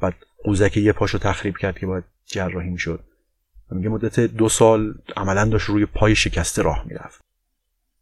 بعد 0.00 0.14
قوزک 0.44 0.76
یه 0.76 0.92
پاش 0.92 1.10
رو 1.10 1.18
تخریب 1.18 1.56
کرد 1.56 1.78
که 1.78 1.86
باید 1.86 2.04
جراحی 2.26 2.70
می‌شد. 2.70 3.04
و 3.70 3.74
میگه 3.74 3.88
مدت 3.88 4.20
دو 4.20 4.48
سال 4.48 4.94
عملا 5.16 5.44
داشت 5.44 5.68
روی 5.68 5.86
پای 5.86 6.14
شکسته 6.14 6.62
راه 6.62 6.84
می‌رفت. 6.86 7.25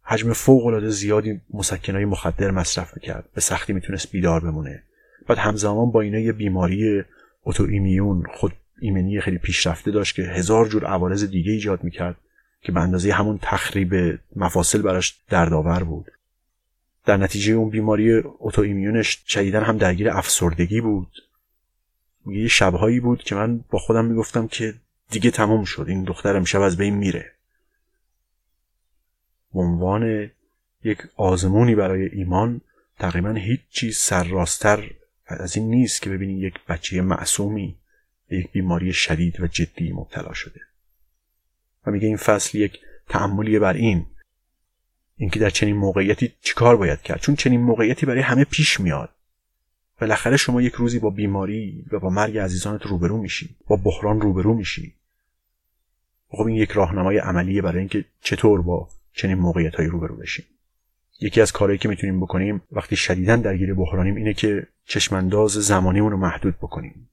حجم 0.05 0.33
فوق 0.33 0.67
العاده 0.67 0.89
زیادی 0.89 1.41
مسکنهای 1.55 2.05
مخدر 2.05 2.51
مصرف 2.51 2.95
می‌کرد. 2.97 3.29
به 3.35 3.41
سختی 3.41 3.73
می‌تونست 3.73 4.13
بیدار 4.13 4.41
بمونه. 4.41 4.83
بعد 5.27 5.39
همزمان 5.39 5.91
با 5.91 6.01
اینا 6.01 6.19
یه 6.19 6.33
بیماری 6.33 7.03
اتو 7.45 7.63
ایمیون 7.63 8.25
خود 8.35 8.53
ایمنی 8.81 9.21
خیلی 9.21 9.39
پیشرفته 9.39 9.91
داشت 9.91 10.15
که 10.15 10.23
هزار 10.23 10.69
جور 10.69 10.85
عوارض 10.85 11.25
دیگه 11.25 11.53
ایجاد 11.53 11.85
می‌کرد 11.85 12.17
که 12.63 12.73
به 12.73 12.81
اندازه 12.81 13.13
همون 13.13 13.39
تخریب 13.43 14.19
مفاصل 14.37 14.83
براش 14.83 15.17
دردآور 15.29 15.85
بود. 15.85 16.11
در 17.07 17.17
نتیجه 17.17 17.53
اون 17.53 17.71
بیماری 17.71 18.23
اتو 18.41 18.63
ایمیونش 18.63 19.23
شدیدا 19.27 19.61
هم 19.61 19.79
درگیر 19.79 20.11
افسردگی 20.11 20.81
بود. 20.81 21.09
یه 22.27 22.49
شبهایی 22.49 23.01
بود 23.01 23.23
که 23.23 23.35
من 23.35 23.65
با 23.71 23.79
خودم 23.79 24.05
می‌گفتم 24.05 24.47
که 24.47 24.75
دیگه 25.11 25.31
تمام 25.31 25.65
شد. 25.65 25.87
این 25.89 26.05
دختر 26.05 26.37
امشب 26.37 26.61
از 26.61 26.77
بین 26.77 26.95
میره. 26.95 27.34
عنوان 29.55 30.31
یک 30.85 30.99
آزمونی 31.17 31.75
برای 31.75 32.07
ایمان 32.07 32.61
تقریبا 32.99 33.31
هیچ 33.31 33.61
چیز 33.71 33.97
سرراستر 33.97 34.91
از 35.27 35.57
این 35.57 35.71
نیست 35.71 36.03
که 36.03 36.11
ببینی 36.11 36.41
یک 36.41 36.55
بچه 36.69 37.03
معصومی 37.03 37.77
به 38.29 38.37
یک 38.37 38.53
بیماری 38.53 38.93
شدید 38.93 39.41
و 39.41 39.47
جدی 39.47 39.93
مبتلا 39.93 40.33
شده. 40.33 40.61
و 41.87 41.91
میگه 41.91 42.07
این 42.07 42.17
فصل 42.17 42.59
یک 42.59 42.81
تعملی 43.09 43.59
بر 43.59 43.73
این 43.73 44.07
اینکه 45.17 45.41
در 45.41 45.51
چنین 45.51 45.77
موقعیتی 45.77 46.33
چیکار 46.43 46.77
باید 46.77 47.03
کرد؟ 47.03 47.21
چون 47.21 47.37
چنین 47.37 47.61
موقعیتی 47.61 48.07
برای 48.07 48.21
همه 48.21 48.45
پیش 48.45 48.81
میاد. 48.81 49.11
بالاخره 50.01 50.37
شما 50.37 50.63
یک 50.63 50.75
روزی 50.75 50.99
با 50.99 51.11
بیماری 51.11 51.85
و 51.91 51.99
با 51.99 52.11
مرگ 52.11 52.39
عزیزانت 52.39 52.87
روبرو 52.87 53.19
میشی 53.19 53.57
با 53.67 53.77
بحران 53.77 54.21
روبرو 54.21 54.55
میشی. 54.55 54.95
خب 56.29 56.47
این 56.47 56.57
یک 56.57 56.71
راهنمای 56.71 57.19
عملیه 57.19 57.63
برای 57.63 57.79
اینکه 57.79 58.05
چطور 58.21 58.63
با 58.63 58.89
چنین 59.15 59.39
موقعیت 59.39 59.75
هایی 59.75 59.89
روبرو 59.89 60.17
بشیم. 60.17 60.45
یکی 61.21 61.41
از 61.41 61.53
کارهایی 61.53 61.79
که 61.79 61.89
می‌تونیم 61.89 62.21
بکنیم 62.21 62.62
وقتی 62.73 62.97
شدیدا 62.97 63.37
درگیر 63.37 63.75
بحرانیم 63.75 64.15
اینه 64.15 64.35
که 64.35 64.67
چشمانداز 64.85 65.51
زمانیمون 65.51 66.12
رو 66.12 66.17
محدود 66.17 66.57
بکنیم. 66.57 67.09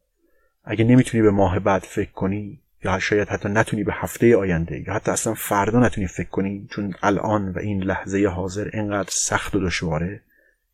اگه 0.63 0.83
نمی‌تونی 0.85 1.23
به 1.23 1.31
ماه 1.31 1.59
بعد 1.59 1.81
فکر 1.81 2.11
کنی 2.11 2.61
یا 2.83 2.99
شاید 2.99 3.27
حتی 3.27 3.49
نتونی 3.49 3.83
به 3.83 3.93
هفته 3.95 4.35
آینده 4.37 4.83
یا 4.87 4.93
حتی 4.93 5.11
اصلا 5.11 5.33
فردا 5.33 5.79
نتونی 5.79 6.07
فکر 6.07 6.29
کنی 6.29 6.67
چون 6.71 6.93
الان 7.01 7.49
و 7.49 7.59
این 7.59 7.83
لحظه 7.83 8.27
حاضر 8.27 8.69
اینقدر 8.73 9.09
سخت 9.11 9.55
و 9.55 9.59
دشواره 9.59 10.21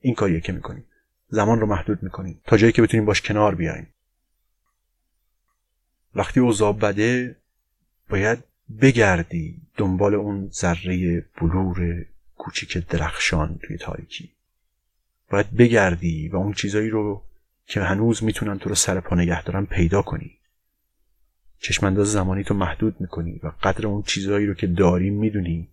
این 0.01 0.15
کاریه 0.15 0.39
که 0.39 0.53
می‌کنیم. 0.53 0.86
زمان 1.30 1.59
رو 1.59 1.67
محدود 1.67 2.03
می‌کنیم. 2.03 2.41
تا 2.45 2.57
جایی 2.57 2.73
که 2.73 2.82
بتونیم 2.82 3.05
باش 3.05 3.21
کنار 3.21 3.55
بیایم. 3.55 3.88
وقتی 6.15 6.39
اوضاع 6.39 6.73
بده 6.73 7.36
باید 8.09 8.43
بگردی 8.82 9.61
دنبال 9.78 10.15
اون 10.15 10.49
ذره 10.51 11.26
بلور 11.41 12.05
کوچیک 12.38 12.78
درخشان 12.78 13.59
توی 13.63 13.78
تاریکی. 13.78 14.32
باید 15.30 15.51
بگردی 15.51 16.28
و 16.28 16.36
اون 16.36 16.53
چیزایی 16.53 16.89
رو 16.89 17.24
که 17.65 17.82
هنوز 17.82 18.24
می‌تونن 18.24 18.59
تو 18.59 18.70
رو 18.70 18.76
سر 18.76 18.99
پا 18.99 19.15
نگه 19.15 19.43
دارن 19.43 19.65
پیدا 19.65 20.01
کنی. 20.01 20.38
چشمانداز 21.59 22.11
زمانی 22.11 22.43
تو 22.43 22.53
محدود 22.53 23.01
می‌کنی 23.01 23.39
و 23.43 23.51
قدر 23.63 23.88
اون 23.88 24.01
چیزایی 24.01 24.45
رو 24.45 24.53
که 24.53 24.68
داری 24.68 25.09
می‌دونی 25.09 25.68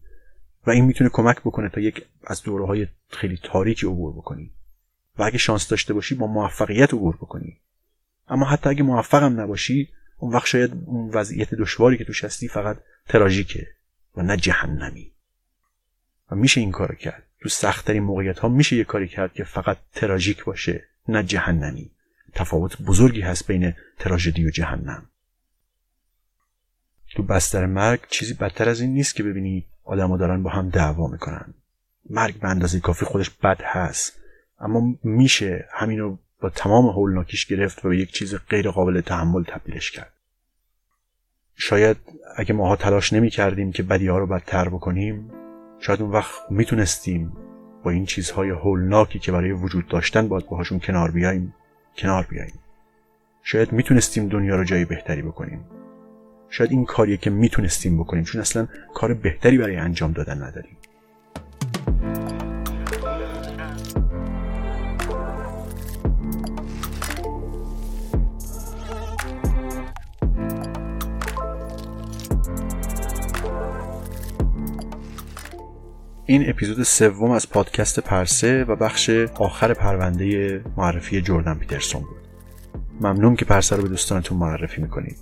و 0.66 0.70
این 0.70 0.84
می‌تونه 0.84 1.11
کمک 1.11 1.40
بکنه 1.40 1.68
تا 1.68 1.80
یک 1.80 2.07
از 2.24 2.42
دوره 2.42 2.66
های 2.66 2.86
خیلی 3.09 3.38
تاریکی 3.42 3.86
عبور 3.86 4.12
بکنی. 4.12 4.51
و 5.18 5.22
اگه 5.22 5.38
شانس 5.38 5.68
داشته 5.68 5.95
باشی 5.95 6.14
با 6.14 6.26
موفقیت 6.26 6.95
عبور 6.95 7.16
بکنی. 7.16 7.57
اما 8.28 8.47
حتی 8.47 8.70
اگه 8.70 8.82
موفقم 8.82 9.40
نباشی 9.40 9.88
اون 10.16 10.32
وقت 10.32 10.46
شاید 10.46 10.72
اون 10.86 11.10
وضعیت 11.10 11.54
دشواری 11.54 11.98
که 11.98 12.04
توش 12.04 12.24
هستی 12.24 12.48
فقط 12.48 12.78
تراژیکه 13.08 13.68
و 14.16 14.22
نه 14.22 14.36
جهنمی. 14.36 15.12
و 16.30 16.36
میشه 16.36 16.60
این 16.60 16.72
کارو 16.72 16.94
کرد. 16.94 17.22
تو 17.40 17.48
سختترین 17.48 18.02
موقعیت 18.02 18.38
ها 18.38 18.48
میشه 18.48 18.76
یه 18.76 18.84
کاری 18.84 19.08
کرد 19.08 19.32
که 19.32 19.44
فقط 19.44 19.78
تراژیک 19.92 20.44
باشه 20.44 20.84
نه 21.08 21.22
جهنمی. 21.22 21.90
تفاوت 22.34 22.82
بزرگی 22.82 23.20
هست 23.20 23.46
بین 23.46 23.74
تراژدی 23.98 24.46
و 24.46 24.50
جهنم. 24.50 25.06
تو 27.10 27.22
بستر 27.22 27.66
مرگ 27.66 28.00
چیزی 28.08 28.34
بدتر 28.34 28.68
از 28.68 28.80
این 28.80 28.94
نیست 28.94 29.14
که 29.14 29.22
ببینی 29.22 29.66
آدما 29.84 30.16
دارن 30.16 30.42
با 30.42 30.50
هم 30.50 30.68
دعوا 30.68 31.06
می‌کنن. 31.06 31.54
مرگ 32.10 32.40
به 32.40 32.48
اندازه 32.48 32.80
کافی 32.80 33.04
خودش 33.04 33.30
بد 33.30 33.60
هست. 33.64 34.20
اما 34.60 34.98
میشه 35.02 35.68
همینو 35.72 36.18
با 36.41 36.51
تمام 36.51 36.87
هولناکیش 36.87 37.47
گرفت 37.47 37.85
و 37.85 37.89
به 37.89 37.99
یک 37.99 38.12
چیز 38.12 38.35
غیر 38.49 38.70
قابل 38.70 39.01
تحمل 39.01 39.45
تبدیلش 39.45 39.91
کرد. 39.91 40.12
شاید 41.57 41.97
اگه 42.37 42.55
ماها 42.55 42.76
تلاش 42.76 43.12
نمی 43.12 43.30
کردیم 43.30 43.72
که 43.72 43.82
بدی 43.82 44.09
ها 44.09 44.18
رو 44.18 44.26
بدتر 44.26 44.68
بکنیم 44.68 45.30
شاید 45.80 46.03
اون 46.03 46.11
وقت 46.11 46.30
می‌تونستیم 46.51 47.32
با 47.82 47.91
این 47.91 48.07
چیزهای 48.07 48.51
هولناکی 48.51 49.18
که 49.18 49.32
برای 49.32 49.53
وجود 49.53 49.89
داشتن 49.89 50.28
باید 50.28 50.47
باهاشون 50.47 50.80
کنار 50.80 51.11
بیاییم 51.11 51.55
کنار 51.97 52.26
بیاییم. 52.30 52.59
شاید 53.43 53.72
می‌تونستیم 53.72 54.28
دنیا 54.28 54.57
رو 54.57 54.64
جای 54.64 54.85
بهتری 54.85 55.22
بکنیم. 55.22 55.64
شاید 56.49 56.70
این 56.70 56.85
کاریه 56.85 57.16
که 57.16 57.30
می‌تونستیم 57.30 57.99
بکنیم 57.99 58.24
چون 58.24 58.41
اصلا 58.41 58.68
کار 58.95 59.14
بهتری 59.14 59.59
برای 59.59 59.76
انجام 59.76 60.12
دادن 60.12 60.43
نداریم. 60.43 60.76
این 76.26 76.51
اپیزود 76.51 76.82
سوم 76.82 77.30
از 77.30 77.51
پادکست 77.51 78.01
پرسه 78.01 78.64
و 78.64 78.76
بخش 78.76 79.11
آخر 79.34 79.74
پرونده 79.74 80.61
معرفی 80.76 81.22
جردن 81.22 81.55
پیترسون 81.55 82.03
بود. 82.03 82.16
ممنون 83.01 83.36
که 83.36 83.45
پرسه 83.45 83.76
رو 83.76 83.82
به 83.82 83.88
دوستانتون 83.88 84.38
معرفی 84.38 84.82
می‌کنید. 84.82 85.16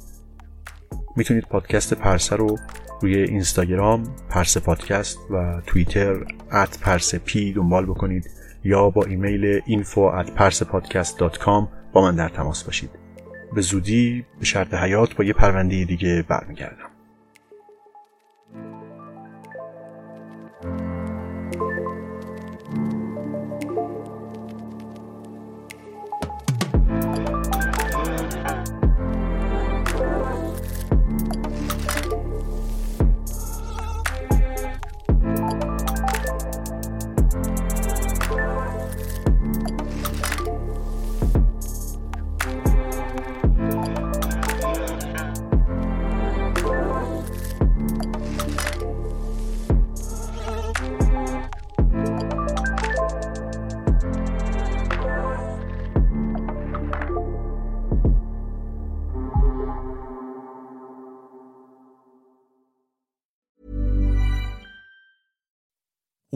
می‌تونید 1.17 1.45
پادکست 1.45 1.95
پرسه 1.95 2.37
رو 2.37 2.59
روی 3.01 3.17
اینستاگرام 3.17 4.05
پرسه 4.31 4.61
پادکست 4.61 5.19
و 5.31 5.61
توییتر 5.67 6.25
ات 6.53 6.79
پرسه 6.81 7.19
پی 7.19 7.53
دنبال 7.53 7.87
بکنید 7.87 8.31
یا 8.65 8.91
با 8.91 9.05
ایمیل 9.05 9.61
info 9.61 9.99
با 11.93 12.03
من 12.03 12.15
در 12.15 12.29
تماس 12.29 12.65
باشید. 12.65 12.91
به 13.55 13.61
زودی 13.61 14.25
به 14.39 14.45
شرط 14.45 14.75
حیات 14.75 15.17
با 15.17 15.25
یه 15.25 15.33
پرونده 15.33 15.85
دیگه 15.85 16.25
برمیگردم. 16.29 16.92